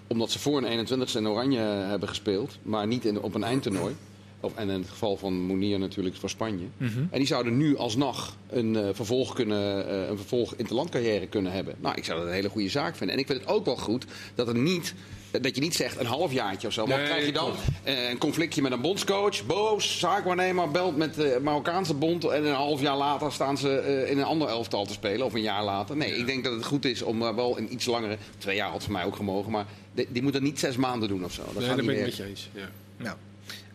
Omdat 0.07 0.31
ze 0.31 0.39
voor 0.39 0.57
een 0.57 0.65
21ste 0.65 1.17
in 1.17 1.27
Oranje 1.27 1.59
hebben 1.59 2.09
gespeeld, 2.09 2.57
maar 2.61 2.87
niet 2.87 3.05
in, 3.05 3.21
op 3.21 3.35
een 3.35 3.43
eindtoernooi. 3.43 3.95
Of, 4.39 4.55
en 4.55 4.69
in 4.69 4.79
het 4.79 4.89
geval 4.89 5.17
van 5.17 5.33
Monier 5.33 5.79
natuurlijk 5.79 6.15
voor 6.15 6.29
Spanje. 6.29 6.65
En 7.11 7.17
die 7.19 7.27
zouden 7.27 7.57
nu 7.57 7.77
alsnog 7.77 8.35
een 8.49 8.75
eh, 8.75 8.89
vervolg 8.93 9.33
kunnen, 9.33 9.87
eh, 9.89 10.07
een 10.09 10.17
vervolg 10.17 10.53
interlandcarrière 10.55 11.27
kunnen 11.27 11.51
hebben. 11.51 11.75
Nou, 11.79 11.95
ik 11.95 12.05
zou 12.05 12.19
dat 12.19 12.27
een 12.27 12.33
hele 12.33 12.49
goede 12.49 12.69
zaak 12.69 12.95
vinden. 12.95 13.15
En 13.15 13.21
ik 13.21 13.27
vind 13.27 13.39
het 13.39 13.49
ook 13.49 13.65
wel 13.65 13.77
goed 13.77 14.05
dat 14.35 14.47
er 14.47 14.57
niet 14.57 14.93
dat 15.41 15.55
je 15.55 15.61
niet 15.61 15.75
zegt 15.75 15.99
een 15.99 16.05
halfjaartje 16.05 16.67
of 16.67 16.73
zo. 16.73 16.85
Maar 16.85 16.97
Nee, 16.97 17.05
krijg 17.07 17.25
je 17.25 17.31
dan 17.31 17.51
eh, 17.83 18.09
een 18.09 18.17
conflictje 18.17 18.61
met 18.61 18.71
een 18.71 18.81
bondscoach, 18.81 19.45
boos, 19.45 19.99
zaakwaarnemer, 19.99 20.71
belt 20.71 20.97
met 20.97 21.13
de 21.15 21.39
Marokkaanse 21.41 21.93
bond. 21.93 22.23
En 22.23 22.45
een 22.45 22.53
half 22.53 22.81
jaar 22.81 22.97
later 22.97 23.31
staan 23.31 23.57
ze 23.57 23.77
eh, 23.79 24.11
in 24.11 24.17
een 24.17 24.23
ander 24.23 24.47
elftal 24.47 24.85
te 24.85 24.93
spelen. 24.93 25.25
Of 25.25 25.33
een 25.33 25.41
jaar 25.41 25.63
later. 25.63 25.97
Nee, 25.97 26.17
ik 26.17 26.25
denk 26.25 26.43
dat 26.43 26.53
het 26.53 26.65
goed 26.65 26.85
is 26.85 27.01
om 27.01 27.21
eh, 27.21 27.35
wel 27.35 27.57
een 27.57 27.73
iets 27.73 27.85
langere. 27.85 28.17
Twee 28.37 28.55
jaar 28.55 28.69
had 28.69 28.83
voor 28.83 28.93
mij 28.93 29.05
ook 29.05 29.15
gemogen. 29.15 29.51
Maar 29.51 29.65
die, 29.93 30.07
die 30.09 30.21
moet 30.23 30.33
dat 30.33 30.41
niet 30.41 30.59
zes 30.59 30.75
maanden 30.75 31.09
doen 31.09 31.23
of 31.23 31.33
zo. 31.33 31.43
Dat 31.43 31.53
Nee, 31.53 31.67
gaat 31.67 31.75
daar 31.77 31.85
niet 31.85 31.95
ben 31.95 31.99
ik 31.99 32.05
met 32.05 32.15
je 32.17 32.25
eens. 32.25 32.49
Ja. 32.53 32.69
Nou, 32.97 33.15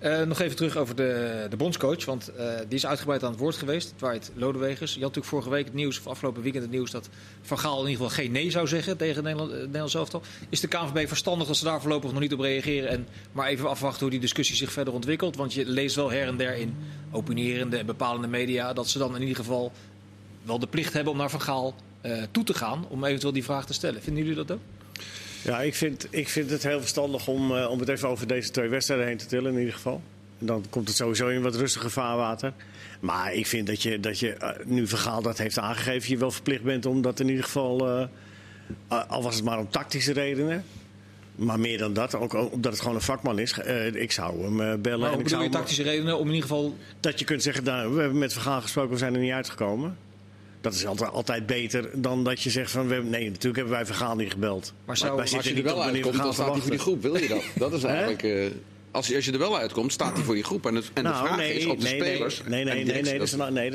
eh, 0.00 0.22
nog 0.22 0.40
even 0.40 0.56
terug 0.56 0.76
over 0.76 0.96
de, 0.96 1.46
de 1.50 1.56
bondscoach. 1.56 2.04
Want 2.04 2.28
eh, 2.28 2.54
die 2.68 2.78
is 2.78 2.86
uitgebreid 2.86 3.22
aan 3.22 3.30
het 3.30 3.40
woord 3.40 3.56
geweest. 3.56 3.92
Dwight 3.96 4.30
Lodewegers. 4.34 4.94
Je 4.94 5.00
had 5.00 5.14
natuurlijk 5.14 5.26
vorige 5.26 5.50
week 5.50 5.64
het 5.64 5.74
nieuws, 5.74 5.98
of 5.98 6.06
afgelopen 6.06 6.42
weekend 6.42 6.64
het 6.64 6.72
nieuws... 6.72 6.90
dat 6.90 7.08
Van 7.42 7.58
Gaal 7.58 7.82
in 7.82 7.90
ieder 7.90 8.06
geval 8.06 8.22
geen 8.22 8.32
nee 8.32 8.50
zou 8.50 8.66
zeggen 8.66 8.96
tegen 8.96 9.22
Nederland, 9.22 9.50
het 9.50 9.60
Nederlands 9.60 9.94
elftal. 9.94 10.22
Is 10.48 10.60
de 10.60 10.68
KNVB 10.68 11.08
verstandig 11.08 11.46
dat 11.46 11.56
ze 11.56 11.64
daar 11.64 11.80
voorlopig 11.80 12.10
nog 12.12 12.20
niet 12.20 12.32
op 12.32 12.40
reageren... 12.40 12.88
en 12.88 13.06
maar 13.32 13.48
even 13.48 13.68
afwachten 13.68 14.00
hoe 14.00 14.10
die 14.10 14.20
discussie 14.20 14.56
zich 14.56 14.72
verder 14.72 14.94
ontwikkelt? 14.94 15.36
Want 15.36 15.54
je 15.54 15.66
leest 15.66 15.96
wel 15.96 16.10
her 16.10 16.26
en 16.26 16.36
der 16.36 16.56
in 16.56 16.76
opinierende 17.10 17.76
en 17.76 17.86
bepalende 17.86 18.28
media... 18.28 18.72
dat 18.72 18.88
ze 18.88 18.98
dan 18.98 19.14
in 19.14 19.20
ieder 19.20 19.36
geval 19.36 19.72
wel 20.42 20.58
de 20.58 20.66
plicht 20.66 20.92
hebben 20.92 21.12
om 21.12 21.18
naar 21.18 21.30
Van 21.30 21.40
Gaal 21.40 21.74
eh, 22.00 22.22
toe 22.30 22.44
te 22.44 22.54
gaan... 22.54 22.84
om 22.88 23.04
eventueel 23.04 23.32
die 23.32 23.44
vraag 23.44 23.66
te 23.66 23.72
stellen. 23.72 24.02
Vinden 24.02 24.22
jullie 24.22 24.44
dat 24.44 24.56
ook? 24.56 24.62
Ja, 25.42 25.60
ik 25.60 25.74
vind, 25.74 26.06
ik 26.10 26.28
vind 26.28 26.50
het 26.50 26.62
heel 26.62 26.80
verstandig 26.80 27.26
om, 27.28 27.56
eh, 27.56 27.70
om 27.70 27.80
het 27.80 27.88
even 27.88 28.08
over 28.08 28.26
deze 28.26 28.50
twee 28.50 28.68
wedstrijden 28.68 29.06
heen 29.06 29.16
te 29.16 29.26
tillen 29.26 29.52
in 29.52 29.58
ieder 29.58 29.74
geval. 29.74 30.02
En 30.38 30.46
dan 30.46 30.64
komt 30.70 30.88
het 30.88 30.96
sowieso 30.96 31.28
in 31.28 31.42
wat 31.42 31.56
rustiger 31.56 31.90
vaarwater. 31.90 32.52
Maar 33.00 33.34
ik 33.34 33.46
vind 33.46 33.66
dat 33.66 33.82
je, 33.82 34.00
dat 34.00 34.18
je 34.18 34.32
eh, 34.32 34.66
nu 34.66 34.86
Vergaal 34.86 35.22
dat 35.22 35.38
heeft 35.38 35.58
aangegeven, 35.58 36.10
je 36.10 36.18
wel 36.18 36.30
verplicht 36.30 36.62
bent 36.62 36.86
om 36.86 37.02
dat 37.02 37.20
in 37.20 37.28
ieder 37.28 37.44
geval, 37.44 37.88
eh, 37.88 39.02
al 39.08 39.22
was 39.22 39.34
het 39.34 39.44
maar 39.44 39.58
om 39.58 39.70
tactische 39.70 40.12
redenen, 40.12 40.64
Maar 41.34 41.60
meer 41.60 41.78
dan 41.78 41.92
dat, 41.92 42.14
ook 42.14 42.34
omdat 42.52 42.72
het 42.72 42.80
gewoon 42.80 42.94
een 42.94 43.02
vakman 43.02 43.38
is. 43.38 43.58
ik 43.92 44.12
zou 44.12 44.42
hem 44.42 44.82
bellen. 44.82 45.00
Maar 45.00 45.12
en 45.12 45.20
ik 45.20 45.28
zou 45.28 45.42
je 45.42 45.48
tactische 45.48 45.82
redenen 45.82 46.18
om 46.18 46.26
in 46.26 46.34
ieder 46.34 46.48
geval... 46.48 46.76
dat 47.00 47.18
je 47.18 47.24
kunt 47.24 47.42
zeggen, 47.42 47.64
nou, 47.64 47.94
we 47.94 48.00
hebben 48.00 48.18
met 48.18 48.32
Vergaal 48.32 48.60
gesproken, 48.60 48.90
we 48.92 48.98
zijn 48.98 49.14
er 49.14 49.20
niet 49.20 49.32
uitgekomen. 49.32 49.96
Dat 50.60 50.74
is 50.74 50.86
altijd, 50.86 51.10
altijd 51.10 51.46
beter 51.46 51.90
dan 51.94 52.24
dat 52.24 52.42
je 52.42 52.50
zegt 52.50 52.70
van, 52.70 52.86
we 52.86 52.92
hebben, 52.92 53.10
nee, 53.10 53.24
natuurlijk 53.24 53.56
hebben 53.56 53.74
wij 53.74 53.86
Vergaal 53.86 54.16
niet 54.16 54.30
gebeld. 54.30 54.72
Maar 54.84 54.96
zou- 54.96 55.16
wij 55.16 55.30
als 55.36 55.44
je 55.44 55.54
er 55.54 55.62
wel 55.62 55.82
uitkomt, 55.84 56.16
dan 56.16 56.34
staat 56.34 56.52
hij 56.52 56.60
voor 56.60 56.70
die 56.70 56.78
groep. 56.80 57.02
Wil 57.02 57.16
je 57.16 57.28
dat? 57.28 57.42
Dat 57.68 57.72
is 57.72 57.82
eigenlijk... 57.82 58.22
eh, 58.22 58.46
als, 58.90 59.06
je, 59.06 59.16
als 59.16 59.24
je 59.24 59.32
er 59.32 59.38
wel 59.38 59.58
uitkomt, 59.58 59.92
staat 59.92 60.14
hij 60.14 60.24
voor 60.24 60.34
die 60.34 60.44
groep. 60.44 60.66
En, 60.66 60.74
het, 60.74 60.84
en 60.94 61.02
de 61.02 61.08
Nou, 61.08 61.26
vraag 61.26 61.36
nee, 61.36 61.52
is 61.54 61.66
op 61.66 61.80
de 61.80 61.88
nee, 61.88 62.00
spelers... 62.00 62.42
Nee, 62.46 62.64
nee, 62.64 62.84
nee, 62.84 63.02
nee, 63.02 63.20
nou- 63.36 63.52
nee 63.52 63.70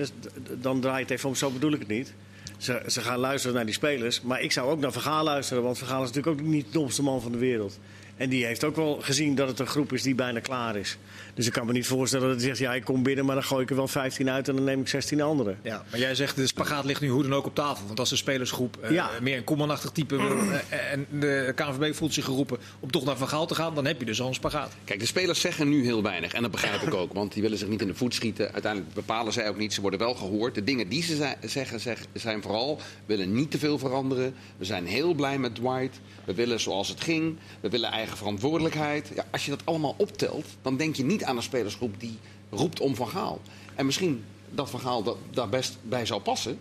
dan 0.62 0.80
draai 0.80 0.96
je 0.98 1.02
het 1.02 1.12
even 1.12 1.30
om, 1.30 1.36
zo 1.36 1.50
bedoel 1.50 1.72
ik 1.74 1.80
het 1.80 1.88
niet. 1.88 2.14
Ze, 2.58 2.82
ze 2.88 3.02
gaan 3.02 3.20
luisteren 3.20 3.56
naar 3.56 3.66
die 3.66 3.74
spelers. 3.74 4.22
Maar 4.22 4.42
ik 4.42 4.52
zou 4.52 4.70
ook 4.72 4.80
naar 4.80 4.92
Vergaal 4.92 5.24
luisteren, 5.24 5.64
want 5.64 5.78
Vergaal 5.78 6.04
is 6.04 6.12
natuurlijk 6.12 6.42
ook 6.42 6.48
niet 6.48 6.66
de 6.66 6.72
domste 6.72 7.04
man 7.04 7.22
van 7.22 7.32
de 7.32 7.38
wereld. 7.38 7.80
En 8.18 8.30
die 8.30 8.46
heeft 8.46 8.64
ook 8.64 8.76
wel 8.76 8.98
gezien 9.02 9.36
dat 9.36 9.48
het 9.48 9.60
een 9.60 9.68
groep 9.68 9.94
is 9.94 10.02
die 10.02 10.16
bijna 10.16 10.40
klaar 10.40 10.76
is. 10.76 10.98
Dus 11.36 11.46
ik 11.48 11.54
kan 11.54 11.66
me 11.66 11.72
niet 11.72 11.88
voorstellen 11.88 12.28
dat 12.28 12.36
hij 12.38 12.46
zegt, 12.46 12.60
ja, 12.60 12.74
ik 12.74 12.84
kom 12.84 13.04
binnen, 13.04 13.26
maar 13.26 13.36
dan 13.36 13.44
gooi 13.44 13.64
ik 13.64 13.70
er 13.70 13.76
wel 13.76 13.88
15 13.88 14.30
uit 14.30 14.48
en 14.48 14.56
dan 14.56 14.64
neem 14.64 14.80
ik 14.82 14.88
16 14.88 15.22
anderen. 15.22 15.58
Ja, 15.62 15.84
maar 15.92 16.00
jij 16.00 16.16
zegt 16.16 16.36
de 16.36 16.48
spagaat 16.48 16.86
ligt 16.86 17.02
nu 17.02 17.10
hoe 17.10 17.24
dan 17.24 17.34
ook 17.34 17.46
op 17.46 17.56
tafel. 17.56 17.86
Want 17.88 18.00
als 18.00 18.10
de 18.10 18.16
spelersgroep 18.16 18.78
eh, 18.82 18.92
Ja. 18.92 19.10
meer 19.22 19.38
een 19.38 19.44
kommanachtig 19.44 19.92
type 19.92 20.16
wil, 20.16 20.38
eh, 20.70 20.92
en 20.92 21.06
de 21.20 21.52
KNVB 21.56 21.96
voelt 21.96 22.14
zich 22.14 22.26
geroepen 22.26 22.58
om 22.80 22.92
toch 22.92 23.06
naar 23.06 23.18
Van 23.18 23.28
Gaal 23.28 23.46
te 23.48 23.56
gaan, 23.56 23.76
dan 23.76 23.86
heb 23.86 24.00
je 24.00 24.06
dus 24.06 24.22
al 24.22 24.28
een 24.28 24.34
spagaat. 24.34 24.74
Kijk, 24.84 25.00
de 25.00 25.06
spelers 25.06 25.40
zeggen 25.40 25.70
nu 25.70 25.84
heel 25.84 26.04
weinig. 26.04 26.34
En 26.34 26.42
dat 26.42 26.52
begrijp 26.52 26.82
ik 26.82 26.94
ook. 26.94 27.14
Want 27.14 27.34
die 27.34 27.42
willen 27.42 27.58
zich 27.58 27.68
niet 27.68 27.82
in 27.82 27.88
de 27.88 27.96
voet 27.96 28.14
schieten. 28.14 28.52
Uiteindelijk 28.54 28.94
bepalen 28.94 29.34
zij 29.34 29.50
ook 29.50 29.58
niet. 29.58 29.74
Ze 29.74 29.82
worden 29.82 30.00
wel 30.00 30.14
gehoord. 30.16 30.56
De 30.56 30.64
dingen 30.64 30.90
die 30.90 31.04
ze 31.04 31.36
zeggen 31.46 31.80
zeg- 31.80 32.06
zijn 32.14 32.42
vooral... 32.42 32.76
we 32.78 32.82
willen 33.06 33.34
niet 33.34 33.52
te 33.52 33.58
veel 33.58 33.78
veranderen. 33.80 34.34
We 34.58 34.66
zijn 34.66 34.86
heel 34.88 35.14
blij 35.14 35.38
met 35.40 35.56
Dwight. 35.56 36.00
We 36.26 36.34
willen 36.34 36.60
zoals 36.60 36.88
het 36.88 37.02
ging. 37.02 37.38
We 37.60 37.70
willen 37.70 37.92
eigen 37.92 38.18
verantwoordelijkheid. 38.18 39.12
Ja, 39.16 39.26
als 39.32 39.46
je 39.46 39.52
dat 39.52 39.62
allemaal 39.64 39.96
optelt... 39.98 40.46
dan 40.62 40.78
denk 40.78 40.96
je 40.96 41.04
niet 41.04 41.24
aan 41.26 41.38
een 41.38 41.44
spelersgroep 41.44 42.00
die 42.00 42.18
roept 42.50 42.80
om 42.80 42.96
Van 42.96 43.08
Gaal. 43.08 43.42
En 43.76 43.86
misschien 43.86 44.24
dat 44.50 44.70
Van 44.70 44.80
Gaal 44.80 45.04
dat, 45.04 45.18
daar 45.32 45.50
best 45.50 45.78
bij 45.82 46.06
zou 46.06 46.22
passen... 46.22 46.60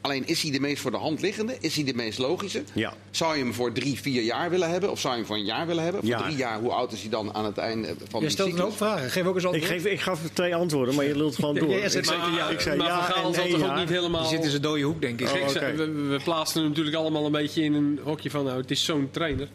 Alleen 0.00 0.26
is 0.26 0.42
hij 0.42 0.50
de 0.50 0.60
meest 0.60 0.80
voor 0.82 0.90
de 0.90 0.96
hand 0.96 1.20
liggende? 1.20 1.56
Is 1.60 1.74
hij 1.74 1.84
de 1.84 1.94
meest 1.94 2.18
logische? 2.18 2.62
Ja. 2.72 2.92
Zou 3.10 3.36
je 3.36 3.42
hem 3.42 3.54
voor 3.54 3.72
drie, 3.72 4.00
vier 4.00 4.22
jaar 4.22 4.50
willen 4.50 4.70
hebben? 4.70 4.90
Of 4.90 5.00
zou 5.00 5.12
je 5.12 5.18
hem 5.18 5.28
voor 5.28 5.36
een 5.36 5.44
jaar 5.44 5.66
willen 5.66 5.82
hebben? 5.82 6.00
Voor 6.00 6.10
Ja. 6.10 6.22
drie 6.22 6.36
jaar, 6.36 6.60
hoe 6.60 6.70
oud 6.72 6.92
is 6.92 7.00
hij 7.00 7.10
dan 7.10 7.34
aan 7.34 7.44
het 7.44 7.58
einde 7.58 7.86
van 7.86 7.96
Jij 8.10 8.20
die 8.20 8.28
stelt 8.30 8.52
een 8.52 8.58
hoop 8.58 8.76
vragen. 8.76 9.10
Geef 9.10 9.26
ook 9.26 9.34
eens 9.34 9.44
Ik, 9.44 9.50
antwoord. 9.50 9.72
geef, 9.72 9.84
ik 9.92 10.00
gaf 10.00 10.20
twee 10.32 10.54
antwoorden, 10.54 10.94
maar 10.94 11.04
je 11.04 11.16
lult 11.16 11.34
gewoon 11.34 11.54
door. 11.60 11.68
Ja, 11.70 11.76
ik, 11.84 12.04
ja. 12.36 12.48
ik 12.48 12.60
zei 12.60 12.76
maar 12.76 12.86
ja 12.86 13.04
Van 13.04 13.14
Gaal 13.14 13.32
toch 13.32 13.70
ook 13.70 13.76
niet 13.76 13.88
helemaal... 13.88 14.20
Die 14.20 14.30
zit 14.30 14.44
in 14.44 14.50
zijn 14.50 14.62
dode 14.62 14.82
hoek, 14.82 15.00
denk 15.00 15.20
ik. 15.20 15.28
Oh, 15.28 15.48
we, 15.48 15.90
we 15.90 16.20
plaatsen 16.24 16.60
hem 16.60 16.68
natuurlijk 16.68 16.96
allemaal 16.96 17.26
een 17.26 17.32
beetje 17.32 17.62
in 17.62 17.74
een 17.74 18.00
hokje 18.02 18.30
van, 18.30 18.44
nou, 18.44 18.60
het 18.60 18.70
is 18.70 18.84
zo'n 18.84 19.08
trainer. 19.10 19.48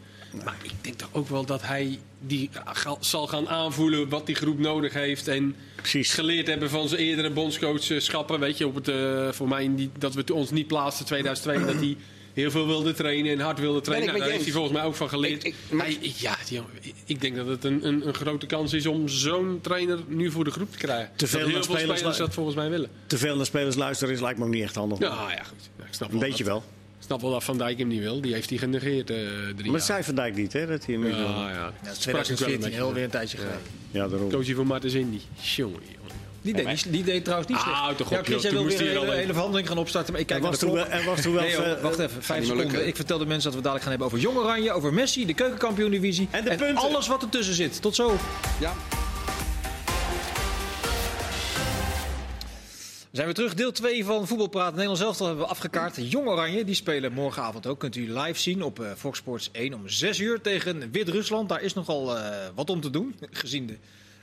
Maar 0.44 0.56
ik 0.62 0.72
denk 0.80 0.96
toch 0.98 1.08
ook 1.12 1.28
wel 1.28 1.44
dat 1.44 1.62
hij 1.62 1.98
die 2.20 2.50
zal 3.00 3.26
gaan 3.26 3.48
aanvoelen 3.48 4.08
wat 4.08 4.26
die 4.26 4.34
groep 4.34 4.58
nodig 4.58 4.92
heeft. 4.92 5.28
En 5.28 5.56
Precies. 5.76 6.12
geleerd 6.14 6.46
hebben 6.46 6.70
van 6.70 6.88
zijn 6.88 7.00
eerdere 7.00 7.30
bondscoachschappen. 7.30 8.40
Weet 8.40 8.58
je, 8.58 8.66
op 8.66 8.74
het, 8.74 8.88
eh, 8.88 9.28
voor 9.32 9.48
mij 9.48 9.70
die, 9.74 9.90
dat 9.98 10.14
we 10.14 10.34
ons 10.34 10.50
niet 10.50 10.66
plaatsten 10.66 11.06
2002. 11.06 11.64
dat 11.64 11.74
hij 11.74 11.96
heel 12.32 12.50
veel 12.50 12.66
wilde 12.66 12.92
trainen 12.92 13.32
en 13.32 13.40
hard 13.40 13.58
wilde 13.58 13.80
trainen. 13.80 14.08
Nou, 14.08 14.20
daar 14.20 14.30
heeft 14.30 14.44
hij 14.44 14.52
volgens 14.52 14.74
mij 14.74 14.84
ook 14.84 14.94
van 14.94 15.08
geleerd. 15.08 15.44
Ik- 15.44 15.54
ik- 15.68 15.72
maar- 15.76 15.86
Hij- 15.86 16.12
ja, 16.16 16.36
die 16.48 16.60
ik- 17.06 17.20
denk 17.20 17.36
dat 17.36 17.46
het 17.46 17.64
een, 17.64 17.86
een, 17.86 18.06
een 18.06 18.14
grote 18.14 18.46
kans 18.46 18.72
is 18.72 18.86
om 18.86 19.08
zo'n 19.08 19.58
trainer 19.62 19.98
nu 20.06 20.30
voor 20.30 20.44
de 20.44 20.50
groep 20.50 20.72
te 20.72 20.78
krijgen. 20.78 21.10
Te 21.16 21.26
veel 21.26 21.48
naar 21.48 21.62
spelers 21.64 22.16
dat 22.16 22.34
volgens 22.34 22.56
mij 22.56 22.70
willen. 22.70 22.90
Te 23.06 23.18
veel 23.18 23.36
naar 23.36 23.46
spelers 23.46 23.76
luisteren 23.76 24.14
is 24.14 24.20
lijkt 24.20 24.38
me 24.38 24.44
ook 24.44 24.50
niet 24.50 24.62
echt 24.62 24.74
handig. 24.74 24.98
Ja, 24.98 25.06
ja 25.30 25.42
goed. 25.42 25.70
Ja, 25.78 25.84
ik 25.84 25.94
snap 25.94 26.12
Een 26.12 26.18
beetje 26.18 26.44
dat- 26.44 26.52
wel. 26.52 26.64
Ik 27.00 27.06
snap 27.06 27.20
wel 27.20 27.30
dat 27.30 27.44
Van 27.44 27.58
Dijk 27.58 27.78
hem 27.78 27.88
niet 27.88 28.00
wil. 28.00 28.20
Die 28.20 28.32
heeft 28.32 28.48
hij 28.50 28.58
genegeerd 28.58 29.10
eh 29.10 29.16
drie 29.16 29.26
Maar 29.54 29.64
jaar. 29.64 29.72
dat 29.72 29.82
zei 29.82 30.02
Van 30.04 30.14
Dijk 30.14 30.34
niet, 30.36 30.52
hè? 30.52 30.66
Dat 30.66 30.84
hij 30.86 30.94
hem 30.94 31.04
niet 31.04 31.14
wilde. 31.16 31.32
ja, 31.32 31.50
ja. 31.50 31.54
Ja, 31.56 31.72
Sprak 31.72 31.72
ik 31.82 31.84
wel 31.84 31.94
2014, 31.94 32.54
een 32.54 32.60
beetje. 32.60 32.76
heel 32.76 32.92
weer 32.92 33.04
een 33.04 33.10
tijdje 33.10 33.36
geleden. 33.36 33.58
Ja, 33.90 34.08
daarom. 34.08 34.30
Coachie 34.30 34.54
van 34.54 34.66
Martens 34.66 34.94
Indy. 34.94 35.18
Jongen. 35.40 35.80
Die 36.42 36.54
deed, 36.54 36.66
niet- 36.66 36.92
die 36.92 37.04
deed 37.04 37.24
trouwens 37.24 37.50
niet 37.50 37.58
Ah, 37.58 37.64
slecht. 37.64 37.78
houd 37.78 37.96
toch 37.96 38.06
op, 38.06 38.12
ja, 38.16 38.22
Chris, 38.22 38.42
jij 38.42 38.50
wil 38.52 38.64
weer 38.64 38.80
een 38.80 38.86
hele, 38.86 39.12
hele 39.12 39.32
verhandeling 39.32 39.68
gaan 39.68 39.78
opstarten. 39.78 40.12
Maar 40.12 40.20
ik 40.20 40.26
kijk 40.26 40.40
Er 40.44 40.46
was 40.50 40.60
naar 40.60 40.70
de 40.70 40.76
toen 40.76 40.84
klok. 40.86 41.02
wel- 41.04 41.14
was 41.14 41.22
toen 41.22 41.32
wel 41.32 41.42
Nee, 41.42 41.52
joh, 41.52 41.70
eh, 41.70 41.80
wacht 41.82 41.98
even, 41.98 42.22
vijf 42.22 42.42
seconden. 42.44 42.66
lukken. 42.66 42.86
Ik 42.86 42.96
vertel 42.96 43.18
de 43.18 43.26
mensen 43.26 43.44
dat 43.50 43.54
we 43.54 43.66
dadelijk 43.68 43.82
gaan 43.82 43.90
hebben 43.90 44.06
over 44.08 44.18
Jong 44.28 44.36
Oranje, 44.38 44.72
over 44.72 44.92
Messi, 44.92 45.26
de 45.26 45.34
keukenkampioen-divisie 45.34 46.28
En 46.30 46.44
de 46.44 46.48
punten. 46.54 46.76
alles 46.76 47.06
wat 47.06 47.22
ertussen 47.22 47.54
zit. 47.54 47.82
Tot 47.82 47.94
zo. 47.94 48.16
Ja. 48.60 48.74
Zijn 53.10 53.26
we 53.26 53.34
terug, 53.34 53.54
deel 53.54 53.72
2 53.72 54.04
van 54.04 54.26
Voetbalpraat. 54.26 54.70
Nederland 54.70 54.98
zelf 54.98 55.18
hebben 55.18 55.38
we 55.38 55.46
afgekaart. 55.46 56.10
Jong 56.10 56.26
Oranje, 56.26 56.64
die 56.64 56.74
spelen 56.74 57.12
morgenavond 57.12 57.66
ook. 57.66 57.78
Kunt 57.78 57.96
u 57.96 58.12
live 58.12 58.40
zien 58.40 58.62
op 58.62 58.80
eh, 58.80 58.92
Fox 58.96 59.18
Sports 59.18 59.48
1 59.52 59.74
om 59.74 59.88
6 59.88 60.18
uur 60.18 60.40
tegen 60.40 60.90
Wit-Rusland. 60.90 61.48
Daar 61.48 61.62
is 61.62 61.74
nogal 61.74 62.16
eh, 62.16 62.48
wat 62.54 62.70
om 62.70 62.80
te 62.80 62.90
doen, 62.90 63.14
gezien 63.30 63.66
de 63.66 63.76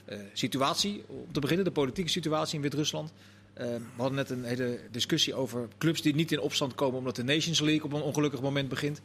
eh, 0.05 0.17
situatie. 0.33 1.03
Om 1.07 1.31
te 1.31 1.39
beginnen, 1.39 1.65
de 1.65 1.71
politieke 1.71 2.09
situatie 2.09 2.55
in 2.55 2.61
Wit-Rusland. 2.61 3.11
We 3.53 3.79
hadden 3.95 4.15
net 4.15 4.29
een 4.29 4.43
hele 4.43 4.79
discussie 4.91 5.33
over 5.33 5.67
clubs 5.77 6.01
die 6.01 6.15
niet 6.15 6.31
in 6.31 6.39
opstand 6.39 6.75
komen 6.75 6.97
omdat 6.97 7.15
de 7.15 7.23
Nations 7.23 7.59
League 7.59 7.83
op 7.83 7.93
een 7.93 8.01
ongelukkig 8.01 8.41
moment 8.41 8.69
begint. 8.69 9.01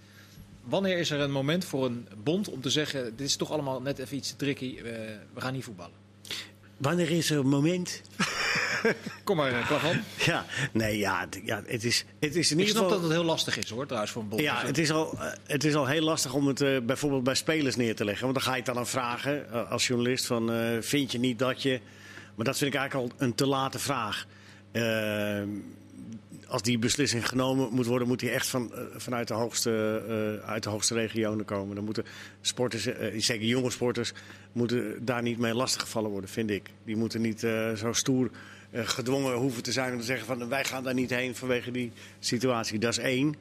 Wanneer 0.65 0.99
is 0.99 1.11
er 1.11 1.21
een 1.21 1.33
moment 1.33 1.65
voor 1.65 1.85
een 1.85 2.09
bond 2.23 2.49
om 2.49 2.61
te 2.61 2.71
zeggen: 2.71 3.17
dit 3.17 3.27
is 3.27 3.37
toch 3.37 3.51
allemaal 3.51 3.81
net 3.81 3.99
even 3.99 4.17
iets 4.17 4.35
tricky, 4.37 4.83
we 5.35 5.41
gaan 5.41 5.53
niet 5.53 5.65
voetballen? 5.65 5.95
Wanneer 6.77 7.11
is 7.11 7.31
er 7.31 7.39
een 7.39 7.49
moment? 7.49 8.03
Kom 9.25 9.37
maar, 9.37 9.53
uh, 9.53 9.67
Klavan. 9.67 10.01
Ja, 10.17 10.45
nee, 10.73 10.99
ja, 10.99 11.27
ja 11.45 11.63
het, 11.67 11.85
is, 11.85 12.05
het 12.21 12.37
is 12.37 12.51
in 12.51 12.59
Ik 12.59 12.67
ieder 12.67 12.67
snap 12.67 12.83
geval... 12.85 12.89
dat 12.89 13.03
het 13.03 13.13
heel 13.13 13.25
lastig 13.25 13.59
is 13.59 13.71
hoor, 13.71 13.85
trouwens, 13.87 14.13
voor 14.13 14.23
een 14.23 14.29
bond. 14.29 14.41
Ja, 14.41 14.59
Dus, 14.59 14.69
het 14.69 14.79
is, 14.79 14.91
al, 14.91 15.13
eh, 15.19 15.33
het 15.47 15.65
is 15.65 15.75
al 15.75 15.87
heel 15.87 16.03
lastig 16.03 16.33
om 16.35 16.47
het 16.47 16.61
eh, 16.61 16.77
bijvoorbeeld 16.83 17.25
bij 17.25 17.35
spelers 17.35 17.77
neer 17.77 17.97
te 17.97 18.05
leggen. 18.05 18.23
Want 18.23 18.35
dan 18.35 18.45
ga 18.45 18.51
je 18.51 18.57
het 18.57 18.67
dan 18.67 18.79
aan 18.79 18.87
vragen 18.87 19.53
eh, 19.53 19.71
als 19.71 19.87
journalist 19.87 20.27
van 20.27 20.53
eh, 20.53 20.59
vind 20.81 21.13
je 21.13 21.19
niet 21.19 21.39
dat 21.39 21.63
je... 21.63 21.81
Maar 22.35 22.45
dat 22.45 22.59
vind 22.59 22.75
ik 22.75 22.81
eigenlijk 22.81 23.11
al 23.13 23.27
een 23.27 23.35
te 23.35 23.47
late 23.47 23.79
vraag. 23.79 24.27
Als 26.53 26.63
die 26.63 26.79
beslissing 26.79 27.29
genomen 27.29 27.69
moet 27.73 27.87
worden, 27.87 28.09
moet 28.09 28.21
die 28.21 28.31
echt 28.31 28.47
van, 28.47 28.75
eh, 28.75 28.83
vanuit 28.97 29.29
de 29.29 29.35
hoogste, 29.35 30.03
eh, 30.43 30.51
uit 30.51 30.63
de 30.63 30.69
hoogste 30.69 30.95
regionen 30.95 31.45
komen. 31.45 31.75
Dan 31.75 31.85
moeten 31.85 32.05
sporters, 32.41 32.87
eh, 32.87 33.21
zeker 33.21 33.47
jonge 33.47 33.71
sporters, 33.71 34.13
moeten 34.53 35.05
daar 35.05 35.23
niet 35.23 35.39
mee 35.39 35.55
lastiggevallen 35.55 36.11
worden, 36.11 36.31
vind 36.31 36.51
ik. 36.51 36.71
Die 36.85 36.97
moeten 36.97 37.21
niet 37.21 37.45
eh, 37.45 37.73
zo 37.73 37.93
stoer 37.93 38.31
gedwongen 38.75 39.35
hoeven 39.35 39.63
te 39.63 39.73
zijn 39.73 39.93
om 39.93 39.99
te 39.99 40.05
zeggen 40.05 40.27
van 40.27 40.49
wij 40.49 40.65
gaan 40.65 40.83
daar 40.85 40.95
niet 40.95 41.11
heen 41.11 41.35
vanwege 41.35 41.71
die 41.71 41.93
situatie. 42.19 42.79
Dat 42.79 42.91
is 42.91 42.99
één. 42.99 43.37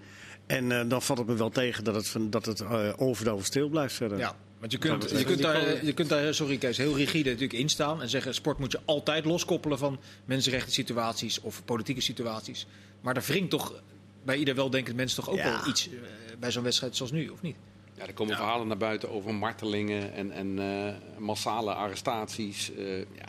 En 0.45 0.71
eh, 0.71 0.89
dan 0.89 1.01
valt 1.01 1.19
het 1.19 1.27
me 1.27 1.35
wel 1.35 1.49
tegen 1.49 1.83
dat 1.83 1.95
het, 1.95 2.07
van, 2.07 2.29
dat 2.29 2.45
het 2.45 2.63
overdovend 2.97 3.45
stil 3.45 3.69
blijft 3.69 3.95
verder. 3.95 4.17
ja, 4.17 4.35
want 4.59 4.71
je 4.71 4.77
kunt, 4.77 5.09
je, 5.09 5.23
kunt 5.23 5.41
daar, 5.41 5.85
je 5.85 5.93
kunt 5.93 6.09
daar, 6.09 6.33
sorry 6.33 6.57
Kees, 6.57 6.77
heel 6.77 6.95
rigide 6.95 7.29
natuurlijk 7.29 7.59
in 7.59 7.69
staan. 7.69 8.01
En 8.01 8.09
zeggen, 8.09 8.33
sport 8.33 8.59
moet 8.59 8.71
je 8.71 8.79
altijd 8.85 9.25
loskoppelen 9.25 9.77
van 9.77 9.99
mensenrechten 10.25 10.71
situaties 10.71 11.41
of 11.41 11.65
politieke 11.65 12.01
situaties. 12.01 12.67
Maar 13.01 13.15
er 13.15 13.21
wringt 13.21 13.49
toch 13.49 13.81
bij 14.23 14.37
ieder 14.37 14.55
weldenkend 14.55 14.95
mens 14.95 15.13
toch 15.13 15.29
ook 15.29 15.35
Ja. 15.35 15.43
wel 15.59 15.67
iets 15.69 15.89
eh, 15.89 15.93
bij 16.39 16.51
zo'n 16.51 16.63
wedstrijd 16.63 16.95
zoals 16.95 17.11
nu, 17.11 17.29
of 17.29 17.41
niet? 17.41 17.55
Ja, 17.93 18.05
er 18.07 18.13
komen 18.13 18.35
verhalen 18.35 18.67
naar 18.67 18.77
buiten 18.77 19.09
over 19.11 19.33
martelingen 19.35 20.13
en, 20.13 20.31
en 20.31 20.59
eh, 20.59 20.93
massale 21.19 21.73
arrestaties. 21.73 22.73
eh, 22.75 22.97
ja, 22.99 23.27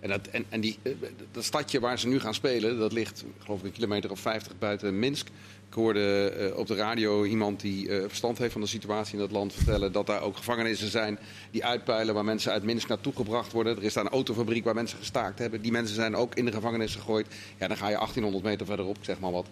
en, 0.00 0.08
dat, 0.08 0.26
en, 0.26 0.44
en 0.48 0.60
die, 0.60 0.78
eh, 0.82 0.92
dat 1.32 1.44
stadje 1.44 1.80
waar 1.80 1.98
ze 1.98 2.08
nu 2.08 2.20
gaan 2.20 2.34
spelen, 2.34 2.78
dat 2.78 2.92
ligt 2.92 3.24
geloof 3.38 3.58
ik 3.58 3.64
een 3.64 3.72
kilometer 3.72 4.10
of 4.10 4.20
50 4.20 4.58
buiten 4.58 4.98
Minsk. 4.98 5.28
Ik 5.68 5.76
hoorde 5.76 6.30
eh, 6.30 6.58
op 6.58 6.66
de 6.66 6.74
radio 6.74 7.24
iemand 7.24 7.60
die 7.60 7.88
eh, 7.88 8.02
verstand 8.06 8.38
heeft 8.38 8.52
van 8.52 8.60
de 8.60 8.66
situatie 8.66 9.14
in 9.14 9.20
dat 9.20 9.30
land 9.30 9.52
vertellen 9.52 9.92
dat 9.92 10.06
daar 10.06 10.22
ook 10.22 10.36
gevangenissen 10.36 10.90
zijn 10.90 11.18
die 11.50 11.64
uitpeilen 11.64 12.14
waar 12.14 12.24
mensen 12.24 12.52
uit 12.52 12.62
Minsk 12.62 12.88
naartoe 12.88 13.12
gebracht 13.12 13.52
worden. 13.52 13.76
Er 13.76 13.82
is 13.82 13.92
daar 13.92 14.04
een 14.04 14.10
autofabriek 14.10 14.64
waar 14.64 14.74
mensen 14.74 14.98
gestaakt 14.98 15.38
hebben. 15.38 15.62
Die 15.62 15.72
mensen 15.72 15.94
zijn 15.94 16.16
ook 16.16 16.34
in 16.34 16.44
de 16.44 16.52
gevangenis 16.52 16.94
gegooid. 16.94 17.26
Ja, 17.58 17.68
dan 17.68 17.76
ga 17.76 17.88
je 17.88 17.94
1800 17.94 18.44
meter 18.44 18.66
verderop, 18.66 18.96
zeg 19.00 19.18
maar 19.20 19.32
wat. 19.32 19.46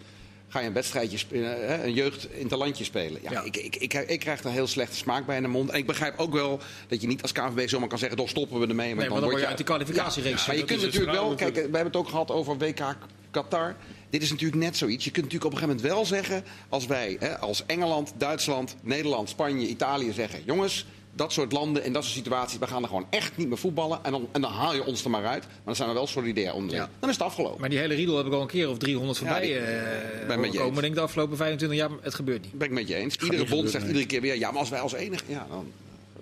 Ga 0.48 0.60
je 0.60 0.66
een 0.66 0.72
wedstrijdje 0.72 1.18
spelen, 1.18 1.84
een 1.84 1.92
jeugd 1.92 2.32
interlandje 2.32 2.84
spelen. 2.84 3.20
Ja, 3.22 3.30
Ja. 3.30 3.42
Ik, 3.42 3.56
ik, 3.56 3.76
ik, 3.76 3.92
ik 3.94 4.20
krijg 4.20 4.40
er 4.40 4.46
een 4.46 4.52
heel 4.52 4.66
slechte 4.66 4.96
smaak 4.96 5.26
bij 5.26 5.36
in 5.36 5.42
de 5.42 5.48
mond. 5.48 5.70
En 5.70 5.78
ik 5.78 5.86
begrijp 5.86 6.18
ook 6.18 6.32
wel 6.32 6.60
dat 6.88 7.00
je 7.00 7.06
niet 7.06 7.22
als 7.22 7.32
KNVB 7.32 7.68
zomaar 7.68 7.88
kan 7.88 7.98
zeggen... 7.98 8.16
dan 8.16 8.28
stoppen 8.28 8.60
we 8.60 8.66
ermee. 8.66 8.86
Want 8.86 8.98
Nee, 8.98 9.08
want 9.08 9.20
dan 9.20 9.30
word 9.30 9.42
je 9.42 9.48
uit 9.48 9.56
die 9.56 9.66
kwalificatiereeks. 9.66 10.40
Ja, 10.40 10.46
maar 10.46 10.56
je 10.56 10.64
kunt 10.64 10.82
natuurlijk 10.82 11.12
wel... 11.12 11.34
Kijk, 11.34 11.54
we 11.54 11.60
hebben 11.60 11.84
het 11.84 11.96
ook 11.96 12.08
gehad 12.08 12.30
over 12.30 12.58
WK 12.58 12.96
Qatar. 13.30 13.76
Dit 14.10 14.22
is 14.22 14.30
natuurlijk 14.30 14.62
net 14.62 14.76
zoiets. 14.76 15.04
Je 15.04 15.10
kunt 15.10 15.24
natuurlijk 15.24 15.54
op 15.54 15.60
een 15.60 15.68
gegeven 15.68 15.82
moment 15.82 15.96
wel 15.96 16.18
zeggen... 16.18 16.44
als 16.68 16.86
wij, 16.86 17.16
hè, 17.20 17.38
als 17.38 17.66
Engeland, 17.66 18.12
Duitsland, 18.16 18.76
Nederland, 18.82 19.28
Spanje, 19.28 19.66
Italië 19.66 20.12
zeggen... 20.12 20.42
jongens, 20.44 20.86
dat 21.18 21.32
soort 21.32 21.52
landen 21.52 21.84
in 21.84 21.92
dat 21.92 22.02
soort 22.02 22.14
situaties... 22.14 22.58
we 22.58 22.66
gaan 22.66 22.82
er 22.82 22.88
gewoon 22.88 23.06
echt 23.10 23.36
niet 23.36 23.48
meer 23.48 23.58
voetballen. 23.58 23.98
En 24.02 24.12
dan, 24.12 24.28
en 24.32 24.40
dan 24.40 24.50
haal 24.50 24.74
je 24.74 24.84
ons 24.84 25.04
er 25.04 25.10
maar 25.10 25.26
uit. 25.26 25.42
Maar 25.42 25.60
dan 25.64 25.76
zijn 25.76 25.88
we 25.88 25.94
wel 25.94 26.06
solidair 26.06 26.52
onderling. 26.52 26.84
Ja. 26.84 26.90
Dan 26.98 27.08
is 27.08 27.16
het 27.16 27.24
afgelopen. 27.24 27.60
Maar 27.60 27.68
die 27.68 27.78
hele 27.78 27.94
riedel 27.94 28.16
heb 28.16 28.26
ik 28.26 28.32
al 28.32 28.40
een 28.40 28.46
keer 28.46 28.68
of 28.68 28.78
300 28.78 29.18
voorbij 29.18 29.40
die- 29.40 29.58
eh 29.58 30.36
met 30.38 30.52
je 30.52 30.58
komen. 30.58 30.82
denk 30.82 30.94
de 30.94 31.00
afgelopen 31.00 31.36
25 31.36 31.78
jaar, 31.78 31.90
het 32.00 32.14
gebeurt 32.14 32.42
niet. 32.42 32.52
Ben 32.52 32.66
ik 32.68 32.74
met 32.74 32.88
je 32.88 32.94
eens. 32.94 33.16
Iedere 33.16 33.44
bond 33.44 33.70
zegt 33.70 33.84
nee. 33.84 33.92
iedere 33.92 34.06
keer 34.06 34.20
weer... 34.20 34.38
ja, 34.38 34.50
maar 34.50 34.60
als 34.60 34.68
wij 34.68 34.80
als 34.80 34.92
enige... 34.92 35.24
Ja, 35.26 35.46
dan, 35.50 35.72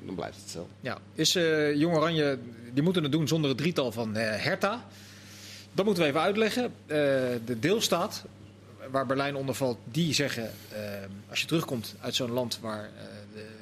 dan 0.05 0.15
blijft 0.15 0.35
het 0.35 0.43
hetzelfde. 0.43 0.73
Ja. 0.81 0.99
Is 1.15 1.35
eh 1.35 1.75
Jong 1.75 1.97
Oranje, 1.97 2.39
die 2.73 2.83
moeten 2.83 3.03
het 3.03 3.13
doen 3.13 3.29
zonder 3.29 3.49
het 3.49 3.59
drietal 3.59 3.93
van 3.93 4.17
eh, 4.17 4.43
Hertha. 4.45 4.85
Dat 5.73 5.85
moeten 5.85 6.03
we 6.03 6.09
even 6.09 6.21
uitleggen. 6.21 6.73
De 6.87 7.57
deelstaat 7.61 8.25
waar 8.91 9.07
Berlijn 9.07 9.37
onder 9.37 9.55
valt, 9.55 9.79
die 9.85 10.15
zeggen... 10.15 10.51
als 11.31 11.41
je 11.41 11.47
terugkomt 11.47 11.95
uit 12.01 12.15
zo'n 12.15 12.31
land 12.31 12.59
waar 12.63 12.91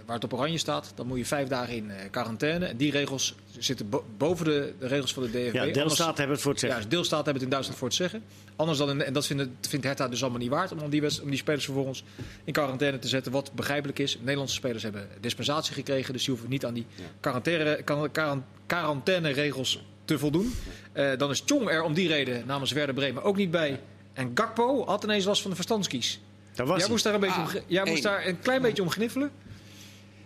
waar 0.07 0.14
het 0.14 0.25
op 0.25 0.33
oranje 0.33 0.59
staat, 0.59 0.93
dan 0.95 1.07
moet 1.07 1.19
je 1.19 1.25
vijf 1.27 1.49
dagen 1.49 1.75
in 1.75 1.90
eh, 1.90 2.11
quarantaine. 2.11 2.67
En 2.67 2.77
die 2.77 2.90
regels 2.90 3.35
zitten 3.59 3.88
bo- 3.88 4.05
boven 4.17 4.45
de, 4.45 4.73
de 4.79 4.87
regels 4.87 5.12
van 5.12 5.23
de 5.23 5.29
DFB. 5.29 5.53
Ja, 5.55 5.61
Anders- 5.61 5.79
deelstaten 5.79 6.17
hebben 6.17 6.33
het 6.35 6.40
voor 6.40 6.51
het 6.53 6.61
zeggen. 6.61 6.81
Ja, 6.83 6.88
deelstaten 6.88 7.25
hebben 7.25 7.35
het 7.35 7.43
in 7.43 7.49
Duitsland 7.51 7.79
voor 7.79 7.88
het 7.88 7.97
zeggen. 7.97 8.23
Anders 8.57 8.79
dan 8.79 8.90
in, 8.90 9.03
en 9.03 9.12
dat 9.12 9.27
vindt, 9.27 9.49
vindt 9.69 9.87
Hertha 9.87 10.09
dus 10.09 10.23
allemaal 10.23 10.40
niet 10.40 10.51
waard 10.51 10.73
om 10.73 10.90
die, 10.90 11.23
om 11.23 11.29
die 11.31 11.38
spelers 11.38 11.64
vervolgens 11.64 12.05
in 12.45 12.53
quarantaine 12.53 12.99
te 12.99 13.09
zetten. 13.09 13.33
Wat 13.33 13.53
begrijpelijk 13.53 13.99
is. 13.99 14.19
Nederlandse 14.21 14.55
spelers 14.55 14.83
hebben 14.83 15.09
dispensatie 15.21 15.75
gekregen, 15.75 16.12
dus 16.12 16.23
die 16.25 16.31
hoeven 16.35 16.51
niet 16.51 16.64
aan 16.64 16.75
die 16.75 16.87
quarantaine, 17.21 17.83
quaran- 17.85 18.11
quaran- 18.11 18.45
quarantaineregels 18.67 19.83
te 20.05 20.19
voldoen. 20.19 20.55
Eh, 20.93 21.11
dan 21.19 21.31
is 21.31 21.40
Tjong 21.40 21.71
er 21.71 21.83
om 21.83 21.95
die 21.95 22.09
reden 22.09 22.43
namens 22.47 22.73
Werder 22.73 22.95
Bremen 22.95 23.23
ook 23.23 23.37
niet 23.37 23.51
bij. 23.51 23.81
En 24.12 24.31
Gakpo 24.35 24.85
had 24.87 25.05
ineens 25.05 25.25
last 25.25 25.40
van 25.40 25.51
de 25.51 25.57
verstandskies. 25.57 26.21
Was 26.57 26.81
Jij 26.81 26.88
moest 26.88 27.05
daar 27.05 27.14
een 27.14 27.21
beetje, 27.21 27.40
Ah, 27.40 27.55
om, 27.55 27.61
jij 27.67 27.85
moest 27.85 28.03
daar 28.03 28.27
een 28.27 28.38
klein 28.40 28.62
beetje 28.62 28.83
om 28.83 28.90
gniffelen. 28.90 29.31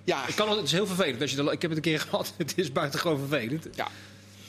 Ja, 0.08 0.28
Ik 0.28 0.34
kan, 0.34 0.50
het 0.50 0.64
is 0.64 0.72
heel 0.72 0.86
vervelend. 0.86 1.20
Als 1.20 1.30
je 1.30 1.36
de, 1.36 1.42
ik 1.42 1.62
heb 1.62 1.70
het 1.70 1.74
een 1.74 1.92
keer 1.92 2.00
gehad. 2.08 2.34
Het 2.36 2.52
is 2.56 2.72
buitengewoon 2.72 3.18
vervelend. 3.18 3.68
Ja. 3.74 3.88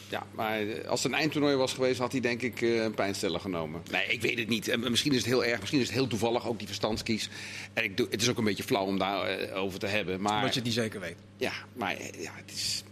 Ja, 0.09 0.23
maar 0.31 0.59
eh, 0.59 0.87
als 0.87 1.03
het 1.03 1.11
een 1.11 1.17
eindtoernooi 1.17 1.55
was 1.55 1.73
geweest, 1.73 1.99
had 1.99 2.11
hij 2.11 2.21
denk 2.21 2.41
ik 2.41 2.61
eh, 2.61 2.83
een 2.83 2.93
pijnstiller 2.93 3.39
genomen. 3.39 3.81
Nee, 3.91 4.05
ik 4.05 4.21
weet 4.21 4.37
het 4.39 4.47
niet. 4.47 4.67
En 4.67 4.89
Misschien 4.89 5.11
is 5.11 5.17
het 5.17 5.25
heel 5.25 5.45
erg, 5.45 5.59
misschien 5.59 5.79
is 5.79 5.85
het 5.85 5.95
heel 5.95 6.07
toevallig, 6.07 6.47
ook 6.47 6.57
die 6.57 6.67
verstandskies. 6.67 7.29
En 7.73 7.83
ik 7.83 7.97
doe, 7.97 8.07
het 8.09 8.21
is 8.21 8.29
ook 8.29 8.37
een 8.37 8.43
beetje 8.43 8.63
flauw 8.63 8.85
om 8.85 8.97
daarover 8.99 9.53
over 9.53 9.79
te 9.79 9.87
hebben. 9.87 10.21
Maar, 10.21 10.35
Omdat 10.35 10.49
je 10.53 10.59
het 10.59 10.63
niet 10.63 10.77
zeker 10.77 10.99
weet. 10.99 11.15
Ja, 11.37 11.51
maar 11.73 11.95
eh, 11.95 12.21
ja, 12.21 12.31
het, 12.35 12.51
is, 12.55 12.83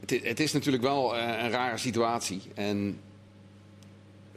het, 0.00 0.12
is, 0.12 0.28
het 0.28 0.40
is 0.40 0.52
natuurlijk 0.52 0.82
wel 0.82 1.16
eh, 1.16 1.42
een 1.42 1.50
rare 1.50 1.78
situatie. 1.78 2.40
En 2.54 3.00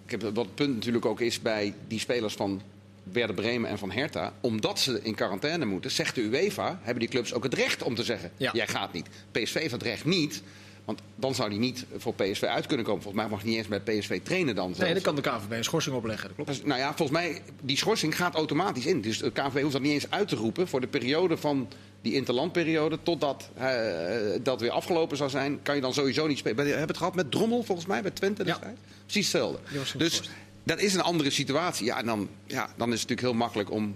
ik 0.05 0.11
heb, 0.11 0.21
wat 0.21 0.45
het 0.45 0.55
punt 0.55 0.73
natuurlijk 0.73 1.05
ook 1.05 1.21
is 1.21 1.41
bij 1.41 1.73
die 1.87 1.99
spelers 1.99 2.33
van 2.33 2.61
Werder 3.12 3.36
Bremen 3.36 3.69
en 3.69 3.78
van 3.78 3.91
Hertha. 3.91 4.34
Omdat 4.41 4.80
ze 4.80 5.00
in 5.04 5.15
quarantaine 5.15 5.65
moeten, 5.65 5.91
zegt 5.91 6.15
de 6.15 6.21
UEFA, 6.21 6.80
hebben 6.82 7.00
die 7.00 7.10
clubs 7.10 7.34
ook 7.34 7.43
het 7.43 7.54
recht 7.54 7.84
om 7.84 7.95
te 7.95 8.04
zeggen: 8.04 8.32
Ja. 8.38 8.52
jij 8.54 8.67
gaat 8.67 8.93
niet. 8.93 9.08
PSV 9.32 9.54
heeft 9.54 9.71
het 9.71 9.84
recht 9.84 10.06
niet. 10.06 10.43
Want 10.86 11.02
dan 11.15 11.36
zou 11.36 11.50
hij 11.50 11.58
niet 11.58 11.86
voor 11.97 12.13
PSV 12.13 12.43
uit 12.43 12.65
kunnen 12.65 12.86
komen. 12.86 13.02
Volgens 13.02 13.24
mij 13.24 13.32
mag 13.32 13.41
hij 13.41 13.50
niet 13.50 13.58
eens 13.60 13.67
bij 13.67 13.80
PSV 13.80 14.19
trainen 14.24 14.56
dan. 14.56 14.74
Nee, 14.78 14.93
dan 14.93 15.02
kan 15.02 15.15
de 15.15 15.21
KVB 15.21 15.52
een 15.52 15.63
schorsing 15.63 15.95
opleggen. 15.95 16.28
Dat 16.28 16.36
klopt. 16.36 16.50
Dus, 16.50 16.63
nou 16.63 16.80
ja, 16.80 16.88
volgens 16.95 17.17
mij, 17.17 17.41
die 17.62 17.78
schorsing 17.78 18.15
gaat 18.15 18.36
automatisch 18.36 18.86
in. 18.86 19.02
Dus 19.02 19.17
de 19.17 19.32
KNVB 19.32 19.62
hoeft 19.62 19.74
dat 19.74 19.82
niet 19.82 19.91
eens 19.91 20.10
uit 20.10 20.28
te 20.28 20.36
roepen 20.36 20.67
voor 20.67 20.82
de 20.82 20.88
periode 20.88 21.38
van 21.38 21.67
die 22.02 22.13
interlandperiode. 22.13 22.97
Totdat 23.04 23.50
eh, 23.58 23.69
dat 24.43 24.62
weer 24.62 24.71
afgelopen 24.71 25.17
zou 25.17 25.30
zijn, 25.30 25.60
kan 25.63 25.76
je 25.76 25.82
dan 25.82 25.93
sowieso 25.93 26.28
niet 26.28 26.38
spelen. 26.38 26.58
We 26.63 26.69
hebben 26.69 26.88
het 26.88 26.97
gehad 26.97 27.15
met 27.15 27.32
Drommel, 27.32 27.63
volgens 27.63 27.88
mij, 27.88 28.02
bij 28.02 28.12
Twente 28.12 28.43
Ja. 28.45 28.52
destijds. 28.52 28.80
Precies 29.06 29.32
hetzelfde. 29.32 29.60
Dus. 29.97 30.30
Dat 30.63 30.80
is 30.80 30.93
een 30.93 31.02
andere 31.02 31.30
situatie. 31.30 31.86
Ja, 31.86 32.04
dan, 32.04 32.30
ja, 32.45 32.69
dan 32.78 32.93
is 32.93 33.02
het 33.02 33.10
natuurlijk 33.10 33.21
heel 33.21 33.34
makkelijk 33.34 33.71
om 33.71 33.95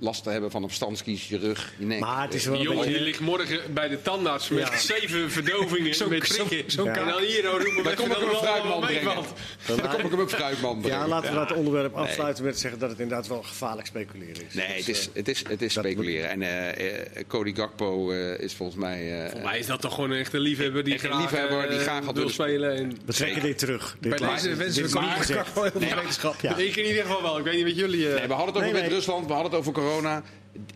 last 0.00 0.22
te 0.22 0.30
hebben 0.30 0.50
van 0.50 0.62
een 0.62 0.68
verstandskies, 0.68 1.28
je 1.28 1.38
rug, 1.38 1.72
je 1.78 1.86
nek. 1.86 2.00
Maar 2.00 2.22
het 2.22 2.34
is 2.34 2.44
wel 2.44 2.54
Die 2.54 2.62
een 2.66 2.68
jongen 2.72 2.86
die 2.86 2.92
beetje... 2.92 3.06
ligt 3.08 3.20
morgen 3.20 3.74
bij 3.74 3.88
de 3.88 4.02
tandarts 4.02 4.48
met 4.48 4.68
Ja. 4.68 4.76
zeven 4.78 5.30
verdovingen 5.30 5.94
Zo'n- 5.94 6.08
met 6.08 6.26
zo'n- 6.26 6.46
prikken. 6.46 6.70
zo'n 6.72 6.86
en 6.88 6.94
kaart. 6.94 7.08
dan 7.08 7.22
hier 7.22 7.54
oh, 7.54 7.62
roepen 7.62 7.84
Daar 7.84 7.94
kom 7.94 8.10
ik 8.10 8.16
hem 8.16 8.28
een 8.28 8.34
fruitman 8.36 8.80
brengen. 8.80 9.14
Dan 9.66 9.88
kom 9.90 10.00
ik 10.04 10.10
hem 10.10 10.20
ook 10.20 10.30
fruitman 10.30 10.80
brengen. 10.80 10.98
Ja, 10.98 11.08
laten 11.08 11.30
we 11.30 11.36
dat 11.36 11.52
onderwerp 11.52 11.94
afsluiten 11.94 12.44
met 12.44 12.58
zeggen 12.58 12.80
dat 12.80 12.90
het 12.90 12.98
inderdaad 13.00 13.26
wel 13.28 13.42
gevaarlijk 13.42 13.86
speculeren 13.86 14.46
is. 14.48 14.54
Nee, 14.54 14.82
Dus, 14.84 14.86
het 14.86 14.88
is, 14.88 15.06
eh, 15.08 15.14
het 15.14 15.28
is, 15.28 15.42
het 15.48 15.62
is 15.62 15.72
speculeren. 15.72 16.30
En 16.30 16.42
eh, 16.42 16.68
eh, 16.98 17.24
Cody 17.28 17.54
Gakpo 17.54 18.10
eh, 18.10 18.38
is 18.40 18.54
volgens 18.54 18.78
mij... 18.78 19.24
eh, 19.32 19.42
Maar 19.42 19.58
is 19.58 19.66
dat 19.66 19.80
toch 19.80 19.94
gewoon 19.94 20.10
een 20.10 20.18
echte 20.18 20.38
liefhebber 20.38 20.84
die 20.84 20.94
Echt 20.94 21.02
een 21.04 21.10
graag 21.10 21.22
liefhebber 21.22 21.68
die 21.70 21.78
graag 21.78 22.12
wil 22.12 22.28
spelen? 22.28 22.76
En... 22.76 22.98
we 23.04 23.12
trekken 23.12 23.42
dit 23.42 23.58
terug. 23.58 23.96
Dit 24.00 24.16
Bij 24.18 24.28
deze 24.34 24.54
wensen 24.54 24.82
we 24.82 24.88
gezegd. 24.98 25.38
Gakpo 25.46 25.62
heel 25.62 25.70
veel 25.70 25.94
wetenschap. 25.94 26.34
Ik 26.42 26.76
in 26.76 26.86
ieder 26.86 27.02
geval 27.02 27.22
wel. 27.22 27.38
Ik 27.38 27.44
weet 27.44 27.54
niet 27.54 27.64
wat 27.64 27.76
jullie... 27.76 28.06
Nee, 28.06 28.26
we 28.26 28.32
hadden 28.32 28.46
het 28.46 28.56
over 28.56 28.72
nee. 28.72 28.82
Wit-Rusland, 28.82 29.26
we 29.26 29.32
hadden 29.32 29.50
het 29.50 29.60
over 29.60 29.72
corona. 29.72 29.88
D- 29.98 30.72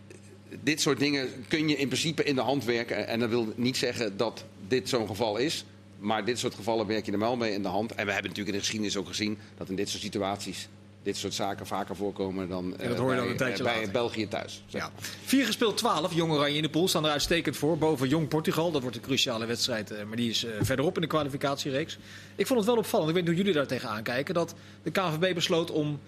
Dit 0.63 0.81
soort 0.81 0.99
dingen 0.99 1.27
kun 1.47 1.67
je 1.69 1.75
in 1.75 1.87
principe 1.87 2.23
in 2.23 2.35
de 2.35 2.41
hand 2.41 2.65
werken. 2.65 3.07
En 3.07 3.19
dat 3.19 3.29
wil 3.29 3.53
niet 3.55 3.77
zeggen 3.77 4.17
dat 4.17 4.43
dit 4.67 4.89
zo'n 4.89 5.07
geval 5.07 5.37
is. 5.37 5.65
Maar 5.99 6.25
dit 6.25 6.39
soort 6.39 6.55
gevallen 6.55 6.87
werk 6.87 7.05
je 7.05 7.11
er 7.11 7.19
wel 7.19 7.35
mee 7.35 7.51
in 7.53 7.61
de 7.61 7.67
hand. 7.67 7.89
En 7.91 8.05
we 8.05 8.11
hebben 8.11 8.29
natuurlijk 8.31 8.47
in 8.47 8.53
de 8.53 8.59
geschiedenis 8.59 8.97
ook 8.97 9.07
gezien 9.07 9.37
dat 9.57 9.69
in 9.69 9.75
dit 9.75 9.89
soort 9.89 10.01
situaties 10.01 10.67
dit 11.03 11.17
soort 11.17 11.33
zaken 11.33 11.67
vaker 11.67 11.95
voorkomen 11.95 12.49
dan, 12.49 12.77
En 12.77 12.87
dat 12.87 12.97
eh, 12.97 13.01
hoor 13.01 13.09
je 13.09 13.15
bij, 13.15 13.23
dan 13.23 13.27
een 13.31 13.37
tijdje 13.37 13.63
eh, 13.63 13.69
bij 13.69 13.75
later. 13.77 13.91
België 13.91 14.27
thuis. 14.27 14.63
zeg 14.67 14.81
Ja. 14.81 14.91
4 15.23 15.45
gespeeld 15.45 15.77
12. 15.77 16.13
Jong 16.13 16.31
Oranje 16.31 16.55
in 16.55 16.61
de 16.61 16.69
pool 16.69 16.87
staan 16.87 17.05
er 17.05 17.11
uitstekend 17.11 17.57
voor. 17.57 17.77
Boven 17.77 18.07
Jong 18.07 18.27
Portugal. 18.27 18.71
Dat 18.71 18.81
wordt 18.81 18.95
een 18.97 19.01
cruciale 19.03 19.45
wedstrijd. 19.45 19.91
eh, 19.91 20.03
Maar 20.05 20.15
die 20.17 20.29
is 20.29 20.45
verderop 20.61 20.95
in 20.95 21.01
de 21.01 21.07
kwalificatiereeks. 21.07 21.97
Ik 22.35 22.47
vond 22.47 22.59
het 22.59 22.67
wel 22.69 22.77
opvallend. 22.77 23.09
Ik 23.09 23.15
weet 23.15 23.23
niet 23.25 23.33
hoe 23.35 23.43
jullie 23.43 23.59
daar 23.59 23.67
tegenaan 23.67 24.03
kijken. 24.03 24.33
Dat 24.33 24.55
de 24.83 24.91
KNVB 24.91 25.33
besloot 25.33 25.71
om... 25.71 25.99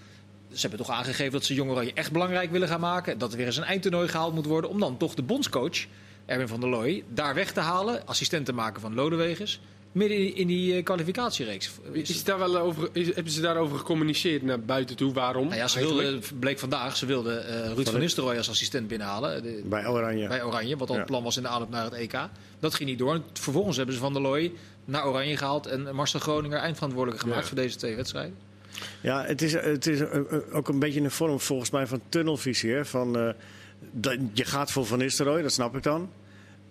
Ze 0.53 0.67
hebben 0.67 0.85
toch 0.85 0.95
aangegeven 0.95 1.31
dat 1.31 1.45
ze 1.45 1.53
Jong 1.53 1.71
Oranje 1.71 1.93
echt 1.93 2.11
belangrijk 2.11 2.51
willen 2.51 2.67
gaan 2.67 2.79
maken. 2.79 3.17
Dat 3.17 3.31
er 3.31 3.37
weer 3.37 3.45
eens 3.45 3.57
een 3.57 3.63
eindtoernooi 3.63 4.07
gehaald 4.07 4.33
moet 4.33 4.45
worden. 4.45 4.69
Om 4.69 4.79
dan 4.79 4.97
toch 4.97 5.13
de 5.13 5.23
bondscoach, 5.23 5.85
Erwin 6.25 6.47
van 6.47 6.59
der 6.59 6.69
Looy, 6.69 7.03
daar 7.13 7.33
weg 7.35 7.51
te 7.51 7.59
halen. 7.59 8.07
Assistent 8.07 8.45
te 8.45 8.53
maken 8.53 8.81
van 8.81 8.93
Lodewegers. 8.93 9.59
Midden 9.91 10.17
in, 10.17 10.35
in 10.35 10.47
die 10.47 10.75
eh, 10.75 10.83
kwalificatiereeks. 10.83 11.71
Is 11.91 12.23
daar 12.23 12.39
wel 12.39 12.57
over, 12.57 12.89
is, 12.91 13.05
hebben 13.15 13.33
ze 13.33 13.41
daarover 13.41 13.77
gecommuniceerd 13.77 14.41
naar 14.41 14.59
buiten 14.59 14.95
toe? 14.95 15.13
Waarom? 15.13 15.43
Nou 15.47 15.55
ja, 15.57 15.67
ze 15.67 15.77
eigenlijk? 15.77 16.09
wilde, 16.09 16.27
bleek 16.39 16.59
vandaag, 16.59 16.97
ze 16.97 17.05
wilden 17.05 17.47
eh, 17.47 17.73
Ruud 17.73 17.89
van 17.89 17.99
Nistelrooy 17.99 18.37
als 18.37 18.49
assistent 18.49 18.87
binnenhalen. 18.87 19.43
De- 19.43 19.61
Bij 19.65 19.87
Oranje. 19.87 20.27
bij 20.27 20.43
Oranje, 20.43 20.77
wat 20.77 20.87
al 20.89 20.93
Ja. 20.93 21.01
het 21.01 21.09
plan 21.09 21.23
was 21.23 21.37
in 21.37 21.43
de 21.43 21.47
aanloop 21.49 21.69
naar 21.69 21.83
het 21.83 21.93
EK. 21.93 22.15
Dat 22.59 22.73
ging 22.73 22.89
niet 22.89 22.99
door. 22.99 23.13
En 23.13 23.23
vervolgens 23.33 23.77
hebben 23.77 23.95
ze 23.95 24.01
Van 24.01 24.13
der 24.13 24.21
Looy 24.21 24.51
naar 24.85 25.07
Oranje 25.07 25.37
gehaald 25.37 25.65
en 25.65 25.95
Marcel 25.95 26.19
Groninger 26.19 26.57
eindverantwoordelijk 26.59 27.21
gemaakt 27.21 27.41
Ja. 27.41 27.47
voor 27.47 27.57
deze 27.57 27.75
twee 27.77 27.95
wedstrijden. 27.95 28.35
Ja, 29.01 29.23
het 29.25 29.41
is, 29.41 29.53
het 29.53 29.87
is 29.87 29.99
eh, 29.99 30.15
eh, 30.17 30.23
ook 30.51 30.67
een 30.67 30.79
beetje 30.79 31.01
een 31.01 31.11
vorm 31.11 31.39
volgens 31.39 31.69
mij 31.69 31.87
van 31.87 32.01
tunnelvisie. 32.09 32.71
Hè? 32.71 32.85
Van, 32.85 33.17
eh, 33.19 33.29
dat, 33.91 34.17
je 34.33 34.45
gaat 34.45 34.71
voor 34.71 34.85
Van 34.85 34.97
Nistelrooy, 34.97 35.41
dat 35.41 35.51
snap 35.53 35.75
ik 35.75 35.83
dan. 35.83 36.09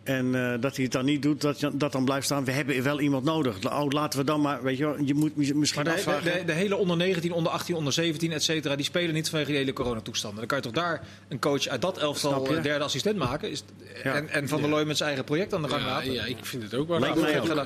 En 0.03 0.35
eh, 0.35 0.61
dat 0.61 0.75
hij 0.75 0.85
het 0.85 0.93
dan 0.93 1.05
niet 1.05 1.23
doet, 1.23 1.41
dat, 1.41 1.71
dat 1.73 1.93
dan 1.93 2.05
blijft 2.05 2.25
staan. 2.25 2.45
We 2.45 2.51
hebben 2.53 2.83
wel 2.83 3.01
iemand 3.01 3.25
nodig. 3.25 3.71
Oh, 3.73 3.87
laten 3.91 4.19
we 4.19 4.25
dan 4.25 4.41
maar, 4.41 4.63
weet 4.63 4.79
je 4.79 4.85
wel, 4.85 4.97
je 5.05 5.15
moet 5.15 5.37
misschien 5.37 5.83
Maar 5.85 5.85
de, 5.85 5.91
afvragen. 5.99 6.25
de, 6.25 6.39
de, 6.39 6.45
de 6.45 6.53
hele 6.53 6.77
onder 6.77 6.97
19, 6.97 7.33
onder 7.33 7.53
18, 7.53 7.75
onder 7.75 7.93
17, 7.93 8.33
et 8.33 8.43
cetera, 8.43 8.77
die 8.77 8.85
spelen 8.85 9.15
niet 9.15 9.29
vanwege 9.29 9.51
de 9.51 9.57
hele 9.57 9.73
coronatoestanden. 9.73 10.39
Dan 10.39 10.47
kan 10.47 10.57
je 10.57 10.63
toch 10.65 10.73
daar 10.73 11.03
een 11.29 11.39
coach 11.39 11.67
uit 11.69 11.83
dat 11.83 11.99
elftal 11.99 12.47
eh, 12.57 12.63
derde 12.63 12.85
assistent 12.85 13.17
maken. 13.19 13.51
Is, 13.51 13.63
Ja. 14.03 14.15
en, 14.15 14.29
en 14.29 14.49
Van 14.49 14.61
der 14.61 14.71
Looy 14.71 14.85
met 14.85 14.97
zijn 14.97 15.09
eigen 15.09 15.27
project 15.27 15.55
aan 15.55 15.63
de 15.63 15.69
gang 15.69 15.83
Ja, 15.83 15.89
laten. 15.89 16.13
ja, 16.13 16.25
ik 16.25 16.37
vind 16.45 16.63
het 16.63 16.75
ook 16.75 16.89
wel. 16.89 16.99
Lijkt 17.01 17.21
mij 17.21 17.33
ging- 17.41 17.59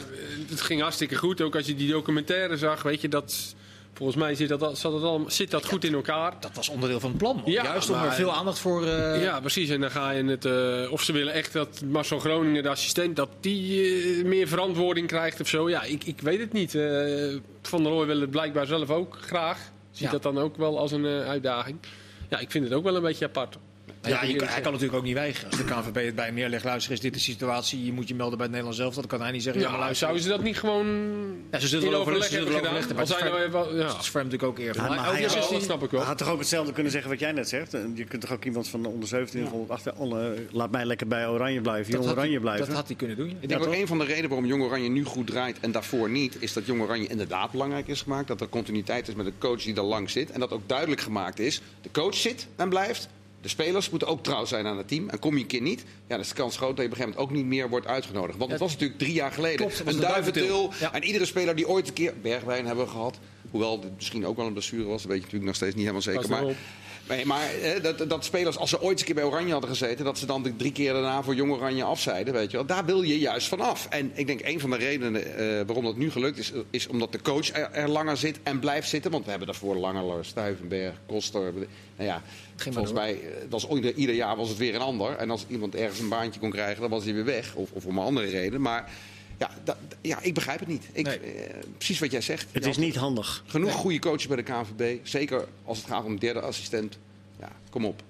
Het 0.48 0.60
ging 0.60 0.80
hartstikke 0.80 1.16
goed. 1.16 1.40
Ook 1.40 1.56
als 1.56 1.66
je 1.66 1.74
die 1.74 1.90
documentaire 1.90 2.56
zag, 2.56 2.82
weet 2.82 3.00
je 3.00 3.08
dat. 3.08 3.54
Volgens 3.94 4.18
mij 4.18 4.34
zit 4.34 4.48
dat, 4.48 4.78
zat 4.78 4.92
dat 4.92 5.02
al, 5.02 5.24
zit 5.26 5.50
dat 5.50 5.66
goed 5.66 5.84
in 5.84 5.94
elkaar. 5.94 6.32
Dat 6.40 6.50
was 6.54 6.68
onderdeel 6.68 7.00
van 7.00 7.08
het 7.10 7.18
plan. 7.18 7.42
Ja, 7.44 7.62
Juist 7.62 7.90
om 7.90 7.96
er 8.02 8.12
veel 8.12 8.32
aandacht 8.32 8.58
voor... 8.58 8.86
eh, 8.86 9.22
Ja, 9.22 9.40
precies. 9.40 9.68
En 9.68 9.80
dan 9.80 9.90
ga 9.90 10.10
je 10.10 10.24
het. 10.24 10.44
eh, 10.44 10.92
of 10.92 11.02
ze 11.02 11.12
willen 11.12 11.32
echt 11.32 11.52
dat 11.52 11.82
Marcel 11.88 12.18
Groningen, 12.18 12.62
de 12.62 12.68
assistent, 12.68 13.16
dat 13.16 13.28
die 13.40 13.82
eh, 14.18 14.24
meer 14.24 14.48
verantwoording 14.48 15.06
krijgt 15.06 15.40
of 15.40 15.48
zo. 15.48 15.68
Ja, 15.68 15.82
ik, 15.82 16.04
ik 16.04 16.20
weet 16.20 16.40
het 16.40 16.52
niet. 16.52 16.70
Van 17.62 17.82
der 17.82 17.92
Looy 17.92 18.06
wil 18.06 18.20
het 18.20 18.30
blijkbaar 18.30 18.66
zelf 18.66 18.90
ook 18.90 19.18
graag. 19.20 19.58
Ziet 19.90 20.04
Ja. 20.04 20.10
dat 20.10 20.22
dan 20.22 20.38
ook 20.38 20.56
wel 20.56 20.78
als 20.78 20.92
een 20.92 21.06
uitdaging. 21.06 21.78
Ja, 22.28 22.38
ik 22.38 22.50
vind 22.50 22.64
het 22.64 22.72
ook 22.72 22.84
wel 22.84 22.96
een 22.96 23.02
beetje 23.02 23.24
apart. 23.26 23.56
Ja, 24.02 24.22
je- 24.24 24.44
hij 24.44 24.60
kan 24.60 24.72
natuurlijk 24.72 24.98
ook 24.98 25.04
niet 25.04 25.14
weigeren. 25.14 25.50
Als 25.50 25.56
de 25.58 25.64
KNVB 25.64 26.04
het 26.04 26.14
bij 26.14 26.24
hem 26.24 26.34
neerlegt, 26.34 26.64
luister, 26.64 26.92
is 26.92 27.00
dit 27.00 27.14
de 27.14 27.20
situatie, 27.20 27.84
je 27.84 27.92
moet 27.92 28.08
je 28.08 28.14
melden 28.14 28.36
bij 28.38 28.46
het 28.46 28.50
Nederlands 28.56 28.78
zelf. 28.80 28.94
Dat 28.94 29.06
kan 29.06 29.20
hij 29.20 29.30
niet 29.30 29.42
zeggen. 29.42 29.62
Ja, 29.62 29.68
maar 29.68 29.78
Ja, 29.78 29.84
luister. 29.84 30.06
zouden 30.06 30.22
ze 30.28 30.36
dat 30.36 30.42
niet 30.42 30.58
gewoon 30.58 30.86
Ja, 31.50 31.58
ze 31.58 31.68
zullen 31.68 31.90
wel 31.90 32.00
overleg 32.00 32.28
hebben 32.30 32.46
gedaan? 32.54 32.76
overleggen, 32.76 33.50
maar 33.50 33.74
ja. 33.74 33.86
Dat 33.86 34.00
is 34.00 34.08
voor 34.08 34.20
hem 34.20 34.28
natuurlijk 34.30 34.42
ook 34.42 34.58
eerder. 34.58 34.82
Ja, 34.82 34.88
Maar 34.88 34.96
maar 34.96 34.98
elke 35.06 35.16
hij 35.16 35.26
is 35.26 35.32
dat 35.50 35.62
snap 35.62 35.82
ik 35.82 35.90
Hij 35.90 35.98
wel. 35.98 36.08
had 36.08 36.18
toch 36.18 36.28
ook 36.28 36.38
hetzelfde 36.38 36.72
kunnen 36.72 36.92
zeggen 36.92 37.10
wat 37.10 37.20
jij 37.20 37.32
net 37.32 37.48
zegt. 37.48 37.74
En 37.74 37.92
Je 37.94 38.04
kunt 38.04 38.20
toch 38.20 38.32
ook 38.32 38.44
iemand 38.44 38.68
van 38.68 38.82
de 38.82 38.88
onder 38.88 39.08
17 39.08 39.44
of 39.44 39.52
onder 39.52 39.70
18... 39.70 39.94
onder- 39.94 40.38
laat 40.50 40.70
mij 40.70 40.84
lekker 40.84 41.06
bij 41.06 41.28
Oranje 41.28 41.60
blijven, 41.60 41.84
dat 41.84 41.92
jong 41.92 42.04
had 42.04 42.14
hij- 42.14 42.24
Oranje 42.24 42.40
blijven. 42.40 42.66
Dat 42.66 42.74
had 42.76 42.86
hij 42.86 42.96
kunnen 42.96 43.16
doen. 43.16 43.36
Ik 43.40 43.48
denk 43.48 43.66
ook 43.66 43.72
een 43.74 43.86
van 43.86 43.98
de 43.98 44.04
redenen 44.04 44.28
waarom 44.28 44.46
Jong 44.46 44.62
Oranje 44.62 44.88
nu 44.88 45.04
goed 45.04 45.26
draait 45.26 45.60
en 45.60 45.72
daarvoor 45.72 46.10
niet, 46.10 46.36
is 46.42 46.52
dat 46.52 46.66
Jong 46.66 46.80
Oranje 46.82 47.06
inderdaad 47.06 47.50
belangrijk 47.50 47.88
is 47.88 48.02
gemaakt. 48.02 48.28
Dat 48.28 48.40
er 48.40 48.48
continuïteit 48.48 49.08
is 49.08 49.14
met 49.14 49.26
een 49.26 49.38
coach 49.38 49.62
die 49.62 49.74
er 49.74 49.82
lang 49.82 50.10
zit. 50.10 50.30
En 50.30 50.40
dat 50.40 50.50
ook 50.52 50.62
duidelijk 50.68 51.00
gemaakt 51.00 51.38
is, 51.38 51.60
de 51.82 51.88
coach 51.92 52.14
zit 52.14 52.46
en 52.56 52.68
blijft. 52.68 53.08
De 53.40 53.48
spelers 53.48 53.90
moeten 53.90 54.08
ook 54.08 54.22
trouw 54.22 54.44
zijn 54.44 54.66
aan 54.66 54.78
het 54.78 54.88
team. 54.88 55.08
En 55.08 55.18
kom 55.18 55.34
je 55.34 55.40
een 55.40 55.46
keer 55.46 55.60
niet, 55.60 55.80
ja, 55.80 55.86
dan 56.06 56.20
is 56.20 56.28
de 56.28 56.34
kans 56.34 56.56
groot 56.56 56.76
dat 56.76 56.78
je 56.78 56.84
op 56.84 56.90
een 56.90 56.96
gegeven 56.96 57.18
moment 57.18 57.30
ook 57.30 57.42
niet 57.42 57.46
meer 57.46 57.68
wordt 57.68 57.86
uitgenodigd. 57.86 58.38
Want 58.38 58.50
het 58.50 58.60
was 58.60 58.72
natuurlijk 58.72 58.98
drie 58.98 59.12
jaar 59.12 59.32
geleden. 59.32 59.56
Klopt, 59.56 59.82
een 59.86 60.00
duiventil. 60.00 60.72
Ja. 60.80 60.92
En 60.92 61.04
iedere 61.04 61.24
speler 61.24 61.56
die 61.56 61.68
ooit 61.68 61.88
een 61.88 61.94
keer 61.94 62.14
Bergwijn 62.22 62.66
hebben 62.66 62.88
gehad. 62.88 63.18
Hoewel 63.50 63.80
het 63.80 63.94
misschien 63.96 64.26
ook 64.26 64.36
wel 64.36 64.46
een 64.46 64.52
blessure 64.52 64.84
was, 64.84 65.02
dat 65.02 65.10
weet 65.10 65.16
je 65.16 65.24
natuurlijk 65.24 65.44
nog 65.44 65.54
steeds 65.54 65.74
niet 65.74 65.82
helemaal 65.82 66.02
zeker. 66.02 66.28
Maar. 66.28 66.54
Nee, 67.08 67.26
maar 67.26 67.54
eh, 67.54 67.82
dat, 67.82 68.08
dat 68.10 68.24
spelers, 68.24 68.56
als 68.56 68.70
ze 68.70 68.80
ooit 68.80 68.90
eens 68.90 69.00
een 69.00 69.06
keer 69.06 69.14
bij 69.14 69.24
Oranje 69.24 69.52
hadden 69.52 69.70
gezeten, 69.70 70.04
dat 70.04 70.18
ze 70.18 70.26
dan 70.26 70.42
de 70.42 70.56
drie 70.56 70.72
keer 70.72 70.92
daarna 70.92 71.22
voor 71.22 71.34
Jong 71.34 71.52
Oranje 71.52 71.84
afzeiden. 71.84 72.34
Weet 72.34 72.50
je 72.50 72.56
wel. 72.56 72.66
Daar 72.66 72.84
wil 72.84 73.02
je 73.02 73.18
juist 73.18 73.48
van 73.48 73.60
af. 73.60 73.86
En 73.90 74.10
ik 74.14 74.26
denk 74.26 74.40
een 74.42 74.60
van 74.60 74.70
de 74.70 74.76
redenen 74.76 75.36
eh, 75.36 75.66
waarom 75.66 75.84
dat 75.84 75.96
nu 75.96 76.10
gelukt 76.10 76.38
is, 76.38 76.52
is 76.70 76.86
omdat 76.86 77.12
de 77.12 77.22
coach 77.22 77.52
er, 77.52 77.70
er 77.70 77.88
langer 77.88 78.16
zit 78.16 78.38
en 78.42 78.58
blijft 78.58 78.88
zitten. 78.88 79.10
Want 79.10 79.24
we 79.24 79.30
hebben 79.30 79.48
daarvoor 79.48 79.76
Langer, 79.76 80.24
Stuivenberg, 80.24 80.94
Koster. 81.06 81.52
Nou 81.52 81.68
ja, 81.96 82.22
volgens 82.56 82.92
mij 82.92 83.12
eh, 83.12 83.20
was 83.48 83.68
ieder, 83.68 83.94
ieder 83.94 84.14
jaar 84.14 84.36
was 84.36 84.48
het 84.48 84.58
weer 84.58 84.74
een 84.74 84.80
ander. 84.80 85.16
En 85.16 85.30
als 85.30 85.44
iemand 85.48 85.74
ergens 85.74 86.00
een 86.00 86.08
baantje 86.08 86.40
kon 86.40 86.50
krijgen, 86.50 86.80
dan 86.80 86.90
was 86.90 87.04
hij 87.04 87.14
weer 87.14 87.24
weg. 87.24 87.54
Of, 87.54 87.70
of 87.72 87.84
om 87.86 87.98
een 87.98 88.04
andere 88.04 88.26
reden. 88.26 88.60
Maar 88.60 88.90
ja, 89.40 89.50
dat, 89.64 89.76
ja 90.00 90.18
ik 90.22 90.34
begrijp 90.34 90.58
het 90.58 90.68
niet. 90.68 90.84
Ik, 90.92 91.06
Nee. 91.06 91.18
eh, 91.18 91.54
precies 91.76 91.98
wat 91.98 92.10
jij 92.10 92.20
zegt. 92.20 92.46
Het 92.52 92.66
is 92.66 92.76
niet 92.76 92.96
handig. 92.96 93.42
Genoeg 93.46 93.72
goede 93.72 93.98
coaches 93.98 94.26
bij 94.26 94.36
de 94.36 94.42
KNVB. 94.42 94.98
Zeker 95.02 95.44
als 95.64 95.78
het 95.78 95.86
gaat 95.86 96.04
om 96.04 96.18
derde 96.18 96.40
assistent. 96.40 96.98
Ja, 97.40 97.48
kom 97.70 97.84
op. 97.84 98.02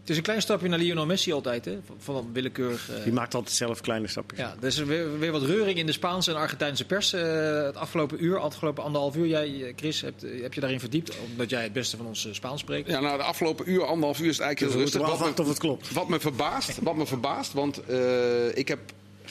Het 0.00 0.10
is 0.10 0.16
een 0.16 0.22
klein 0.22 0.42
stapje 0.42 0.68
naar 0.68 0.78
Lionel 0.78 1.06
Messi 1.06 1.32
altijd, 1.32 1.64
hè? 1.64 1.78
Van, 1.86 1.96
van 1.98 2.16
een 2.16 2.32
willekeurig... 2.32 2.90
eh, 2.90 3.02
Die 3.04 3.12
maakt 3.12 3.34
altijd 3.34 3.54
zelf 3.56 3.80
kleine 3.80 4.06
stapjes. 4.08 4.38
ja, 4.38 4.54
er 4.60 4.66
is 4.66 4.76
weer, 4.78 5.18
weer 5.18 5.32
wat 5.32 5.42
reuring 5.42 5.78
in 5.78 5.86
de 5.86 5.92
Spaanse 5.92 6.30
en 6.30 6.36
Argentijnse 6.36 6.84
pers. 6.84 7.12
eh, 7.12 7.62
het 7.62 7.76
afgelopen 7.76 8.24
uur, 8.24 8.38
afgelopen 8.38 8.84
anderhalf 8.84 9.16
uur. 9.16 9.26
Jij, 9.26 9.72
Chris, 9.76 10.00
hebt, 10.00 10.22
heb 10.42 10.54
je 10.54 10.60
daarin 10.60 10.80
verdiept, 10.80 11.16
omdat 11.30 11.50
jij 11.50 11.62
het 11.62 11.72
beste 11.72 11.96
van 11.96 12.06
ons 12.06 12.28
Spaans 12.30 12.60
spreekt. 12.60 12.88
Ja, 12.88 13.00
nou, 13.00 13.16
de 13.16 13.22
afgelopen 13.22 13.70
uur, 13.70 13.84
anderhalf 13.84 14.20
uur 14.20 14.28
is 14.28 14.38
het 14.38 14.46
Dus 14.46 14.46
eigenlijk 14.46 14.60
we 14.60 14.72
heel 14.72 14.80
rustig. 14.80 15.00
wel 15.00 15.10
Wat 15.18 15.36
me- 15.36 15.42
of 15.42 15.48
het 15.48 15.58
klopt. 15.58 15.92
Wat 15.92 16.08
me 16.08 16.20
verbaast, 16.20 16.78
wat 16.80 16.96
me 16.96 17.06
verbaast 17.06 17.52
want 17.52 17.84
eh, 17.86 18.56
ik 18.56 18.68
heb 18.68 18.78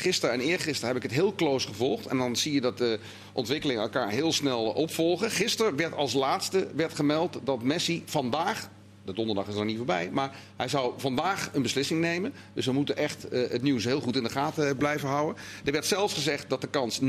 gisteren 0.01 0.35
en 0.35 0.41
eergisteren 0.41 0.87
heb 0.87 1.03
ik 1.03 1.09
het 1.09 1.19
heel 1.19 1.35
close 1.35 1.67
gevolgd. 1.67 2.05
En 2.05 2.17
dan 2.17 2.35
zie 2.35 2.53
je 2.53 2.61
dat 2.61 2.77
de 2.77 2.99
ontwikkelingen 3.33 3.81
elkaar 3.81 4.09
heel 4.09 4.31
snel 4.33 4.63
opvolgen. 4.63 5.31
Gisteren 5.31 5.75
werd 5.75 5.93
als 5.95 6.13
laatste 6.13 6.67
werd 6.75 6.95
gemeld 6.95 7.39
dat 7.43 7.63
Messi 7.63 8.03
vandaag, 8.05 8.69
de 9.05 9.13
donderdag 9.13 9.47
is 9.47 9.55
nog 9.55 9.65
niet 9.65 9.77
voorbij, 9.77 10.09
maar 10.11 10.35
hij 10.55 10.67
zou 10.67 10.93
vandaag 10.97 11.49
een 11.53 11.61
beslissing 11.61 11.99
nemen. 12.01 12.33
Dus 12.53 12.65
we 12.65 12.71
moeten 12.71 12.97
echt 12.97 13.27
eh, 13.29 13.49
het 13.49 13.61
nieuws 13.61 13.83
heel 13.83 14.01
goed 14.01 14.15
in 14.15 14.23
de 14.23 14.29
gaten 14.29 14.77
blijven 14.77 15.07
houden. 15.09 15.35
Er 15.65 15.71
werd 15.71 15.85
zelfs 15.85 16.13
gezegd 16.13 16.49
dat 16.49 16.61
de 16.61 16.67
kans 16.67 16.99
90% 17.01 17.03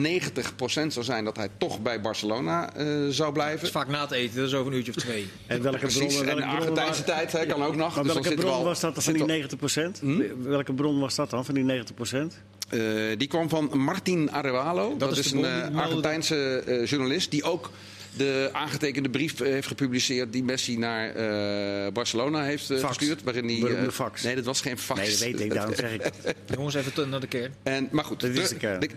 zou 0.87 1.03
zijn 1.05 1.25
dat 1.25 1.37
hij 1.37 1.49
toch 1.59 1.81
bij 1.81 2.01
Barcelona 2.01 2.75
eh, 2.75 2.87
zou 2.87 3.13
Dat 3.17 3.33
blijven. 3.33 3.67
is 3.67 3.71
vaak 3.73 3.89
na 3.89 4.01
het 4.01 4.11
eten, 4.11 4.37
dat 4.37 4.47
is 4.49 4.55
over 4.55 4.73
een 4.73 4.79
uurtje 4.79 4.93
of 4.97 5.03
twee. 5.03 5.29
En 5.47 5.63
welke 5.63 5.79
Precies, 5.79 5.99
bronnen, 5.99 6.19
en 6.21 6.27
welke 6.27 6.41
de 6.41 6.47
bronnen 6.47 6.59
Argentijnse 6.61 7.05
waren- 7.13 7.29
tijd 7.29 7.47
hè, 7.47 7.53
kan 7.53 7.63
ook 7.67 7.77
nog. 7.77 7.95
Maar 7.95 8.05
dus 8.05 8.13
welke 8.13 8.29
we 8.29 8.35
bron 8.35 8.53
al- 8.53 8.65
was 8.65 8.81
dat 8.81 8.95
dan 8.95 9.03
van 9.03 9.13
die 9.13 9.25
90%? 9.27 10.01
Welke 10.43 10.73
bron 10.73 11.01
was 11.01 11.15
dat 11.15 11.31
dan 11.31 11.45
van 11.45 11.55
die 11.55 11.65
90%? 11.65 12.43
Eh, 12.73 12.81
die 13.19 13.29
kwam 13.29 13.49
van 13.49 13.71
Martin 13.79 14.31
Arevalo. 14.31 14.97
Dat, 14.97 15.19
is 15.19 15.33
een 15.33 15.45
eh, 15.45 15.77
Argentijnse 15.77 16.63
eh, 16.67 16.87
journalist 16.87 17.31
die 17.31 17.43
ook 17.43 17.71
de 18.17 18.51
aangetekende 18.53 19.09
brief 19.09 19.39
heeft 19.39 19.67
gepubliceerd 19.67 20.33
die 20.33 20.45
Messi 20.45 20.79
naar 20.79 21.09
eh, 21.15 21.93
Barcelona 21.93 22.43
heeft 22.43 22.67
Fax. 22.67 22.83
gestuurd. 22.83 23.23
Waarin 23.23 23.47
die, 23.47 23.91
fax. 23.91 24.23
Nee, 24.23 24.35
dat 24.35 24.45
was 24.45 24.61
geen 24.61 24.79
fax. 24.79 25.01
Nee, 25.01 25.11
dat 25.11 25.19
weet 25.19 25.41
ik, 25.41 25.55
daarom 25.55 25.75
zeg 25.75 25.95
ik 25.95 26.03
het. 26.03 26.37
Jongens, 26.55 26.75
even 26.75 27.09
naar 27.09 27.21
de 27.21 27.27
kern. 27.27 27.55
En, 27.63 27.89
maar 27.91 28.05
goed, 28.05 28.21
Dat 28.21 28.31
is 28.31 28.49
de 28.49 28.57
kern. 28.57 28.89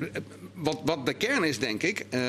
wat, 0.53 0.81
wat 0.85 1.05
de 1.05 1.13
kern 1.13 1.43
is, 1.43 1.59
denk 1.59 1.83
ik, 1.83 2.05
eh, 2.09 2.19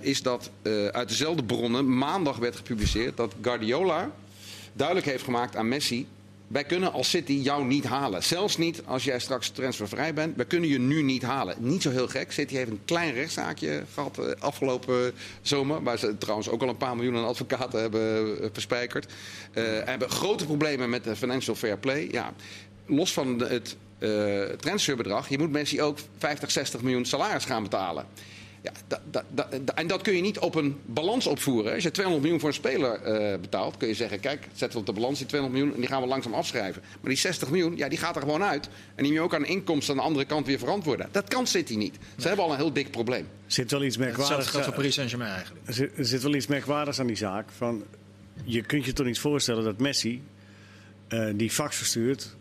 is 0.00 0.22
dat 0.22 0.50
eh, 0.62 0.86
uit 0.86 1.08
dezelfde 1.08 1.44
bronnen 1.44 1.98
maandag 1.98 2.36
werd 2.36 2.56
gepubliceerd 2.56 3.16
dat 3.16 3.34
Guardiola 3.42 4.10
duidelijk 4.72 5.06
heeft 5.06 5.24
gemaakt 5.24 5.56
aan 5.56 5.68
Messi. 5.68 6.06
Wij 6.48 6.64
kunnen 6.64 6.92
als 6.92 7.10
City 7.10 7.32
jou 7.32 7.64
niet 7.64 7.84
halen. 7.84 8.22
Zelfs 8.22 8.56
niet 8.56 8.82
als 8.84 9.04
jij 9.04 9.18
straks 9.18 9.48
transfervrij 9.48 10.14
bent. 10.14 10.36
Wij 10.36 10.44
kunnen 10.44 10.68
je 10.68 10.78
nu 10.78 11.02
niet 11.02 11.22
halen. 11.22 11.56
Niet 11.58 11.82
zo 11.82 11.90
heel 11.90 12.08
gek. 12.08 12.32
City 12.32 12.54
heeft 12.54 12.70
een 12.70 12.80
klein 12.84 13.12
rechtszaakje 13.12 13.84
gehad 13.94 14.18
eh, 14.18 14.30
afgelopen 14.38 15.12
zomer. 15.42 15.82
Waar 15.82 15.98
ze 15.98 16.18
trouwens 16.18 16.48
ook 16.48 16.62
al 16.62 16.68
een 16.68 16.76
paar 16.76 16.96
miljoen 16.96 17.16
aan 17.16 17.26
advocaten 17.26 17.80
hebben 17.80 18.38
eh, 18.42 18.48
verspijkerd. 18.52 19.12
Eh, 19.52 19.64
hebben 19.64 20.10
grote 20.10 20.44
problemen 20.44 20.90
met 20.90 21.04
de 21.04 21.16
financial 21.16 21.56
fair 21.56 21.78
play. 21.78 22.08
Ja, 22.10 22.32
los 22.86 23.12
van 23.12 23.40
het 23.40 23.76
eh, 23.98 24.42
transferbedrag. 24.42 25.28
Je 25.28 25.38
moet 25.38 25.50
Messi 25.50 25.82
ook 25.82 25.98
50, 26.18 26.50
60 26.50 26.82
miljoen 26.82 27.04
salaris 27.04 27.44
gaan 27.44 27.62
betalen. 27.62 28.06
Ja, 28.68 28.80
da- 28.86 29.00
da- 29.10 29.24
da- 29.34 29.48
da- 29.64 29.74
en 29.74 29.86
dat 29.86 30.02
kun 30.02 30.14
je 30.16 30.20
niet 30.22 30.38
op 30.38 30.54
een 30.54 30.76
balans 30.86 31.26
opvoeren. 31.26 31.72
Als 31.74 31.82
je 31.82 31.90
200 31.90 32.22
miljoen 32.24 32.40
voor 32.40 32.48
een 32.48 32.54
speler 32.64 33.02
eh, 33.02 33.38
betaalt, 33.40 33.76
kun 33.76 33.88
je 33.88 33.94
zeggen: 33.94 34.20
kijk, 34.20 34.48
zetten 34.54 34.72
we 34.72 34.78
op 34.78 34.94
de 34.94 35.00
balans 35.00 35.18
die 35.18 35.26
200 35.26 35.60
miljoen 35.60 35.74
en 35.76 35.80
die 35.86 35.90
gaan 35.94 36.02
we 36.02 36.08
langzaam 36.08 36.34
afschrijven. 36.34 36.82
Maar 37.00 37.10
die 37.10 37.18
60 37.20 37.50
miljoen, 37.50 37.76
ja, 37.76 37.88
die 37.88 37.98
gaat 37.98 38.16
er 38.16 38.22
gewoon 38.22 38.42
uit. 38.42 38.64
En 38.66 38.70
die 38.94 39.04
moet 39.06 39.12
je 39.12 39.20
ook 39.20 39.34
aan 39.34 39.42
de 39.42 39.48
inkomsten 39.48 39.94
aan 39.94 40.00
de 40.00 40.06
andere 40.06 40.24
kant 40.24 40.46
weer 40.46 40.58
verantwoorden. 40.58 41.08
Dat 41.12 41.28
kan 41.28 41.46
City 41.46 41.74
niet. 41.76 41.96
Ze 42.18 42.26
hebben 42.26 42.44
al 42.44 42.50
een 42.50 42.56
heel 42.56 42.72
dik 42.72 42.90
probleem. 42.90 43.20
Er 43.46 43.52
zit 43.52 43.70
wel 43.70 43.82
iets 43.84 43.96
merkwaardigs 43.96 44.48
geldt 44.48 44.66
voor 44.66 44.74
Paris 44.74 44.94
Saint-Germain 44.94 45.30
eigenlijk. 45.32 45.66
Er 45.68 45.74
zit- 45.74 45.98
er 45.98 46.04
zit 46.04 46.22
wel 46.22 46.34
iets 46.34 46.46
merkwaardigs 46.46 47.00
aan 47.00 47.06
die 47.06 47.16
zaak. 47.16 47.50
Van, 47.56 47.84
je 48.44 48.62
kunt 48.62 48.84
je 48.84 48.92
toch 48.92 49.06
niet 49.06 49.18
voorstellen 49.18 49.64
dat 49.64 49.78
Messi 49.78 50.22
eh, 51.08 51.28
die 51.34 51.50
fax 51.50 51.76
verstuurt... 51.76 52.36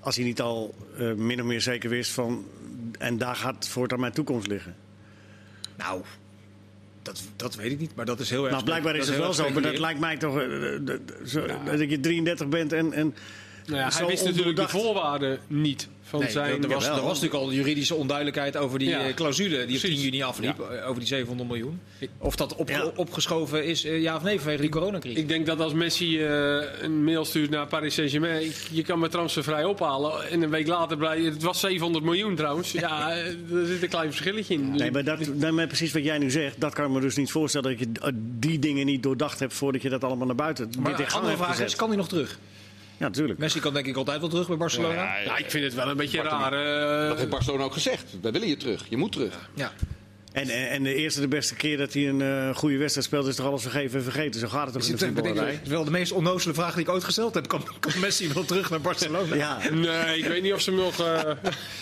als 0.00 0.16
hij 0.16 0.24
niet 0.24 0.40
al 0.40 0.74
eh, 0.98 1.12
min 1.12 1.40
of 1.40 1.46
meer 1.46 1.60
zeker 1.60 1.90
wist 1.90 2.10
van... 2.10 2.44
en 2.98 3.18
daar 3.18 3.36
gaat 3.36 3.68
voortaan 3.68 4.00
mijn 4.00 4.12
toekomst 4.12 4.46
liggen. 4.46 4.76
Nou, 5.76 6.02
dat, 7.02 7.22
dat 7.36 7.54
weet 7.54 7.72
ik 7.72 7.78
niet, 7.78 7.94
maar 7.94 8.04
dat 8.06 8.20
is 8.20 8.30
heel 8.30 8.42
erg... 8.42 8.52
Nou, 8.52 8.64
blijkbaar 8.64 8.94
is 8.96 9.00
dat 9.06 9.14
het 9.14 9.24
wel 9.24 9.32
zo, 9.34 9.50
maar 9.50 9.62
dat 9.62 9.78
lijkt 9.78 10.00
mij 10.00 10.16
toch... 10.16 10.38
eh, 10.38 10.74
eh, 10.74 10.80
d- 10.82 11.30
zo- 11.30 11.46
Dat 11.64 11.90
je 11.90 12.00
33 12.00 12.48
bent 12.48 12.72
en... 12.72 12.92
en 12.92 13.14
Nou 13.66 13.78
ja, 13.80 13.90
hij 13.92 14.06
wist 14.06 14.24
natuurlijk 14.24 14.56
de 14.56 14.68
voorwaarden 14.68 15.38
niet 15.46 15.88
van 16.02 16.20
Nee, 16.20 16.30
zijn... 16.30 16.62
er, 16.62 16.68
was, 16.68 16.86
er 16.86 16.92
was 16.92 17.20
natuurlijk 17.20 17.34
al 17.34 17.52
juridische 17.52 17.94
onduidelijkheid 17.94 18.56
over 18.56 18.78
die 18.78 18.88
Ja, 18.88 19.06
eh, 19.06 19.14
clausule 19.14 19.48
die 19.48 19.58
op 19.60 19.66
10 19.68 19.78
precies. 19.80 20.02
juni 20.02 20.22
afliep, 20.22 20.60
eh, 20.60 20.88
over 20.88 20.98
die 20.98 21.06
700 21.08 21.48
miljoen. 21.48 21.80
Of 22.18 22.36
dat 22.36 22.54
op, 22.54 22.68
Ja. 22.68 22.92
opgeschoven 22.96 23.64
is, 23.64 23.84
eh, 23.84 24.02
ja 24.02 24.16
of 24.16 24.22
nee, 24.22 24.38
vanwege 24.38 24.60
die 24.60 24.70
coronacrisis. 24.70 25.18
Ik 25.18 25.28
denk 25.28 25.46
dat 25.46 25.60
als 25.60 25.72
Messi 25.72 26.22
eh, 26.24 26.56
een 26.80 27.04
mail 27.04 27.24
stuurt 27.24 27.50
naar 27.50 27.66
Paris 27.66 27.94
Saint-Germain, 27.94 28.52
je 28.70 28.82
kan 28.82 28.98
me 28.98 29.08
transfervrij 29.08 29.64
ophalen. 29.64 30.30
En 30.30 30.42
een 30.42 30.50
week 30.50 30.66
later 30.66 30.96
blijkt, 30.96 31.24
het 31.24 31.42
was 31.42 31.60
700 31.60 32.04
miljoen 32.04 32.34
trouwens. 32.34 32.72
Ja, 32.72 33.10
er 33.52 33.66
zit 33.66 33.82
een 33.82 33.88
klein 33.88 34.08
verschilletje 34.08 34.54
in. 34.54 34.70
Nee, 34.70 34.90
maar, 34.90 35.04
dat, 35.04 35.50
maar 35.52 35.66
precies 35.66 35.92
wat 35.92 36.04
jij 36.04 36.18
nu 36.18 36.30
zegt, 36.30 36.60
dat 36.60 36.74
kan 36.74 36.84
ik 36.84 36.90
me 36.90 37.00
dus 37.00 37.16
niet 37.16 37.30
voorstellen 37.30 37.70
dat 37.70 37.78
je 37.78 38.12
die 38.38 38.58
dingen 38.58 38.86
niet 38.86 39.02
doordacht 39.02 39.38
hebt 39.38 39.52
voordat 39.54 39.82
je 39.82 39.88
dat 39.88 40.04
allemaal 40.04 40.26
naar 40.26 40.36
buiten 40.36 40.70
maar 40.78 40.96
de 40.96 41.06
andere 41.10 41.36
vraag 41.36 41.60
is, 41.60 41.76
kan 41.76 41.88
hij 41.88 41.96
nog 41.96 42.08
terug? 42.08 42.38
Ja, 43.02 43.08
natuurlijk. 43.08 43.38
Messi 43.38 43.60
kan 43.60 43.74
denk 43.74 43.86
ik 43.86 43.96
altijd 43.96 44.20
wel 44.20 44.28
terug 44.28 44.46
bij 44.48 44.56
Barcelona. 44.56 45.18
Ja, 45.18 45.36
ik 45.36 45.50
vind 45.50 45.64
het 45.64 45.74
wel 45.74 45.88
een 45.88 45.96
beetje 45.96 46.22
raar. 46.22 46.52
eh, 46.52 47.08
Dat 47.08 47.18
heeft 47.18 47.30
Barcelona 47.30 47.64
ook 47.64 47.72
gezegd. 47.72 48.04
Wij 48.22 48.32
willen 48.32 48.48
je 48.48 48.56
terug. 48.56 48.84
Je 48.88 48.96
moet 48.96 49.12
terug. 49.12 49.48
Ja. 49.54 49.72
En, 50.32 50.48
en, 50.48 50.68
en 50.70 50.82
de 50.82 50.94
eerste 50.94 51.20
de 51.20 51.28
beste 51.28 51.54
keer 51.54 51.76
dat 51.76 51.92
hij 51.92 52.08
een 52.08 52.22
eh, 52.22 52.54
goede 52.56 52.76
wedstrijd 52.76 53.06
speelt, 53.06 53.26
is 53.26 53.34
toch 53.36 53.46
alles 53.46 53.62
vergeven 53.62 53.98
en 53.98 54.04
vergeten. 54.04 54.40
Zo 54.40 54.48
gaat 54.48 54.64
het 54.64 54.72
toch 54.72 54.82
Is 54.82 54.88
in 54.88 54.96
de 54.96 55.04
voetballerij. 55.04 55.50
het 55.52 55.60
is 55.62 55.68
wel 55.68 55.84
de 55.84 55.90
meest 55.90 56.12
onnozele 56.12 56.54
vraag 56.54 56.74
die 56.74 56.82
ik 56.82 56.88
ooit 56.90 57.04
gesteld 57.04 57.34
heb. 57.34 57.48
Kan, 57.48 57.64
kan 57.80 57.92
Messi 58.00 58.32
wel 58.32 58.44
terug 58.44 58.70
naar 58.70 58.80
Barcelona? 58.80 59.34
Ja, 59.34 59.58
nee, 59.70 60.18
ik 60.18 60.24
weet 60.24 60.42
niet 60.42 60.52
of 60.52 60.60
ze 60.60 60.70
hem 60.70 60.78
nog... 60.78 60.92
eh, 61.00 61.22
We 61.22 61.34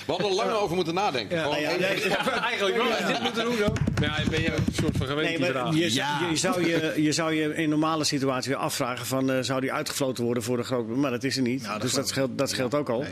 hadden 0.07 0.27
er 0.29 0.35
lang 0.35 0.51
over 0.53 0.77
moeten 0.77 0.95
nadenken. 0.95 1.37
Ja. 1.37 1.43
Gewoon 1.43 1.61
Ja, 1.61 1.69
één- 1.71 1.81
ja, 1.81 1.89
ja, 2.09 2.43
eigenlijk 2.43 2.77
wel. 2.77 2.87
Ja, 2.89 3.07
dit 3.07 3.23
moeten 3.23 3.45
doen 3.45 3.59
dan. 3.59 3.77
Ja, 4.03 4.17
ben 4.31 4.41
je 4.43 4.55
een 4.55 4.65
soort 4.73 4.97
van 4.97 5.07
nee, 5.07 5.17
gewetensvraag. 5.17 5.65
maar 5.65 5.75
je, 5.75 5.93
je, 6.31 6.37
zou 6.37 6.67
je, 6.67 6.93
je 6.97 7.13
zou 7.13 7.35
je 7.35 7.55
in 7.55 7.69
normale 7.69 8.05
situatie 8.05 8.57
afvragen 8.57 9.07
van, 9.07 9.31
eh, 9.31 9.39
zou 9.41 9.61
die 9.61 9.73
uitgefloten 9.73 10.25
worden 10.25 10.43
voor 10.43 10.57
de 10.57 10.63
grote... 10.63 10.91
Maar 10.93 11.11
dat 11.11 11.25
is 11.25 11.37
er 11.37 11.43
niet. 11.43 11.65
Dat 11.65 11.81
dus 11.81 11.93
dat 11.93 12.09
scheelt, 12.09 12.39
dat 12.39 12.51
scheelt 12.51 12.75
ook 12.75 12.89
al. 12.89 13.05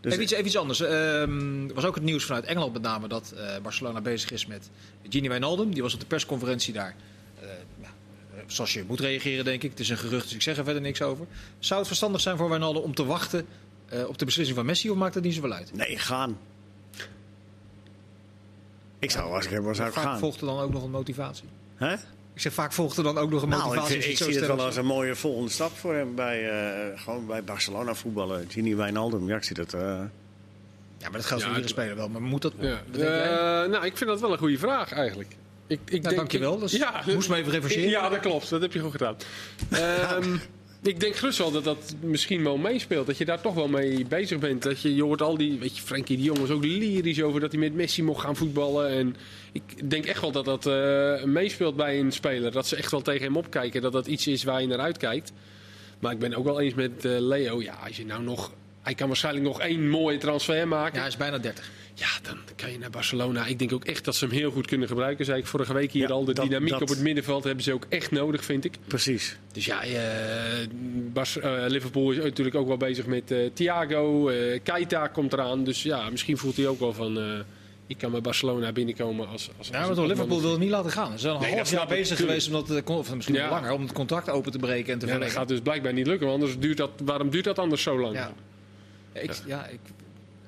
Dus, 0.00 0.12
even, 0.12 0.24
iets, 0.24 0.32
even 0.32 0.46
iets 0.46 0.56
anders. 0.56 0.80
Ehm, 0.80 1.68
Er 1.68 1.74
was 1.74 1.84
ook 1.84 1.94
het 1.94 2.04
nieuws 2.04 2.24
vanuit 2.24 2.44
Engeland 2.44 2.72
met 2.72 2.82
name 2.82 3.08
dat 3.08 3.32
eh, 3.36 3.58
Barcelona 3.62 4.00
bezig 4.00 4.30
is 4.30 4.46
met 4.46 4.70
Gini 5.08 5.28
Wijnaldum. 5.28 5.72
Die 5.74 5.82
was 5.82 5.94
op 5.94 6.00
de 6.00 6.06
persconferentie 6.06 6.72
daar. 6.72 6.94
Eh, 7.40 7.48
ja, 7.80 7.88
eh, 8.34 8.42
zoals 8.46 8.72
je 8.72 8.84
moet 8.86 9.00
reageren, 9.00 9.44
denk 9.44 9.62
ik. 9.62 9.70
Het 9.70 9.80
is 9.80 9.88
een 9.88 9.98
gerucht, 9.98 10.24
dus 10.24 10.34
ik 10.34 10.42
zeg 10.42 10.56
er 10.56 10.64
verder 10.64 10.82
niks 10.82 11.02
over. 11.02 11.26
Zou 11.58 11.78
het 11.78 11.88
verstandig 11.88 12.20
zijn 12.20 12.36
voor 12.36 12.48
Wijnaldum 12.48 12.82
om 12.82 12.94
te 12.94 13.04
wachten 13.04 13.46
op 14.06 14.18
de 14.18 14.24
beslissing 14.24 14.56
van 14.56 14.66
Messi? 14.66 14.90
Of 14.90 14.96
maakt 14.96 15.14
dat 15.14 15.22
niet 15.22 15.34
zoveel 15.34 15.52
uit? 15.52 15.74
nee, 15.74 15.98
gaan. 15.98 16.38
Ik 18.98 19.10
zou, 19.10 19.32
als 19.34 19.44
ik 19.44 19.50
hem 19.50 19.62
was, 19.62 19.76
zou 19.76 19.92
gaan. 19.92 20.18
volgt 20.18 20.40
er 20.40 20.46
dan 20.46 20.58
ook 20.58 20.72
nog 20.72 20.82
een 20.82 20.90
motivatie. 20.90 21.48
Hè? 21.74 21.94
Ik 22.38 22.44
zeg 22.44 22.52
vaak 22.52 22.72
volgt 22.72 22.96
er 22.96 23.02
dan 23.02 23.18
ook 23.18 23.30
nog 23.30 23.42
een 23.42 23.48
Nou, 23.48 23.60
ik, 23.60 23.66
motivatie. 23.68 23.98
je 24.02 24.08
ik 24.10 24.16
zo 24.16 24.24
zie 24.24 24.34
het 24.38 24.46
wel 24.46 24.60
als 24.60 24.76
een 24.76 24.86
mooie 24.86 25.14
volgende 25.14 25.50
stap 25.50 25.76
voor 25.76 25.94
hem 25.94 26.14
bij, 26.14 26.48
eh, 26.50 27.00
gewoon 27.00 27.26
bij 27.26 27.44
Barcelona 27.44 27.94
voetballen. 27.94 28.46
Gini 28.48 28.74
Wijnaldum, 28.76 29.28
ja, 29.28 29.36
ik 29.36 29.44
zie 29.44 29.56
dat... 29.56 29.74
eh, 29.74 29.80
Ja, 29.80 31.08
maar 31.08 31.12
dat 31.12 31.24
geldt 31.24 31.42
Ja, 31.42 31.48
voor 31.48 31.58
iedere 31.58 31.68
speler 31.68 31.96
wel. 31.96 32.08
Maar 32.08 32.22
moet 32.22 32.42
dat... 32.42 32.52
Ja. 32.60 32.80
denk? 32.90 33.08
Eh, 33.08 33.70
nou, 33.70 33.84
ik 33.84 33.96
vind 33.96 34.10
dat 34.10 34.20
wel 34.20 34.32
een 34.32 34.38
goede 34.38 34.58
vraag 34.58 34.92
eigenlijk. 34.92 35.36
Ik, 35.66 35.80
ik 35.84 36.02
Nou, 36.02 36.14
dankjewel. 36.14 36.58
Dat 36.58 36.72
is- 36.72 36.84
moest 37.14 37.28
me 37.28 37.36
even 37.36 37.52
revancheren. 37.52 37.90
Ja, 37.90 38.08
dat 38.08 38.20
klopt. 38.20 38.48
Dat 38.50 38.60
heb 38.60 38.72
je 38.72 38.78
goed 38.80 38.90
gedaan. 38.90 39.16
Ehm, 39.70 40.36
ik 40.82 41.00
denk 41.00 41.16
gerust 41.16 41.38
wel 41.38 41.50
dat 41.50 41.64
dat 41.64 41.94
misschien 42.00 42.44
wel 42.44 42.56
meespeelt. 42.56 43.06
Dat 43.06 43.18
je 43.18 43.24
daar 43.24 43.40
toch 43.40 43.54
wel 43.54 43.68
mee 43.68 44.06
bezig 44.06 44.38
bent. 44.38 44.62
Dat 44.62 44.80
je, 44.80 44.94
je 44.94 45.02
hoort 45.02 45.22
al 45.22 45.36
die, 45.36 45.58
weet 45.58 45.76
je, 45.76 45.82
Frenkie 45.82 46.16
de 46.16 46.22
Jong 46.22 46.38
is 46.38 46.50
ook 46.50 46.64
lyrisch 46.64 47.22
over 47.22 47.40
dat 47.40 47.52
hij 47.52 47.60
met 47.60 47.74
Messi 47.74 48.02
mocht 48.02 48.20
gaan 48.20 48.36
voetballen. 48.36 48.88
En 48.88 49.16
ik 49.52 49.90
denk 49.90 50.06
echt 50.06 50.20
wel 50.20 50.32
dat 50.32 50.44
dat 50.44 50.66
eh, 50.66 51.24
meespeelt 51.24 51.76
bij 51.76 51.98
een 51.98 52.12
speler. 52.12 52.52
Dat 52.52 52.66
ze 52.66 52.76
echt 52.76 52.90
wel 52.90 53.02
tegen 53.02 53.24
hem 53.24 53.36
opkijken. 53.36 53.82
Dat 53.82 53.92
dat 53.92 54.06
iets 54.06 54.26
is 54.26 54.44
waar 54.44 54.60
je 54.60 54.66
naar 54.66 54.78
uitkijkt. 54.78 55.32
Maar 55.98 56.12
ik 56.12 56.18
ben 56.18 56.34
ook 56.34 56.44
wel 56.44 56.60
eens 56.60 56.74
met 56.74 57.04
eh, 57.04 57.18
Leo. 57.18 57.62
Ja, 57.62 57.74
als 57.86 57.96
je 57.96 58.06
nou 58.06 58.22
nog... 58.22 58.52
Hij 58.82 58.94
kan 58.94 59.06
waarschijnlijk 59.06 59.44
nog 59.44 59.60
één 59.60 59.88
mooie 59.88 60.18
transfer 60.18 60.68
maken. 60.68 60.92
Ja, 60.94 60.98
hij 61.00 61.08
is 61.08 61.16
bijna 61.16 61.38
30. 61.38 61.70
Ja, 61.94 62.06
dan 62.22 62.36
kan 62.56 62.72
je 62.72 62.78
naar 62.78 62.90
Barcelona. 62.90 63.46
Ik 63.46 63.58
denk 63.58 63.72
ook 63.72 63.84
echt 63.84 64.04
dat 64.04 64.16
ze 64.16 64.24
hem 64.26 64.34
heel 64.34 64.50
goed 64.50 64.66
kunnen 64.66 64.88
gebruiken. 64.88 65.24
Zei 65.24 65.38
ik 65.38 65.46
vorige 65.46 65.72
week 65.72 65.92
hier 65.92 66.08
Ja, 66.08 66.14
al. 66.14 66.24
De 66.24 66.32
dat- 66.32 66.44
dynamiek 66.44 66.70
dat- 66.70 66.82
op 66.82 66.88
het 66.88 67.00
middenveld 67.00 67.44
hebben 67.44 67.64
ze 67.64 67.72
ook 67.72 67.86
echt 67.88 68.10
nodig, 68.10 68.44
vind 68.44 68.64
ik. 68.64 68.74
precies. 68.86 69.36
Dus 69.52 69.64
ja, 69.64 69.82
eh, 69.82 69.92
Bas, 71.12 71.38
eh, 71.38 71.52
Liverpool 71.66 72.10
is 72.10 72.16
natuurlijk 72.16 72.56
ook 72.56 72.66
wel 72.68 72.76
bezig 72.76 73.06
met 73.06 73.30
eh, 73.30 73.38
Thiago. 73.54 74.30
Keita 74.62 75.06
komt 75.06 75.32
eraan. 75.32 75.64
Dus 75.64 75.82
ja, 75.82 76.10
misschien 76.10 76.38
voelt 76.38 76.56
hij 76.56 76.66
ook 76.66 76.78
wel 76.80 76.92
van... 76.92 77.44
ik 77.86 77.98
kan 77.98 78.10
bij 78.10 78.20
Barcelona 78.20 78.72
binnenkomen 78.72 79.28
als... 79.28 79.50
als, 79.58 79.68
Ja, 79.68 79.78
als 79.78 79.86
maar 79.86 79.96
toch, 79.96 80.06
Liverpool 80.06 80.40
wil 80.40 80.50
het 80.50 80.60
niet 80.60 80.70
laten 80.70 80.90
gaan. 80.90 81.12
Ze 81.12 81.18
zijn 81.18 81.32
al 81.34 81.40
Nee, 81.40 81.50
een 81.50 81.56
dat 81.56 81.70
half 81.70 81.78
jaar 81.88 81.96
bezig 81.98 82.16
geweest, 82.18 82.50
kon- 82.84 82.96
of 82.98 83.14
misschien 83.14 83.34
Ja. 83.34 83.50
langer, 83.50 83.72
om 83.72 83.82
het 83.82 83.92
contract 83.92 84.30
open 84.30 84.52
te 84.52 84.58
breken 84.58 84.92
en 84.92 84.98
te 84.98 85.06
Ja, 85.06 85.18
dat 85.18 85.30
gaat 85.30 85.48
dus 85.48 85.60
blijkbaar 85.60 85.92
niet 85.92 86.06
lukken. 86.06 86.26
Want 86.26 86.40
anders 86.42 86.58
duurt 86.60 86.76
dat, 86.76 86.90
waarom 87.04 87.30
duurt 87.30 87.44
dat 87.44 87.58
anders 87.58 87.82
zo 87.82 88.00
lang? 88.00 88.14
Ja. 88.14 88.32
Ik, 89.22 89.32
ja, 89.46 89.66
ik, 89.66 89.78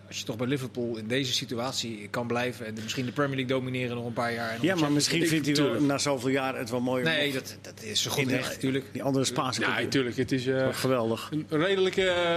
als 0.08 0.18
je 0.18 0.24
toch 0.24 0.36
bij 0.36 0.46
Liverpool 0.46 0.96
in 0.96 1.06
deze 1.08 1.32
situatie 1.32 2.08
kan 2.10 2.26
blijven 2.26 2.66
en 2.66 2.74
misschien 2.82 3.04
de 3.06 3.12
Premier 3.12 3.36
League 3.36 3.56
domineren 3.56 3.96
nog 3.96 4.06
een 4.06 4.12
paar 4.12 4.32
jaar. 4.32 4.50
En 4.50 4.58
Ja, 4.60 4.74
maar 4.74 4.92
misschien 4.92 5.26
vindt 5.26 5.46
hij 5.46 5.54
wel 5.56 5.80
na 5.82 5.98
zoveel 5.98 6.28
jaar 6.28 6.58
het 6.58 6.70
wel 6.70 6.80
mooi. 6.80 7.02
om 7.04 7.08
Nee, 7.10 7.32
dat, 7.32 7.56
dat 7.60 7.82
is 7.82 8.02
zo 8.02 8.10
goed 8.10 8.28
recht 8.28 8.48
natuurlijk. 8.54 8.84
Die 8.92 9.02
andere 9.02 9.24
Spaanse 9.24 9.60
Ja, 9.60 9.80
natuurlijk. 9.80 10.16
Het 10.16 10.32
is 10.32 10.46
eh, 10.46 10.68
Geweldig. 10.74 11.28
een 11.32 11.46
redelijke 11.48 12.08
eh, 12.08 12.36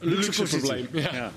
luxe, 0.00 0.42
probleem. 0.42 0.88
Ja. 0.92 1.32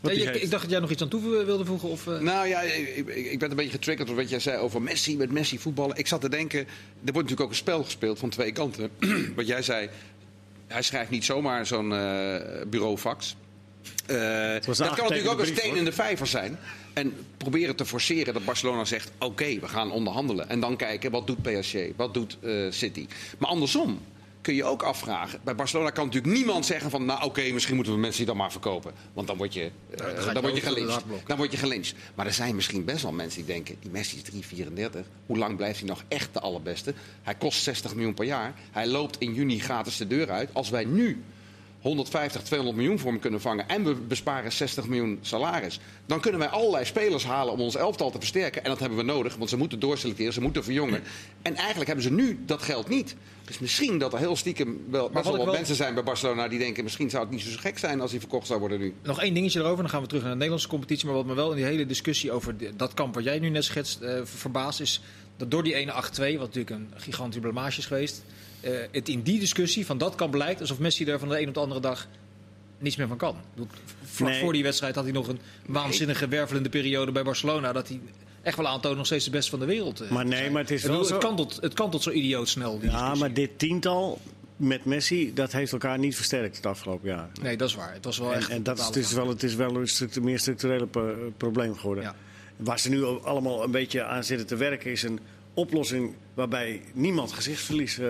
Je- 0.00 0.40
ik 0.40 0.50
dacht 0.50 0.62
dat 0.62 0.70
jij 0.70 0.80
nog 0.80 0.90
iets 0.90 1.02
aan 1.02 1.08
toe 1.08 1.44
wilde 1.44 1.64
voegen. 1.64 1.88
Of, 1.88 2.06
eh, 2.06 2.18
Nou 2.18 2.48
ja, 2.48 2.60
ik, 2.60 3.06
ik, 3.06 3.38
ben 3.38 3.50
een 3.50 3.56
beetje 3.56 3.70
getriggerd 3.70 4.08
door 4.08 4.16
wat 4.16 4.28
jij 4.30 4.38
zei 4.38 4.58
over 4.58 4.82
Messi, 4.82 5.16
met 5.16 5.30
Messi 5.32 5.58
voetballen. 5.58 5.96
Ik 5.96 6.06
zat 6.06 6.20
te 6.20 6.28
denken, 6.28 6.58
er 6.58 6.66
wordt 7.12 7.14
natuurlijk 7.14 7.40
ook 7.40 7.50
een 7.50 7.54
spel 7.54 7.84
gespeeld 7.84 8.18
van 8.18 8.28
twee 8.30 8.52
kanten. 8.52 8.90
wat 9.36 9.46
jij 9.46 9.62
zei, 9.62 9.88
hij 10.66 10.82
schrijft 10.82 11.10
niet 11.10 11.24
zomaar 11.24 11.66
zo'n 11.66 11.92
eh 11.94 12.36
bureaufax. 12.68 13.36
Eh, 14.06 14.16
dat 14.64 14.76
kan 14.76 14.86
natuurlijk 14.86 15.26
ook 15.26 15.38
een 15.38 15.44
brief, 15.44 15.58
steen 15.58 15.68
hoor. 15.68 15.78
in 15.78 15.84
de 15.84 15.92
vijver 15.92 16.26
zijn. 16.26 16.58
En 16.92 17.16
proberen 17.36 17.76
te 17.76 17.84
forceren 17.84 18.34
dat 18.34 18.44
Barcelona 18.44 18.84
zegt: 18.84 19.10
oké, 19.18 19.58
we 19.60 19.68
gaan 19.68 19.90
onderhandelen. 19.90 20.48
En 20.48 20.60
dan 20.60 20.76
kijken 20.76 21.10
wat 21.10 21.26
doet 21.26 21.42
PSG, 21.42 21.76
wat 21.96 22.14
doet 22.14 22.38
eh, 22.42 22.66
City. 22.70 23.06
Maar 23.38 23.48
andersom 23.48 24.00
kun 24.44 24.54
je 24.54 24.64
ook 24.64 24.82
afvragen. 24.82 25.40
Bij 25.44 25.54
Barcelona 25.54 25.90
kan 25.90 26.04
natuurlijk 26.06 26.34
niemand 26.34 26.66
zeggen 26.66 26.90
van... 26.90 27.04
nou 27.04 27.22
oké, 27.22 27.52
misschien 27.52 27.74
moeten 27.74 27.92
we 27.92 27.98
Messi 27.98 28.24
dan 28.24 28.36
maar 28.36 28.50
verkopen. 28.50 28.92
Want 29.12 29.26
dan 29.26 29.36
word 29.36 29.54
je, 29.54 29.70
eh, 29.90 30.32
dan 30.32 30.42
word 30.42 30.56
je 30.56 30.86
hartblok. 30.86 31.28
Dan 31.28 31.36
word 31.36 31.52
je 31.52 31.56
gelyncht. 31.56 31.94
Maar 32.14 32.26
er 32.26 32.32
zijn 32.32 32.54
misschien 32.54 32.84
best 32.84 33.02
wel 33.02 33.12
mensen 33.12 33.44
die 33.44 33.54
denken... 33.54 33.76
die 33.80 33.90
Messi 33.90 34.22
is 34.22 34.44
3,34. 34.62 35.00
Hoe 35.26 35.38
lang 35.38 35.56
blijft 35.56 35.78
hij 35.78 35.88
nog 35.88 36.04
echt 36.08 36.32
de 36.32 36.40
allerbeste? 36.40 36.94
Hij 37.22 37.34
kost 37.34 37.62
60 37.62 37.94
miljoen 37.94 38.14
per 38.14 38.24
jaar. 38.24 38.54
Hij 38.70 38.86
loopt 38.86 39.18
in 39.18 39.34
juni 39.34 39.60
gratis 39.60 39.96
de 39.96 40.06
deur 40.06 40.30
uit. 40.30 40.50
Als 40.52 40.70
wij 40.70 40.84
nu 40.84 41.22
150, 41.84 42.42
200 42.42 42.78
miljoen 42.78 42.98
voor 42.98 43.10
hem 43.10 43.20
kunnen 43.20 43.40
vangen... 43.40 43.68
en 43.68 43.84
we 43.84 43.94
besparen 43.94 44.52
60 44.52 44.86
miljoen 44.86 45.18
salaris... 45.20 45.80
dan 46.06 46.20
kunnen 46.20 46.40
wij 46.40 46.48
allerlei 46.48 46.84
spelers 46.84 47.24
halen 47.24 47.52
om 47.52 47.60
ons 47.60 47.76
elftal 47.76 48.10
te 48.10 48.18
versterken. 48.18 48.64
En 48.64 48.70
dat 48.70 48.80
hebben 48.80 48.98
we 48.98 49.04
nodig, 49.04 49.36
want 49.36 49.50
ze 49.50 49.56
moeten 49.56 49.78
doorselecteren, 49.78 50.32
ze 50.32 50.40
moeten 50.40 50.64
verjongen. 50.64 51.02
En 51.42 51.54
eigenlijk 51.54 51.86
hebben 51.86 52.04
ze 52.04 52.12
nu 52.12 52.38
dat 52.46 52.62
geld 52.62 52.88
niet. 52.88 53.16
Dus 53.44 53.58
misschien 53.58 53.98
dat 53.98 54.12
er 54.12 54.18
heel 54.18 54.36
stiekem 54.36 54.84
wel, 54.90 55.10
best 55.10 55.24
wel 55.24 55.36
wat 55.36 55.44
wel- 55.44 55.54
mensen 55.54 55.74
zijn 55.74 55.94
bij 55.94 56.02
Barcelona... 56.02 56.48
die 56.48 56.58
denken, 56.58 56.84
misschien 56.84 57.10
zou 57.10 57.22
het 57.22 57.32
niet 57.32 57.42
zo 57.42 57.50
gek 57.58 57.78
zijn 57.78 58.00
als 58.00 58.10
hij 58.10 58.20
verkocht 58.20 58.46
zou 58.46 58.60
worden 58.60 58.78
nu. 58.78 58.94
Nog 59.02 59.20
één 59.20 59.34
dingetje 59.34 59.60
erover, 59.60 59.82
dan 59.82 59.90
gaan 59.90 60.02
we 60.02 60.06
terug 60.06 60.22
naar 60.22 60.32
de 60.32 60.36
Nederlandse 60.36 60.68
competitie. 60.68 61.06
Maar 61.06 61.14
wat 61.14 61.26
me 61.26 61.34
wel 61.34 61.50
in 61.50 61.56
die 61.56 61.64
hele 61.64 61.86
discussie 61.86 62.32
over 62.32 62.76
dat 62.76 62.94
kamp 62.94 63.14
wat 63.14 63.24
jij 63.24 63.38
nu 63.38 63.48
net 63.48 63.64
schetst 63.64 64.00
eh, 64.00 64.20
verbaast... 64.24 64.80
is 64.80 65.00
dat 65.36 65.50
door 65.50 65.62
die 65.62 65.74
ene 65.74 65.92
8-2, 65.92 65.96
wat 66.16 66.54
natuurlijk 66.54 66.70
een 66.70 66.92
gigantische 66.96 67.40
blamage 67.40 67.78
is 67.78 67.86
geweest... 67.86 68.24
eh, 68.64 68.72
het 68.92 69.08
in 69.08 69.22
die 69.22 69.38
discussie 69.38 69.86
van 69.86 69.98
dat 69.98 70.14
kamp 70.14 70.34
lijkt 70.34 70.60
alsof 70.60 70.78
Messi 70.78 71.04
er 71.04 71.18
van 71.18 71.28
de 71.28 71.40
een 71.40 71.48
op 71.48 71.54
de 71.54 71.60
andere 71.60 71.80
dag 71.80 72.08
niets 72.78 72.96
meer 72.96 73.08
van 73.08 73.16
kan. 73.16 73.36
Vlak 74.04 74.28
Nee. 74.28 74.40
voor 74.40 74.52
die 74.52 74.62
wedstrijd 74.62 74.94
had 74.94 75.04
hij 75.04 75.12
nog 75.12 75.28
een 75.28 75.38
waanzinnige 75.66 76.28
wervelende 76.28 76.68
periode 76.68 77.12
bij 77.12 77.22
Barcelona... 77.22 77.72
dat 77.72 77.88
hij 77.88 78.00
echt 78.42 78.56
wel 78.56 78.66
aantoont 78.68 78.96
nog 78.96 79.06
steeds 79.06 79.24
de 79.24 79.30
beste 79.30 79.50
van 79.50 79.58
de 79.58 79.64
wereld 79.66 80.00
eh, 80.00 80.10
Maar 80.10 80.26
nee, 80.26 80.38
zijn. 80.38 80.52
maar 80.52 80.60
het 80.62 80.70
is 80.70 80.82
bedoel, 80.82 80.96
wel 80.96 81.06
zo- 81.06 81.14
Het 81.14 81.24
kan 81.24 81.36
tot, 81.36 81.58
het 81.60 81.74
kan 81.74 81.90
tot 81.90 82.02
zo 82.02 82.10
idioot 82.10 82.48
snel, 82.48 82.78
die 82.78 82.90
Ja, 82.90 82.90
discussie. 82.96 83.20
maar 83.20 83.32
dit 83.34 83.50
tiental 83.58 84.20
met 84.56 84.84
Messi, 84.84 85.34
dat 85.34 85.52
heeft 85.52 85.72
elkaar 85.72 85.98
niet 85.98 86.16
versterkt 86.16 86.56
het 86.56 86.66
afgelopen 86.66 87.08
jaar. 87.08 87.28
Nee, 87.42 87.56
dat 87.56 87.68
is 87.68 87.74
waar. 87.74 87.92
Het 87.92 88.04
was 88.04 88.18
wel 88.18 88.32
En, 88.32 88.38
echt... 88.38 88.48
en 88.50 88.62
dat 88.62 88.78
is, 88.78 88.86
het 88.86 88.96
is 88.96 89.12
wel, 89.12 89.28
het 89.28 89.42
is 89.42 89.54
wel 89.54 89.76
een 89.76 89.88
structu- 89.88 90.20
meer 90.20 90.38
structurele 90.38 90.86
pro- 90.86 91.32
probleem 91.36 91.76
geworden. 91.76 92.04
Ja. 92.04 92.14
Waar 92.56 92.78
ze 92.78 92.88
nu 92.90 93.04
allemaal 93.04 93.64
een 93.64 93.70
beetje 93.70 94.04
aan 94.04 94.24
zitten 94.24 94.46
te 94.46 94.56
werken, 94.56 94.90
is 94.90 95.02
een 95.02 95.20
oplossing 95.54 96.14
waarbij 96.34 96.82
niemand 96.92 97.32
gezichtsverlies 97.32 97.98
eh 97.98 98.08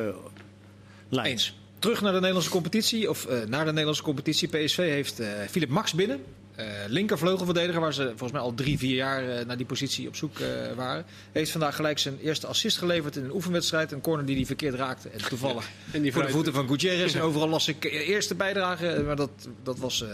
Eens. 1.23 1.55
Terug 1.79 2.01
naar 2.01 2.13
de 2.13 2.19
Nederlandse 2.19 2.51
competitie, 2.51 3.11
of 3.11 3.27
eh, 3.27 3.45
naar 3.47 3.65
de 3.65 3.71
Nederlandse 3.71 4.03
competitie. 4.03 4.49
PSV 4.49 4.77
heeft 4.77 5.21
eh 5.21 5.29
Philip 5.51 5.69
Max 5.69 5.93
binnen. 5.93 6.25
Eh 6.55 6.67
linkervleugelverdediger, 6.89 7.81
waar 7.81 7.95
ze 7.95 8.07
volgens 8.07 8.33
mij 8.33 8.41
al 8.41 8.55
drie, 8.55 8.79
vier 8.79 8.95
jaar 8.95 9.29
eh, 9.29 9.47
naar 9.47 9.57
die 9.57 9.67
positie 9.67 10.09
op 10.09 10.17
zoek 10.17 10.39
eh, 10.39 10.49
waren. 10.77 11.05
Heeft 11.33 11.51
vandaag 11.51 11.77
gelijk 11.77 11.99
zijn 11.99 12.19
eerste 12.19 12.47
assist 12.47 12.79
geleverd 12.79 13.17
in 13.17 13.25
een 13.25 13.35
oefenwedstrijd. 13.35 13.93
Een 13.93 14.01
corner 14.01 14.27
die 14.27 14.37
hij 14.37 14.47
verkeerd 14.47 14.75
raakte. 14.75 15.09
En 15.09 15.29
toevallig 15.29 15.69
En 15.93 16.03
die 16.03 16.13
voor 16.13 16.23
de 16.23 16.29
voeten 16.29 16.53
van 16.53 16.69
Gutierrez. 16.69 17.15
En 17.15 17.21
overal 17.21 17.49
las 17.49 17.69
ik 17.69 17.85
eerste 17.85 18.35
bijdrage, 18.35 19.03
maar 19.07 19.17
dat, 19.17 19.31
dat 19.63 19.79
was 19.79 20.03
eh, 20.03 20.09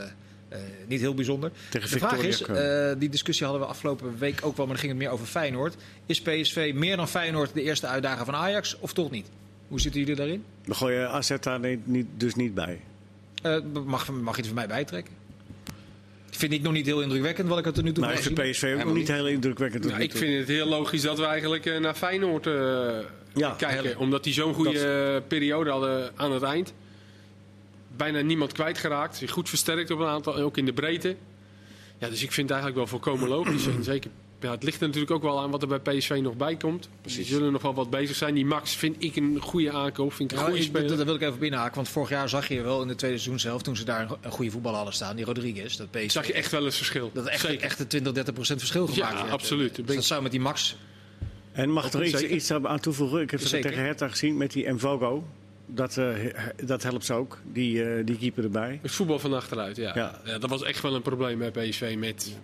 eh, 0.51 0.59
niet 0.87 1.01
heel 1.01 1.15
bijzonder. 1.15 1.51
Tegen 1.69 1.91
de 1.91 1.99
vraag 1.99 2.23
is, 2.23 2.43
eh, 2.43 2.93
die 2.99 3.09
discussie 3.09 3.47
hadden 3.47 3.65
we 3.65 3.71
afgelopen 3.71 4.19
week 4.19 4.41
ook 4.43 4.57
wel, 4.57 4.67
maar 4.67 4.75
dan 4.75 4.85
ging 4.85 4.93
het 4.93 5.03
meer 5.03 5.11
over 5.11 5.27
Feyenoord. 5.27 5.75
Is 6.07 6.21
PSV 6.21 6.73
meer 6.75 6.97
dan 6.97 7.09
Feyenoord 7.09 7.55
de 7.55 7.63
eerste 7.63 7.87
uitdager 7.87 8.25
van 8.25 8.35
Ajax 8.35 8.77
of 8.81 8.93
toch 8.93 9.11
niet? 9.11 9.27
Hoe 9.71 9.81
zitten 9.81 10.01
jullie 10.01 10.16
daarin? 10.16 10.45
Dan 10.64 10.77
gooi 10.77 10.95
je 10.95 11.07
AZ 11.09 11.31
daar 11.41 11.61
niet, 11.61 11.87
niet- 11.87 12.07
dus 12.16 12.35
niet 12.35 12.55
bij. 12.55 12.81
Eh, 13.43 13.57
mag, 13.85 14.11
mag 14.11 14.31
je 14.35 14.37
het 14.37 14.47
voor 14.47 14.55
mij 14.55 14.66
bijtrekken? 14.66 15.12
Vind 16.31 16.53
ik 16.53 16.62
nog 16.62 16.73
niet 16.73 16.87
heel 16.87 17.01
indrukwekkend 17.03 17.49
wat 17.49 17.59
ik 17.59 17.66
er 17.66 17.73
tot 17.73 17.85
nu 17.85 17.93
toe 17.93 18.05
gezien 18.05 18.37
heb. 18.37 18.51
PSV 18.51 18.75
ook 18.79 18.85
nog 18.85 18.95
niet 18.95 19.09
heel 19.09 19.29
indrukwekkend. 19.29 19.85
Nou, 19.85 20.01
ik 20.01 20.11
toe. 20.11 20.18
vind 20.21 20.39
het 20.39 20.49
heel 20.49 20.66
logisch 20.66 21.03
dat 21.03 21.18
we 21.18 21.25
eigenlijk 21.25 21.66
eh, 21.66 21.79
naar 21.81 21.95
Feyenoord 21.95 22.47
eh, 22.47 22.53
Ja, 23.35 23.51
kijken. 23.59 23.99
Omdat 23.99 24.25
die 24.25 24.33
zo'n 24.33 24.55
goede 24.55 25.23
periode 25.29 25.71
hadden 25.71 26.12
aan 26.16 26.33
het 26.33 26.43
eind. 26.43 26.73
Bijna 27.97 28.21
niemand 28.21 28.53
kwijtgeraakt. 28.53 29.16
Zich 29.16 29.31
goed 29.31 29.49
versterkt 29.49 29.91
op 29.91 29.99
een 29.99 30.07
aantal, 30.07 30.37
ook 30.37 30.57
in 30.57 30.64
de 30.64 30.73
breedte. 30.73 31.16
Ja, 31.99 32.09
dus 32.09 32.23
ik 32.23 32.33
vind 32.33 32.49
het 32.49 32.59
eigenlijk 32.59 32.77
wel 32.77 32.87
volkomen 32.87 33.29
logisch. 33.29 33.66
En 33.66 33.85
zeker, 33.85 34.11
ja, 34.41 34.51
het 34.51 34.62
ligt 34.62 34.80
er 34.80 34.86
natuurlijk 34.86 35.12
ook 35.12 35.22
wel 35.22 35.41
aan 35.41 35.51
wat 35.51 35.62
er 35.62 35.68
bij 35.68 35.78
PSV 35.78 36.18
nog 36.22 36.36
bij 36.36 36.57
komt. 36.57 36.88
Precies. 37.01 37.26
Die 37.26 37.34
zullen 37.34 37.53
nog 37.53 37.62
wel 37.62 37.74
wat 37.74 37.91
bezig 37.91 38.16
zijn. 38.16 38.34
Die 38.34 38.45
Max 38.47 38.76
vind 38.76 38.97
ik 38.99 39.16
een 39.16 39.38
goede 39.41 39.70
aankoop. 39.72 40.12
Vind 40.12 40.30
ik 40.32 40.36
een 40.38 40.43
Ja, 40.45 40.51
goede 40.51 40.64
speler. 40.64 40.97
dat 40.97 41.07
wil 41.07 41.14
ik 41.14 41.20
even 41.20 41.38
binnenhaken, 41.38 41.74
want 41.74 41.88
vorig 41.88 42.09
jaar 42.09 42.28
zag 42.28 42.49
je 42.49 42.62
wel 42.62 42.82
in 42.82 42.88
de 42.88 42.95
tweede 42.95 43.18
seizoen 43.18 43.41
zelf, 43.41 43.62
toen 43.62 43.76
ze 43.76 43.84
daar 43.84 44.11
een, 44.20 44.30
goede 44.30 44.51
voetballer 44.51 44.76
hadden 44.76 44.95
staan, 44.95 45.16
die 45.16 45.24
Rodriguez, 45.24 45.76
dat 45.76 45.91
PSV, 45.91 46.11
Zag 46.11 46.26
je 46.26 46.32
echt 46.32 46.51
wel 46.51 46.64
eens 46.64 46.76
verschil. 46.76 47.11
dat 47.14 47.26
echt, 47.26 47.41
Zeker. 47.41 47.64
echt 47.64 47.78
een 47.80 47.86
20, 47.86 48.12
30 48.12 48.34
procent 48.34 48.59
verschil 48.59 48.86
gemaakt 48.86 49.12
Ja, 49.12 49.20
werd. 49.20 49.30
absoluut. 49.32 49.86
Dus 49.86 49.95
dat 49.95 50.05
zou 50.05 50.22
met 50.22 50.30
die 50.30 50.41
Max, 50.41 50.76
En 51.53 51.70
mag 51.70 51.93
er 51.93 52.05
iets, 52.05 52.22
iets 52.22 52.51
aan 52.53 52.80
toevoegen? 52.80 53.20
Ik 53.20 53.30
heb 53.30 53.41
het 53.41 53.49
tegen 53.51 53.84
Hertha 53.84 54.09
gezien 54.09 54.36
met 54.36 54.53
die 54.53 54.72
Mvogo. 54.72 55.24
Dat, 55.66 55.97
eh, 55.97 56.09
dat 56.64 56.82
helpt 56.82 57.05
ze 57.05 57.14
ook, 57.14 57.38
die, 57.53 57.82
eh, 57.84 58.07
die 58.07 58.16
keeper 58.18 58.45
erbij. 58.45 58.78
Het 58.82 58.91
voetbal 58.91 59.18
van 59.18 59.32
achteruit, 59.34 59.76
ja. 59.76 59.93
Ja. 59.95 60.20
ja. 60.24 60.38
Dat 60.38 60.51
was 60.51 60.62
echt 60.62 60.82
wel 60.82 60.95
een 60.95 61.03
probleem 61.03 61.38
bij 61.38 61.51
PSV 61.51 61.95
met 61.99 62.36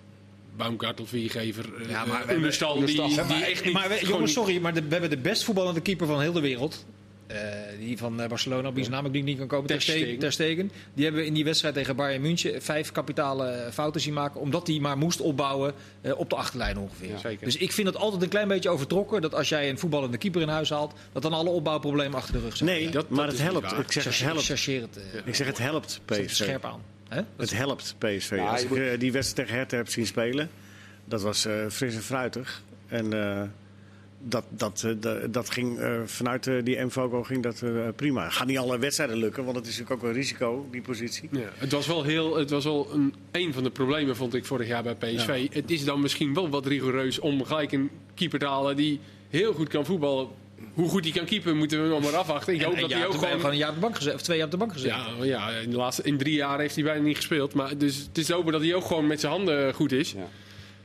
Baumgartel, 0.57 1.07
Viergever, 1.07 1.65
Ja, 1.83 1.89
ja, 1.89 2.05
maar 2.05 2.27
we 2.27 2.35
Understal, 2.35 2.75
die, 2.85 2.87
die 3.27 3.45
echt 3.45 3.65
niet... 3.65 3.73
maar 3.75 3.89
we, 3.89 4.01
jongens, 4.07 4.33
sorry, 4.33 4.59
maar 4.61 4.75
de- 4.75 4.83
we 4.83 4.89
hebben 4.93 5.11
de 5.11 5.19
best 5.19 5.45
voetballende 5.45 5.81
keeper 5.81 6.07
van 6.07 6.21
heel 6.21 6.33
de 6.33 6.41
wereld. 6.41 6.85
Eh, 7.27 7.39
die 7.79 7.99
van 7.99 8.21
eh, 8.21 8.29
Barcelona, 8.29 8.69
op 8.69 8.75
wie 8.75 8.85
zijn 8.85 8.97
naam 8.97 9.07
ik 9.07 9.13
nu 9.13 9.21
niet 9.21 9.39
kan 9.39 9.47
komen, 9.47 9.67
Ter 9.67 9.81
Stegen. 9.83 10.01
Stegen. 10.01 10.19
Ter 10.19 10.33
Stegen. 10.33 10.71
Die 10.95 11.05
hebben 11.05 11.23
we 11.23 11.27
in 11.29 11.35
die 11.35 11.45
wedstrijd 11.45 11.75
tegen 11.75 11.97
Bayern 11.97 12.23
München 12.23 12.63
vijf 12.63 12.93
kapitale 12.93 13.69
fouten 13.73 14.01
zien 14.01 14.13
maken. 14.13 14.41
Omdat 14.41 14.67
hij 14.67 14.79
maar 14.79 14.99
moest 14.99 15.21
opbouwen 15.21 15.73
eh, 16.01 16.19
op 16.19 16.31
de 16.31 16.37
achterlijn 16.37 16.79
ongeveer. 16.79 17.09
Ja, 17.09 17.19
zeker. 17.19 17.45
Dus 17.45 17.57
ik 17.57 17.73
vind 17.73 17.87
het 17.87 17.97
altijd 17.97 18.23
een 18.23 18.29
klein 18.29 18.49
beetje 18.49 18.69
overtrokken 18.69 19.23
dat 19.23 19.35
als 19.35 19.49
jij 19.49 19.69
een 19.71 19.79
voetballende 19.79 20.19
keeper 20.19 20.41
in 20.41 20.49
huis 20.49 20.71
haalt, 20.71 20.95
dat 21.13 21.23
dan 21.23 21.33
alle 21.33 21.51
opbouwproblemen 21.51 22.15
achter 22.19 22.33
de 22.35 22.41
rug 22.41 22.57
zijn. 22.57 22.71
Nee, 22.71 22.85
dat- 22.85 22.93
dat 22.93 23.09
maar 23.09 23.27
is 23.27 23.33
het 23.33 23.43
helpt. 23.43 23.73
Ik 23.73 23.93
zeg 23.93 24.05
het 24.05 24.19
helpt. 24.21 24.51
eh, 24.51 25.21
Ik 25.25 25.35
zeg 25.35 25.47
het 25.47 25.59
helpt 25.59 26.01
PSV. 26.05 26.31
scherp 26.31 26.65
aan. 26.65 26.81
Hè? 27.09 27.21
Het 27.37 27.55
helpt 27.57 27.95
PSV. 27.99 28.31
Ja, 28.37 28.51
Als 28.51 28.63
ik 28.63 28.69
moet- 28.69 28.79
eh, 28.79 28.99
die 28.99 29.13
wedstrijd 29.13 29.37
tegen 29.49 29.55
Hertha 29.61 29.77
heb 29.77 29.89
zien 29.89 30.07
spelen, 30.07 30.51
dat 31.05 31.23
was 31.23 31.45
eh, 31.45 31.67
fris 31.69 31.95
en 31.95 32.03
fruitig. 32.03 32.63
En 32.87 33.13
eh, 33.13 33.43
dat, 34.19 34.45
dat, 34.49 34.83
eh, 34.87 34.93
dat, 35.01 35.33
dat 35.33 35.51
ging 35.51 35.79
eh, 35.79 36.01
vanuit 36.05 36.45
die 36.65 36.85
Mvogo 36.85 37.23
ging 37.23 37.43
dat 37.43 37.63
eh, 37.63 37.71
prima. 37.97 38.29
Gaat 38.31 38.47
niet 38.47 38.59
alle 38.59 38.79
wedstrijden 38.79 39.17
lukken, 39.17 39.45
want 39.45 39.57
het 39.57 39.67
is 39.67 39.73
natuurlijk 39.79 40.03
ook 40.03 40.09
een 40.09 40.15
risico, 40.17 40.69
die 40.71 40.81
positie. 40.83 41.29
Ja, 41.33 41.49
het 41.55 41.73
was 41.73 41.87
wel, 41.87 42.03
heel, 42.03 42.37
het 42.37 42.51
was 42.51 42.65
wel 42.65 42.89
een, 42.93 43.15
een 43.33 43.53
van 43.53 43.63
de 43.63 43.71
problemen, 43.71 44.17
vond 44.17 44.35
ik, 44.35 44.45
vorig 44.45 44.69
jaar 44.69 44.83
bij 44.83 44.95
PSV. 44.95 45.49
Het 45.53 45.71
is 45.71 45.85
dan 45.85 46.01
misschien 46.01 46.35
wel 46.35 46.49
wat 46.49 46.67
rigoureus 46.67 47.19
om 47.19 47.45
gelijk 47.45 47.73
een 47.73 47.91
keeper 48.15 48.39
te 48.39 48.47
halen 48.47 48.77
die 48.77 49.01
heel 49.29 49.53
goed 49.53 49.69
kan 49.69 49.85
voetballen. 49.85 50.29
Hoe 50.75 50.89
goed 50.89 51.05
hij 51.05 51.13
kan 51.13 51.25
keeper, 51.25 51.57
moeten 51.57 51.83
we 51.83 51.89
nog 51.89 52.03
maar 52.03 52.17
afwachten. 52.17 52.55
Ik 52.55 52.61
En- 52.61 52.67
hoop 52.67 52.79
dat 52.81 52.93
hij 52.93 53.07
ook 53.07 53.13
gewoon... 53.15 53.31
gewoon 53.31 53.51
een 53.51 53.57
jaar 53.57 53.69
op 53.69 53.75
de 53.75 53.81
bank 53.81 53.97
gezet, 53.97 54.15
of 54.15 54.23
twee 54.23 54.37
jaar 54.37 54.47
op 54.47 54.53
de 54.53 54.59
bank 54.59 54.73
gezet. 54.73 54.91
Ja, 54.91 55.07
ja 55.23 55.49
in, 55.51 55.71
de 55.71 55.77
laatste, 55.77 56.03
in 56.03 56.17
drie 56.19 56.35
jaar 56.35 56.59
heeft 56.59 56.75
hij 56.75 56.85
bijna 56.85 57.03
niet 57.03 57.17
gespeeld. 57.17 57.55
Maar 57.55 57.79
dus 57.79 57.97
het 57.97 58.19
is 58.19 58.29
hopen 58.31 58.53
dat 58.53 58.61
hij 58.61 58.75
ook 58.75 58.85
gewoon 58.85 59.07
met 59.07 59.21
zijn 59.21 59.33
handen 59.33 59.75
goed 59.75 59.93
is. 59.93 60.13
Ja. 60.13 60.29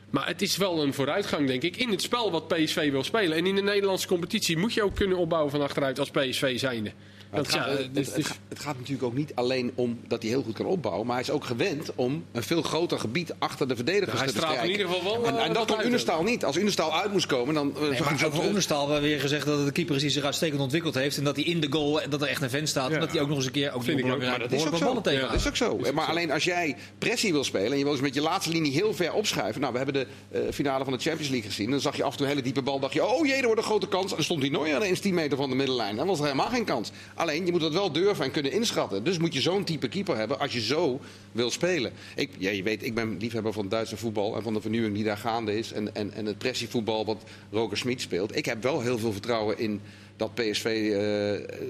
Maar 0.09 0.27
het 0.27 0.41
is 0.41 0.57
wel 0.57 0.83
een 0.83 0.93
vooruitgang, 0.93 1.47
denk 1.47 1.63
ik, 1.63 1.77
in 1.77 1.89
het 1.89 2.01
spel 2.01 2.31
wat 2.31 2.47
PSV 2.47 2.91
wil 2.91 3.03
spelen. 3.03 3.37
En 3.37 3.45
in 3.45 3.55
de 3.55 3.61
Nederlandse 3.61 4.07
competitie 4.07 4.57
moet 4.57 4.73
je 4.73 4.83
ook 4.83 4.95
kunnen 4.95 5.17
opbouwen 5.17 5.51
van 5.51 5.61
achteruit 5.61 5.99
als 5.99 6.09
PSV 6.09 6.59
zijnde. 6.59 6.91
Het, 7.31 7.47
gaat, 7.51 7.65
ja, 7.65 7.71
het, 7.77 7.95
dus- 7.95 8.05
het 8.07 8.15
dus- 8.15 8.25
gaat- 8.25 8.37
het 8.49 8.59
gaat 8.59 8.75
natuurlijk 8.77 9.03
ook 9.03 9.13
niet 9.13 9.31
alleen 9.35 9.71
om 9.75 9.99
dat 10.07 10.21
hij 10.21 10.31
heel 10.31 10.43
goed 10.43 10.53
kan 10.53 10.65
opbouwen. 10.65 11.05
Maar 11.05 11.15
hij 11.15 11.23
is 11.25 11.31
ook 11.31 11.45
gewend 11.45 11.91
om 11.95 12.23
een 12.31 12.43
veel 12.43 12.61
groter 12.61 12.99
gebied 12.99 13.33
achter 13.39 13.67
de 13.67 13.75
verdedigers 13.75 14.11
Ja, 14.11 14.17
hij 14.17 14.27
te 14.27 14.33
straalt 14.33 14.53
in 14.53 14.59
strijken. 14.59 14.79
ieder 14.81 14.95
geval 14.95 15.21
wel, 15.21 15.27
En, 15.27 15.37
eh, 15.37 15.45
en 15.45 15.53
dat 15.53 15.67
kon 15.67 15.77
uit. 15.77 15.85
Unestal 15.87 16.23
niet. 16.23 16.45
Als 16.45 16.57
Unestal 16.57 16.93
uit 17.01 17.11
moest 17.11 17.25
komen, 17.25 17.53
dan... 17.53 17.73
eh, 17.75 17.81
Nee, 17.81 17.89
maar 17.89 17.97
je 17.97 18.03
over 18.03 18.61
zo- 18.61 18.77
hebben 18.77 18.95
we 18.95 18.99
weer 19.01 19.19
gezegd 19.19 19.45
dat 19.45 19.57
het 19.57 19.65
de 19.65 19.71
keeper 19.71 19.95
is 19.95 20.01
die 20.01 20.09
zich 20.09 20.23
uitstekend 20.23 20.61
ontwikkeld 20.61 20.95
heeft. 20.95 21.17
En 21.17 21.23
dat 21.23 21.35
hij 21.35 21.45
in 21.45 21.59
de 21.59 21.67
goal, 21.71 21.99
dat 22.09 22.21
er 22.21 22.27
echt 22.27 22.41
een 22.41 22.49
vent 22.49 22.69
staat. 22.69 22.87
Ja. 22.89 22.93
En 22.93 22.99
dat 22.99 23.11
hij 23.11 23.21
ook 23.21 23.27
nog 23.27 23.37
eens 23.37 23.45
een 23.45 23.51
keer 23.51 23.67
ook 23.73 23.83
Vind 23.83 23.97
niet 23.97 24.05
ik 24.05 24.11
ook, 24.11 24.19
belangrijk 24.19 24.39
Maar 24.39 24.49
dat 24.49 24.59
is 24.59 24.65
ook 24.65 24.77
zo. 24.77 25.01
Dat 25.27 25.33
is 25.33 25.47
ook 25.47 25.55
zo. 25.55 25.79
maar 25.93 26.05
alleen 26.05 26.31
als 26.31 26.43
jij 26.43 26.75
pressie 26.97 27.31
wil 27.31 27.43
spelen 27.43 27.71
en 27.71 27.77
je 27.77 27.83
wil 27.83 27.93
eens 27.93 28.01
met 28.01 28.13
je 28.13 28.21
laatste 28.21 28.51
linie 28.51 28.71
heel 28.71 28.93
ver 28.93 29.13
opschuiven. 29.13 29.61
Nou, 29.61 29.73
we 29.73 29.79
hebben 29.79 29.95
de 29.95 30.07
eh, 30.39 30.41
finale 30.53 30.83
van 30.83 30.93
de 30.93 30.99
Champions 30.99 31.29
League 31.31 31.49
gezien. 31.49 31.71
Dan 31.71 31.79
zag 31.79 31.95
je 31.95 32.03
af 32.03 32.11
en 32.11 32.17
toe 32.17 32.25
een 32.25 32.31
hele 32.31 32.43
diepe 32.43 32.61
bal. 32.61 32.79
dacht 32.79 32.93
je, 32.93 33.05
oh 33.05 33.25
jee, 33.25 33.35
er 33.35 33.45
wordt 33.45 33.57
een 33.59 33.65
grote 33.65 33.87
kans. 33.87 34.09
En 34.09 34.15
dan 34.15 34.23
stond 34.23 34.41
die 34.41 34.51
nooit 34.51 34.71
ineens 34.75 34.99
10 34.99 35.13
meter 35.13 35.37
van 35.37 35.49
de 35.49 35.55
middenlijn. 35.55 35.95
Dan 35.95 36.07
was 36.07 36.17
er 36.19 36.23
helemaal 36.25 36.49
geen 36.49 36.65
kans. 36.65 36.91
Alleen, 37.21 37.45
je 37.45 37.51
moet 37.51 37.61
dat 37.61 37.73
wel 37.73 37.91
durven 37.91 38.25
en 38.25 38.31
kunnen 38.31 38.51
inschatten. 38.51 39.03
Dus 39.03 39.17
moet 39.17 39.33
je 39.33 39.41
zo'n 39.41 39.63
type 39.63 39.87
keeper 39.87 40.17
hebben 40.17 40.39
als 40.39 40.53
je 40.53 40.61
zo 40.61 40.99
wil 41.31 41.51
spelen. 41.51 41.91
Ik, 42.15 42.29
ja, 42.37 42.49
je 42.49 42.63
weet, 42.63 42.83
ik 42.83 42.93
ben 42.93 43.17
liefhebber 43.17 43.53
van 43.53 43.69
Duitse 43.69 43.97
voetbal 43.97 44.35
en 44.35 44.43
van 44.43 44.53
de 44.53 44.61
vernieuwing 44.61 44.95
die 44.95 45.03
daar 45.03 45.17
gaande 45.17 45.57
is. 45.57 45.71
En, 45.71 45.95
en, 45.95 46.13
en 46.13 46.25
het 46.25 46.37
pressievoetbal 46.37 47.05
wat 47.05 47.23
Roger 47.51 47.77
Smit 47.77 48.01
speelt. 48.01 48.35
Ik 48.35 48.45
heb 48.45 48.63
wel 48.63 48.81
heel 48.81 48.97
veel 48.97 49.11
vertrouwen 49.11 49.57
in 49.57 49.81
dat 50.15 50.33
PSV 50.33 50.65
eh, 50.65 50.91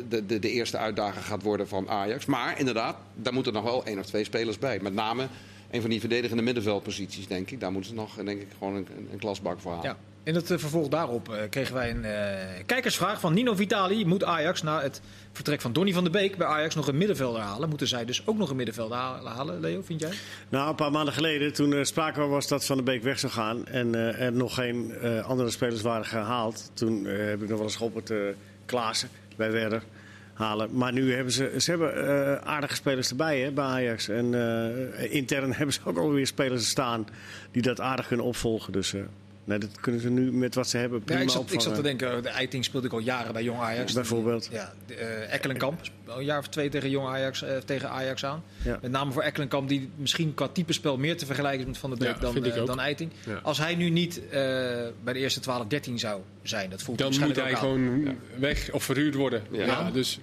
de, 0.10 0.26
de, 0.26 0.40
de 0.40 0.52
eerste 0.52 0.78
uitdager 0.78 1.22
gaat 1.22 1.44
worden 1.44 1.68
van 1.68 1.90
Ajax. 1.90 2.26
Maar 2.26 2.60
inderdaad, 2.60 2.98
daar 3.16 3.34
moeten 3.34 3.54
nog 3.54 3.64
wel 3.64 3.86
één 3.86 4.00
of 4.00 4.06
twee 4.06 4.24
spelers 4.24 4.58
bij. 4.58 4.80
Met 4.82 4.94
name 4.94 5.28
een 5.72 5.82
van 5.82 5.90
die 5.90 6.00
verdedigende 6.00 6.44
middenveldposities, 6.44 7.28
denk 7.28 7.52
ik. 7.52 7.60
Daar 7.60 7.72
moeten 7.72 7.90
ze 7.90 7.96
nog, 7.96 8.16
denk 8.16 8.42
ik, 8.42 8.48
gewoon 8.58 8.76
een, 8.76 8.88
een 9.12 9.20
klasbak 9.20 9.60
voor 9.60 9.72
halen. 9.72 9.90
Ja. 9.90 10.11
In 10.24 10.36
het 10.36 10.52
eh, 10.52 10.58
vervolg 10.58 10.88
daarop 10.88 11.34
eh, 11.34 11.50
kregen 11.50 11.74
wij 11.74 11.90
een 11.90 12.06
eh, 12.06 12.64
kijkersvraag 12.66 13.20
van 13.20 13.34
Nino 13.34 13.56
Vitali. 13.56 14.06
Moet 14.06 14.24
Ajax 14.24 14.62
na 14.62 14.82
het 14.82 15.02
vertrek 15.32 15.62
van 15.62 15.74
Donny 15.74 15.94
van 15.94 16.04
der 16.04 16.12
Beek 16.12 16.38
bij 16.38 16.48
Ajax 16.48 16.76
nog 16.76 16.88
een 16.88 16.98
middenvelder 16.98 17.42
halen? 17.42 17.70
Moeten 17.70 17.88
zij 17.88 18.06
dus 18.06 18.28
ook 18.28 18.38
nog 18.38 18.50
een 18.50 18.56
middenvelder 18.56 18.98
halen, 18.98 19.60
Leo, 19.60 19.82
vind 19.82 20.00
jij? 20.00 20.12
Nou, 20.50 20.70
een 20.70 20.76
paar 20.76 20.92
maanden 20.92 21.14
geleden, 21.14 21.54
toen 21.54 21.72
er 21.72 21.86
sprake 21.86 22.28
was 22.28 22.48
dat 22.48 22.66
Van 22.66 22.76
der 22.76 22.86
Beek 22.86 23.04
weg 23.04 23.20
zou 23.20 23.32
gaan 23.32 23.66
en 23.66 23.96
er 23.96 24.34
nog 24.34 24.54
geen 24.54 24.94
andere 25.24 25.50
spelers 25.50 25.82
waren 25.82 26.06
gehaald, 26.06 26.72
toen 26.74 27.06
heb 27.06 27.42
ik 27.42 27.50
nog 27.50 27.58
wel 27.58 27.68
eens 27.68 27.76
geholpen 27.76 28.04
te 28.04 28.34
Klaassen 28.66 29.10
bij 29.36 29.52
Werder 29.52 29.84
halen. 30.34 30.70
Maar 30.74 30.94
nu 30.94 31.14
hebben 31.14 31.34
ze, 31.34 31.54
ze 31.58 31.70
hebben, 31.70 32.44
aardige 32.44 32.76
spelers 32.76 33.10
erbij 33.10 33.40
hè, 33.40 33.52
bij 33.52 33.66
Ajax. 33.66 34.08
En 34.08 34.34
intern 35.10 35.54
hebben 35.58 35.74
ze 35.74 35.80
ook 35.84 35.98
alweer 35.98 36.28
spelers 36.28 36.70
staan 36.70 37.08
die 37.52 37.62
dat 37.62 37.80
aardig 37.80 38.08
kunnen 38.08 38.26
opvolgen. 38.26 38.74
Dus 38.74 38.94
nee, 39.44 39.58
dat 39.58 39.80
kunnen 39.80 40.02
ze 40.02 40.10
nu 40.10 40.32
met 40.32 40.56
wat 40.56 40.70
ze 40.70 40.78
hebben 40.78 41.00
Ja, 41.00 41.06
prima 41.06 41.22
ik, 41.22 41.30
zat, 41.30 41.52
ik 41.52 41.62
zat 41.62 41.76
te 41.76 41.82
denken, 41.82 42.24
de 42.24 42.30
Eiting 42.30 42.66
speelde 42.66 42.88
ik 42.88 42.94
al 42.94 43.00
jaren 43.00 43.34
bij 43.34 43.44
Jong 43.44 43.60
Ajax. 43.60 43.94
Bijvoorbeeld. 43.94 44.50
Ja, 44.52 44.74
eh, 44.88 45.34
Ekkelenkamp, 45.34 45.80
al 46.06 46.20
een 46.20 46.26
jaar 46.26 46.40
of 46.40 46.48
twee 46.48 46.70
tegen 46.70 46.90
Jong 46.90 47.08
Ajax, 47.08 47.44
eh, 47.44 47.58
tegen 47.58 47.90
Ajax 47.90 48.26
aan. 48.26 48.44
Ja. 48.64 48.80
Met 48.82 48.92
name 48.92 49.12
voor 49.12 49.22
Ekkelenkamp, 49.22 49.70
die 49.70 49.90
misschien 49.96 50.34
qua 50.34 50.48
type 50.48 50.74
spel 50.74 50.98
meer 50.98 51.18
te 51.18 51.26
vergelijken 51.26 51.60
is 51.60 51.66
met 51.66 51.78
Van 51.78 51.90
der 51.90 52.00
Beek 52.00 52.08
Ja, 52.08 52.20
dan, 52.20 52.46
eh, 52.46 52.66
dan 52.66 52.80
Eiting. 52.80 53.12
Ja. 53.26 53.40
Als 53.44 53.58
hij 53.58 53.76
nu 53.76 53.90
niet 53.90 54.22
eh, 54.30 54.32
bij 55.04 55.14
de 55.14 55.20
eerste 55.20 55.40
12, 55.40 55.68
13 55.68 56.00
zou 56.00 56.22
zijn, 56.44 56.70
dat 56.70 56.82
voelt 56.82 56.98
Dan 56.98 57.20
moet 57.20 57.36
hij 57.36 57.56
gewoon 57.56 58.18
weg 58.40 58.72
of 58.72 58.84
verhuurd 58.84 59.16
worden. 59.16 59.44
Ja. 59.52 59.66
Ja. 59.66 59.92
dus 59.92 60.20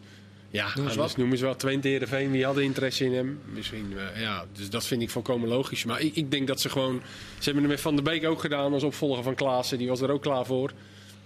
ja, 0.50 0.64
eens 0.66 0.76
anders 0.76 0.94
wat. 0.96 1.16
noemen 1.16 1.38
ze 1.38 1.44
wel 1.44 1.56
Twente 1.56 1.88
Heerenveen. 1.88 2.32
Die 2.32 2.44
hadden 2.44 2.64
interesse 2.64 3.04
in 3.04 3.12
hem. 3.14 3.38
Misschien, 3.54 3.92
eh, 4.14 4.20
ja, 4.22 4.44
dus 4.52 4.70
dat 4.70 4.86
vind 4.86 5.02
ik 5.02 5.10
volkomen 5.10 5.48
logisch. 5.48 5.84
Maar 5.84 6.00
ik, 6.00 6.16
ik 6.16 6.30
denk 6.30 6.46
dat 6.46 6.60
ze 6.60 6.68
gewoon... 6.68 7.02
Ze 7.38 7.44
hebben 7.44 7.62
het 7.62 7.72
met 7.72 7.80
Van 7.80 7.94
der 7.94 8.04
Beek 8.04 8.26
ook 8.26 8.40
gedaan 8.40 8.72
als 8.72 8.82
opvolger 8.82 9.22
van 9.22 9.34
Klaassen. 9.34 9.78
Die 9.78 9.88
was 9.88 10.00
er 10.00 10.10
ook 10.10 10.22
klaar 10.22 10.46
voor. 10.46 10.72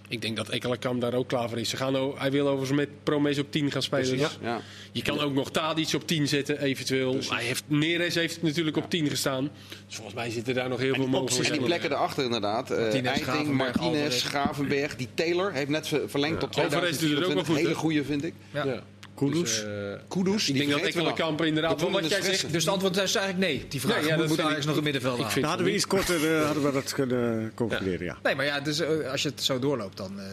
Ik 0.09 0.23
denk 0.23 0.37
dat 0.37 0.49
Ekkelenkamp 0.49 1.01
daar 1.01 1.15
ook 1.15 1.29
klaar 1.29 1.49
voor 1.49 1.59
is. 1.59 1.69
Ze 1.69 1.77
gaan, 1.77 1.95
hij 2.19 2.31
wil 2.31 2.47
overigens 2.49 2.79
met 2.79 2.89
Promes 3.03 3.39
op 3.39 3.51
10 3.53 3.71
gaan 3.71 3.83
spelen. 3.83 4.09
Precies, 4.09 4.39
Ja. 4.41 4.49
ja. 4.51 4.61
Je 4.93 5.03
kan 5.03 5.21
ook 5.21 5.33
nog 5.35 5.51
Tadic 5.51 5.93
op 5.95 6.07
10 6.07 6.29
zetten, 6.29 6.61
eventueel. 6.61 7.19
Hij 7.29 7.45
heeft, 7.45 7.65
Neres 7.67 8.15
heeft 8.15 8.43
natuurlijk 8.43 8.77
op 8.77 8.91
10 8.91 9.09
gestaan. 9.09 9.51
Dus 9.87 9.95
volgens 9.95 10.17
mij 10.17 10.31
zitten 10.31 10.55
daar 10.55 10.69
nog 10.69 10.79
heel 10.79 10.95
veel 10.95 11.05
En 11.05 11.11
mogelijkheden. 11.11 11.59
die 11.59 11.67
plekken 11.67 11.91
daarachter 11.91 12.25
inderdaad. 12.25 12.71
eh 12.71 12.79
Martinez, 12.79 13.07
Eiting, 13.07 13.25
Gravenberg, 13.27 13.57
Martinez, 13.77 13.95
Alvarez. 14.03 14.23
Gravenberg. 14.25 14.97
Die 14.97 15.09
Taylor 15.15 15.53
heeft 15.53 15.69
net 15.69 15.89
ver- 15.89 16.11
verlengd 16.11 16.41
tot 16.41 16.57
Alvarez 16.57 16.99
doet 16.99 17.11
het 17.11 17.19
ook 17.19 17.33
wel 17.33 17.43
2024. 17.43 17.47
goed, 17.47 17.57
Hele 17.57 17.75
goede 17.75 18.05
vind 18.05 18.25
ik. 18.25 18.35
Ja. 18.53 18.83
Kudus. 19.15 19.41
Dus, 19.41 19.65
eh, 19.65 19.71
Kudus, 20.09 20.49
ik 20.49 20.57
denk 20.57 20.71
dat 20.71 20.81
Ekkelenkamp 20.81 21.43
inderdaad, 21.43 21.79
De 21.79 21.85
wel 21.85 21.93
wat 22.01 22.09
jij 22.11 22.23
zegt, 22.23 22.53
Dus 22.53 22.65
het 22.65 22.73
antwoord 22.73 22.97
is 22.97 23.15
eigenlijk 23.15 23.47
nee, 23.53 23.65
die 23.69 23.81
vraag. 23.81 24.01
Nee, 24.01 24.07
ja, 24.09 24.17
moet 24.17 24.41
Ajax 24.41 24.59
ik- 24.61 24.65
nog 24.67 24.77
een 24.77 24.83
ik 24.87 25.31
vind- 25.31 25.35
Nou, 25.35 25.47
hadden 25.47 25.67
we 25.67 25.75
iets 25.75 25.87
korter 25.87 26.37
eh, 26.37 26.45
hadden 26.45 26.63
we 26.65 26.73
dat 26.73 26.93
kunnen 26.93 27.53
concluderen, 27.55 28.05
ja. 28.07 28.17
Nee, 28.23 28.35
maar 28.35 28.45
ja, 28.45 28.61
dus, 28.61 28.81
eh, 28.81 29.11
als 29.11 29.23
je 29.23 29.29
het 29.29 29.43
zo 29.43 29.59
doorloopt, 29.59 29.97
dan 29.97 30.21
eh 30.21 30.27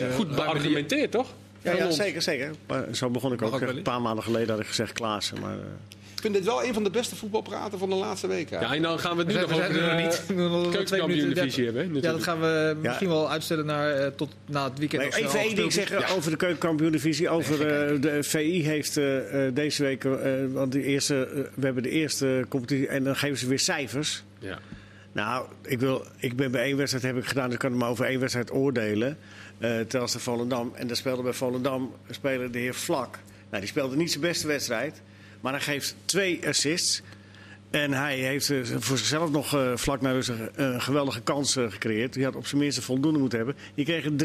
eh, 0.00 0.14
goed 0.14 0.34
beargumenteerd, 0.34 1.10
toch? 1.10 1.34
Ja, 1.62 1.72
ja, 1.72 1.90
zeker, 1.90 2.22
zeker. 2.22 2.50
Maar 2.66 2.84
zo 2.92 3.10
begon 3.10 3.32
ik 3.32 3.40
Mag 3.40 3.52
ook. 3.52 3.60
Een 3.60 3.82
paar 3.82 4.00
maanden 4.00 4.24
geleden 4.24 4.48
had 4.50 4.60
ik 4.60 4.66
gezegd 4.66 4.92
Klaassen. 4.92 5.40
Maar, 5.40 5.58
eh, 5.58 5.64
Ik 6.18 6.24
vind 6.24 6.34
dit 6.36 6.44
wel 6.44 6.64
een 6.64 6.74
van 6.74 6.84
de 6.84 6.90
beste 6.90 7.16
voetbalpraten 7.16 7.78
van 7.78 7.88
de 7.88 7.94
laatste 7.94 8.26
weken. 8.26 8.60
Ja, 8.60 8.74
en 8.74 8.82
dan 8.82 8.98
gaan 8.98 9.16
we 9.16 9.22
het 9.22 9.32
nu 9.32 9.40
nog 9.40 9.52
over 9.52 9.62
er 9.64 9.72
de 9.72 9.94
minuten 10.34 10.70
keukenkampioen-divisie 10.70 11.64
hebben. 11.64 11.94
Ja, 11.94 12.00
dat 12.12 12.22
gaan 12.22 12.40
we 12.40 12.76
misschien 12.82 13.08
wel 13.08 13.30
uitstellen 13.30 13.66
naar, 13.66 13.90
eh, 13.90 14.06
tot 14.16 14.34
na 14.46 14.64
het 14.64 14.78
weekend. 14.78 15.02
Nee, 15.02 15.24
even 15.24 15.40
één 15.40 15.54
ding 15.54 15.72
zeggen 15.72 16.08
over 16.16 16.30
de 16.30 16.36
keukenkampioen-divisie. 16.36 17.28
Over 17.28 17.60
eh, 17.66 18.00
de 18.00 18.22
VI 18.22 18.64
heeft 18.64 18.96
eh, 18.96 19.46
eh, 19.46 19.54
deze 19.54 19.82
week, 19.82 20.04
eh, 20.04 20.12
want 20.52 20.72
de 20.72 20.82
eerste, 20.82 21.26
eh, 21.26 21.40
we 21.54 21.64
hebben 21.64 21.82
de 21.82 21.90
eerste 21.90 22.44
competitie 22.48 22.88
en 22.88 23.04
dan 23.04 23.16
geven 23.16 23.38
ze 23.38 23.46
weer 23.46 23.58
cijfers. 23.58 24.24
Ja. 24.38 24.58
Nou, 25.12 25.46
ik, 25.62 25.80
wil, 25.80 26.04
ik 26.16 26.36
ben 26.36 26.50
bij 26.50 26.62
één 26.62 26.76
wedstrijd 26.76 27.04
heb 27.04 27.16
ik 27.16 27.24
gedaan, 27.28 27.44
dus 27.44 27.54
ik 27.54 27.58
kan 27.60 27.76
maar 27.76 27.88
over 27.88 28.04
één 28.04 28.20
wedstrijd 28.20 28.52
oordelen. 28.52 29.18
eh 29.58 29.80
Telstar 29.80 30.20
Volendam. 30.20 30.72
En 30.74 30.86
daar 30.86 30.96
speelde 30.96 31.22
bij 31.22 31.32
Volendam 31.32 31.92
speler 32.10 32.50
de 32.52 32.58
heer 32.58 32.74
Vlak. 32.74 33.18
Nou, 33.48 33.60
die 33.60 33.70
speelde 33.70 33.96
niet 33.96 34.10
zijn 34.10 34.22
beste 34.22 34.46
wedstrijd, 34.46 35.02
maar 35.40 35.52
hij 35.52 35.62
geeft 35.62 35.94
twee 36.04 36.48
assists. 36.48 37.02
En 37.70 37.92
hij 37.92 38.16
heeft 38.18 38.50
eh, 38.50 38.58
voor 38.78 38.98
zichzelf 38.98 39.30
nog 39.30 39.54
eh, 39.54 39.76
vlak 39.76 40.00
naar 40.00 40.12
rust 40.12 40.28
een, 40.28 40.48
een 40.54 40.82
geweldige 40.82 41.20
kans 41.20 41.56
eh, 41.56 41.70
gecreëerd. 41.70 42.12
Die 42.12 42.24
had 42.24 42.36
op 42.36 42.46
zijn 42.46 42.60
minst 42.60 42.80
voldoende 42.80 43.18
moeten 43.18 43.38
hebben. 43.38 43.56
Die 43.74 43.84
kreeg 43.84 44.04
een 44.04 44.18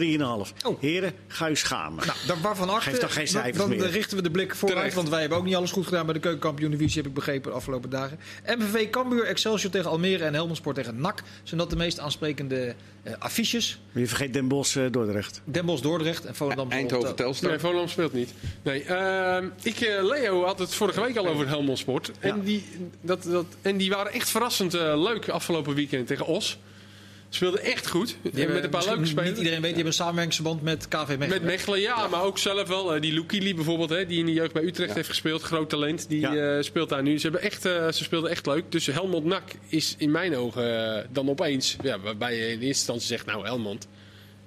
3,5. 0.47 0.65
Oh. 0.65 0.81
Heren, 0.81 1.13
ga 1.27 1.49
u 1.49 1.55
schamen. 1.55 2.05
Nou, 2.05 2.17
dan 2.27 2.41
waarvan 2.41 2.69
achter, 2.69 2.91
Geef 2.91 2.99
toch 3.01 3.13
geen 3.13 3.23
dan- 3.23 3.33
cijfers 3.33 3.57
dan, 3.57 3.69
meer. 3.69 3.89
richten 3.89 4.17
we 4.17 4.23
de 4.23 4.31
blik 4.31 4.55
vooruit, 4.55 4.77
Terecht. 4.77 4.95
want 4.95 5.09
wij 5.09 5.19
hebben 5.19 5.37
ook 5.37 5.45
niet 5.45 5.55
alles 5.55 5.71
goed 5.71 5.85
gedaan 5.85 6.05
bij 6.05 6.13
de 6.13 6.19
keukenkampioen-divisie, 6.19 6.97
heb 7.01 7.05
ik 7.09 7.13
begrepen 7.13 7.51
de 7.51 7.57
afgelopen 7.57 7.89
dagen. 7.89 8.19
MVV 8.45 8.89
Cambuur, 8.89 9.25
Excelsior 9.25 9.71
tegen 9.71 9.89
Almere 9.89 10.23
en 10.23 10.33
Helmond 10.33 10.57
Sport 10.57 10.75
tegen 10.75 10.99
NAC. 11.01 11.21
Zijn 11.43 11.59
dat 11.59 11.69
de 11.69 11.75
meest 11.75 11.99
aansprekende 11.99 12.75
affiches? 13.19 13.79
Maar 13.91 14.01
je 14.01 14.07
vergeet 14.07 14.33
Den 14.33 14.47
Bosch 14.47 14.75
eh, 14.77 14.83
Dordrecht. 14.91 15.41
Den 15.43 15.65
Bosch, 15.65 15.81
Dordrecht 15.81 16.25
en 16.25 16.35
Volendam. 16.35 16.71
Eindhoven. 16.71 17.15
Telstar. 17.15 17.49
Nee, 17.49 17.59
Volendam 17.59 17.87
speelt 17.87 18.13
niet. 18.13 18.33
Nee, 18.63 18.83
ehm, 18.83 19.47
ik, 19.61 19.79
eh, 19.81 20.03
Leo 20.03 20.43
had 20.45 20.59
het 20.59 20.73
vorige 20.73 21.01
week 21.01 21.17
al 21.17 21.27
over 21.27 21.47
Helmond 21.47 21.77
Sport. 21.77 22.11
En, 22.19 22.35
Ja. 22.35 22.43
die, 22.43 22.63
dat, 23.01 23.23
dat, 23.23 23.45
en 23.61 23.77
die 23.77 23.89
waren 23.89 24.11
echt 24.13 24.29
verrassend 24.29 24.73
eh, 24.73 25.01
leuk 25.03 25.29
afgelopen 25.29 25.75
weekend 25.75 26.07
tegen 26.07 26.25
Os. 26.25 26.57
Speelden 27.35 27.61
echt 27.61 27.87
goed. 27.89 28.15
Die 28.21 28.31
hebben 28.33 28.55
met 28.55 28.63
een 28.63 28.69
paar 28.69 28.85
leuke 28.85 29.05
spelers. 29.05 29.29
Niet 29.29 29.37
iedereen 29.37 29.61
weet, 29.61 29.75
die 29.75 29.83
hebben 29.83 29.85
een 29.85 29.93
samenwerkingsverband 29.93 30.61
met 30.61 30.87
KV 30.87 31.07
Mechelen. 31.07 31.29
Met 31.29 31.43
Mechelen, 31.43 31.79
ja, 31.79 32.07
maar 32.07 32.23
ook 32.23 32.37
zelf 32.37 32.67
wel. 32.67 32.95
Eh, 32.95 33.01
die 33.01 33.13
Lukili 33.13 33.55
bijvoorbeeld, 33.55 33.89
hè, 33.89 34.05
die 34.05 34.19
in 34.19 34.25
de 34.25 34.33
jeugd 34.33 34.53
bij 34.53 34.63
Utrecht 34.63 34.93
heeft 34.93 35.07
gespeeld. 35.09 35.41
Groot 35.41 35.69
talent, 35.69 36.09
die 36.09 36.19
Ja. 36.19 36.35
eh, 36.57 36.63
speelt 36.63 36.89
daar 36.89 37.03
nu. 37.03 37.17
Ze, 37.19 37.23
hebben 37.23 37.41
echt, 37.41 37.65
eh, 37.65 37.91
ze 37.91 38.03
speelden 38.03 38.29
echt 38.29 38.45
leuk. 38.45 38.71
Dus 38.71 38.85
Helmond 38.85 39.25
Nak 39.25 39.43
is 39.67 39.95
in 39.97 40.11
mijn 40.11 40.35
ogen 40.35 41.07
dan 41.11 41.29
opeens... 41.29 41.75
Ja, 41.83 41.99
waarbij 41.99 42.35
je 42.35 42.41
in 42.43 42.47
eerste 42.49 42.65
instantie 42.65 43.07
zegt, 43.07 43.25
nou 43.25 43.45
Helmond... 43.45 43.87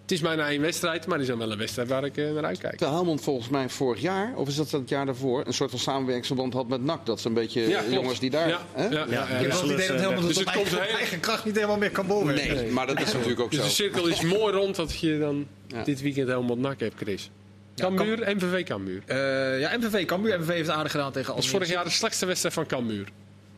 Het 0.06 0.14
is 0.14 0.20
bijna 0.20 0.48
één 0.48 0.60
wedstrijd, 0.60 1.06
maar 1.06 1.14
het 1.18 1.22
is 1.22 1.28
dan 1.28 1.38
wel 1.38 1.52
een 1.52 1.58
wedstrijd 1.58 1.88
waar 1.88 2.04
ik 2.04 2.16
eh, 2.16 2.32
naar 2.32 2.44
uitkijk. 2.44 2.76
Terwijl 2.76 2.96
Helmond 2.96 3.20
volgens 3.20 3.48
mij 3.48 3.68
vorig 3.68 4.00
jaar, 4.00 4.32
of 4.36 4.48
is 4.48 4.54
dat 4.56 4.70
het 4.70 4.88
jaar 4.88 5.06
daarvoor, 5.06 5.46
een 5.46 5.52
soort 5.52 5.70
van 5.70 5.78
samenwerkingsverband 5.78 6.52
had 6.52 6.68
met 6.68 6.82
NAC. 6.84 7.06
Dat 7.06 7.18
is 7.18 7.24
een 7.24 7.34
beetje 7.34 7.60
Ja, 7.68 7.82
eh, 7.84 7.92
jongens 7.92 8.18
die 8.20 8.30
daar... 8.30 8.48
Ja, 8.48 8.60
hè? 8.72 8.84
ja, 8.84 8.90
ja, 8.90 9.06
Ja, 9.10 9.26
ja, 9.30 9.38
Ik 9.38 9.46
wel 9.52 9.62
het 9.62 9.70
idee 9.70 9.76
dat 9.76 9.88
Dus 9.88 10.00
Helmond 10.00 10.26
het 10.26 10.36
het 10.38 10.46
op 10.46 10.52
komt 10.52 10.66
eigen, 10.66 10.82
heel- 10.88 10.96
eigen 10.96 11.20
kracht 11.20 11.44
niet 11.44 11.54
helemaal 11.54 11.76
meer 11.78 11.90
kan 11.90 12.06
bolwerken. 12.06 12.54
Nee, 12.54 12.70
maar 12.70 12.86
dat 12.86 13.00
is 13.00 13.12
natuurlijk 13.12 13.40
ook 13.40 13.50
Dus 13.50 13.60
de 13.60 13.66
zo. 13.66 13.72
cirkel 13.72 14.06
is 14.06 14.20
mooi 14.20 14.54
rond 14.54 14.76
dat 14.76 14.98
je 15.00 15.18
dan 15.18 15.46
Ja. 15.66 15.82
dit 15.84 16.00
weekend 16.00 16.28
Helmond 16.28 16.60
Nak 16.60 16.80
hebt, 16.80 16.94
Chris. 16.96 17.30
Cambuur, 17.76 18.34
MVV 18.36 18.64
Cambuur. 18.64 19.02
Eh, 19.06 19.60
ja, 19.60 19.76
MVV 19.78 20.04
Cambuur. 20.04 20.40
MVV 20.40 20.48
heeft 20.48 20.66
het 20.66 20.76
aardig 20.76 20.90
gedaan 20.92 21.12
tegen 21.12 21.26
Dat 21.26 21.36
was 21.36 21.44
Almere. 21.44 21.64
vorig 21.64 21.68
jaar 21.68 21.84
de 21.84 21.90
slechtste 21.96 22.26
wedstrijd 22.26 22.54
van 22.54 22.66
Cambuur. 22.66 23.08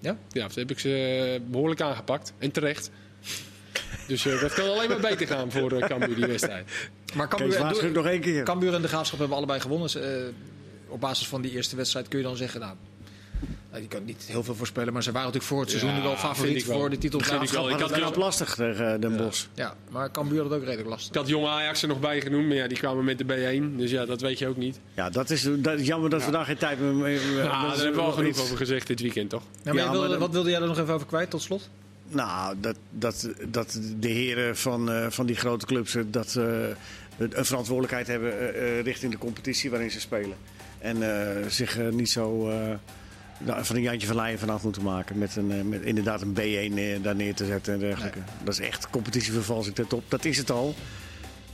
Ja? 0.01 0.17
Ja, 0.33 0.43
dat 0.43 0.55
heb 0.55 0.71
ik 0.71 0.79
ze 0.79 1.31
eh, 1.35 1.51
behoorlijk 1.51 1.81
aangepakt. 1.81 2.33
En 2.39 2.51
terecht. 2.51 2.91
Dus 4.09 4.27
eh, 4.27 4.41
dat 4.41 4.53
kan 4.55 4.69
alleen 4.71 4.89
maar 4.89 5.01
beter 5.01 5.27
gaan 5.27 5.51
voor 5.53 5.73
eh, 5.73 5.89
Cambuur, 5.89 6.15
die 6.15 6.27
wedstrijd. 6.27 6.67
Maar 7.15 7.29
Kees, 7.29 7.39
Cambuur, 7.39 7.57
en 7.57 7.63
waarschuw 7.63 7.87
Doe- 7.93 8.03
nog 8.03 8.07
één 8.13 8.21
keer. 8.21 8.43
Cambuur 8.45 8.75
en 8.75 8.83
de 8.83 8.89
Graafschap 8.89 9.19
hebben 9.19 9.37
allebei 9.37 9.61
gewonnen. 9.61 9.87
Dus, 9.93 10.03
eh, 10.03 10.13
op 10.89 11.01
basis 11.01 11.27
van 11.29 11.43
die 11.43 11.51
eerste 11.53 11.77
wedstrijd 11.77 12.09
kun 12.09 12.19
je 12.19 12.25
dan 12.25 12.37
zeggen... 12.37 12.61
Nou, 12.61 12.75
nou, 13.69 13.81
die 13.81 13.89
kan 13.91 14.05
niet 14.05 14.25
heel 14.27 14.43
veel 14.43 14.55
voorspellen, 14.55 14.93
maar 14.93 15.03
ze 15.03 15.13
waren 15.13 15.27
natuurlijk 15.27 15.53
voor 15.53 15.61
het 15.61 15.71
seizoen 15.71 15.95
Ja, 15.95 16.03
wel 16.03 16.17
favoriet 16.17 16.67
wel. 16.67 16.79
voor 16.79 16.91
de 16.91 16.99
titel. 16.99 17.21
Vind 17.21 17.43
ik 17.43 17.49
wel. 17.51 17.63
Maar 17.63 17.73
Ik 17.73 17.79
dat 17.79 17.91
had 17.91 17.99
knap 17.99 18.17
lastig 18.17 18.55
tegen 18.55 18.95
eh, 18.95 19.01
Den 19.01 19.17
Bosch. 19.17 19.47
Ja, 19.55 19.75
maar 19.91 20.11
Cambuur 20.11 20.41
had 20.43 20.51
het 20.51 20.59
ook 20.59 20.65
redelijk 20.65 20.89
lastig. 20.89 21.09
Ik 21.09 21.15
had 21.15 21.29
Jong 21.29 21.47
Ajax 21.47 21.83
er 21.83 21.89
nog 21.89 22.01
bij 22.01 22.21
genoemd, 22.21 22.47
maar 22.47 22.57
ja, 22.57 22.67
die 22.69 22.79
kwamen 22.79 23.05
met 23.05 23.19
de 23.19 23.25
B1. 23.25 23.77
Dus 23.77 23.91
ja, 23.91 24.05
dat 24.07 24.21
weet 24.21 24.39
je 24.39 24.49
ook 24.49 24.57
niet. 24.57 24.81
Ja, 24.95 25.11
dat 25.11 25.31
is, 25.31 25.49
dat 25.57 25.79
is 25.81 25.87
jammer 25.87 26.11
dat 26.11 26.25
we 26.25 26.31
daar 26.31 26.45
geen 26.45 26.57
tijd 26.57 26.81
meer 26.81 26.95
mee 26.95 27.15
Ja, 27.21 27.43
dat 27.43 27.45
daar 27.51 27.77
hebben 27.77 27.95
we 27.95 28.01
al 28.01 28.13
genoeg 28.13 28.31
iets- 28.31 28.41
over 28.41 28.57
gezegd 28.57 28.87
dit 28.87 29.01
weekend, 29.01 29.31
toch? 29.31 29.43
Ja, 29.43 29.49
maar 29.65 29.75
Ja, 29.75 29.81
jij 29.81 29.91
wilde- 29.91 29.99
maar 30.01 30.09
dan- 30.09 30.19
Wat 30.19 30.33
wilde 30.33 30.51
jij 30.51 30.61
er 30.61 30.67
nog 30.67 30.79
even 30.79 30.95
over 30.95 31.07
kwijt, 31.07 31.31
tot 31.31 31.43
slot? 31.43 31.69
Nou, 32.09 32.57
dat, 32.61 32.77
dat, 32.91 33.29
dat 33.49 33.81
de 33.97 34.09
heren 34.09 34.57
van, 34.57 34.91
eh, 34.91 35.07
van 35.11 35.27
die 35.27 35.37
grote 35.37 35.67
clubs 35.67 35.95
eh, 35.95 36.03
dat, 36.07 36.37
eh, 36.37 36.45
een 37.19 37.45
verantwoordelijkheid 37.45 38.07
hebben 38.07 38.83
richting 38.83 39.13
de 39.13 39.19
competitie 39.19 39.71
waarin 39.71 39.91
ze 39.91 40.01
spelen. 40.01 40.37
En 40.79 40.97
zich 41.51 41.79
niet 41.91 42.11
zo 42.11 42.47
nou, 43.39 43.65
van 43.65 43.77
een 43.77 43.83
Jantje 43.83 44.07
van 44.07 44.17
Leijen 44.17 44.39
vanaf 44.39 44.63
moeten 44.63 44.83
maken. 44.83 45.19
Met, 45.19 45.37
een, 45.37 45.69
met 45.69 45.83
inderdaad 45.83 46.23
een 46.23 46.35
B1 46.35 46.73
neer- 46.73 47.03
daar 47.03 47.15
neer 47.15 47.35
te 47.35 47.47
zetten 47.47 47.75
en 47.75 47.81
dergelijke. 47.81 48.19
Dat 48.45 48.59
is 48.59 48.67
echt 48.67 48.91
competitievervalsing 48.91 49.75
ten 49.75 49.87
top. 49.87 50.03
Dat 50.09 50.25
is 50.25 50.37
het 50.37 50.51
al. 50.51 50.75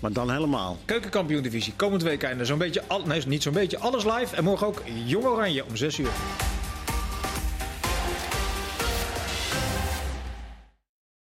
Maar 0.01 0.13
dan 0.13 0.31
helemaal. 0.31 0.79
Keukenkampioen 0.85 1.43
divisie. 1.43 1.73
Komend 1.77 2.03
weekend 2.03 2.47
zo'n 2.47 2.59
beetje, 2.59 2.83
al, 2.87 3.07
nee, 3.07 3.23
niet 3.27 3.43
zo'n 3.43 3.53
beetje, 3.53 3.79
alles 3.79 4.05
live. 4.05 4.37
En 4.37 4.45
morgen 4.45 4.67
ook 4.67 4.83
Jong 5.05 5.25
Oranje 5.25 5.65
om 5.65 5.77
6 5.77 5.99
uur. 5.99 6.11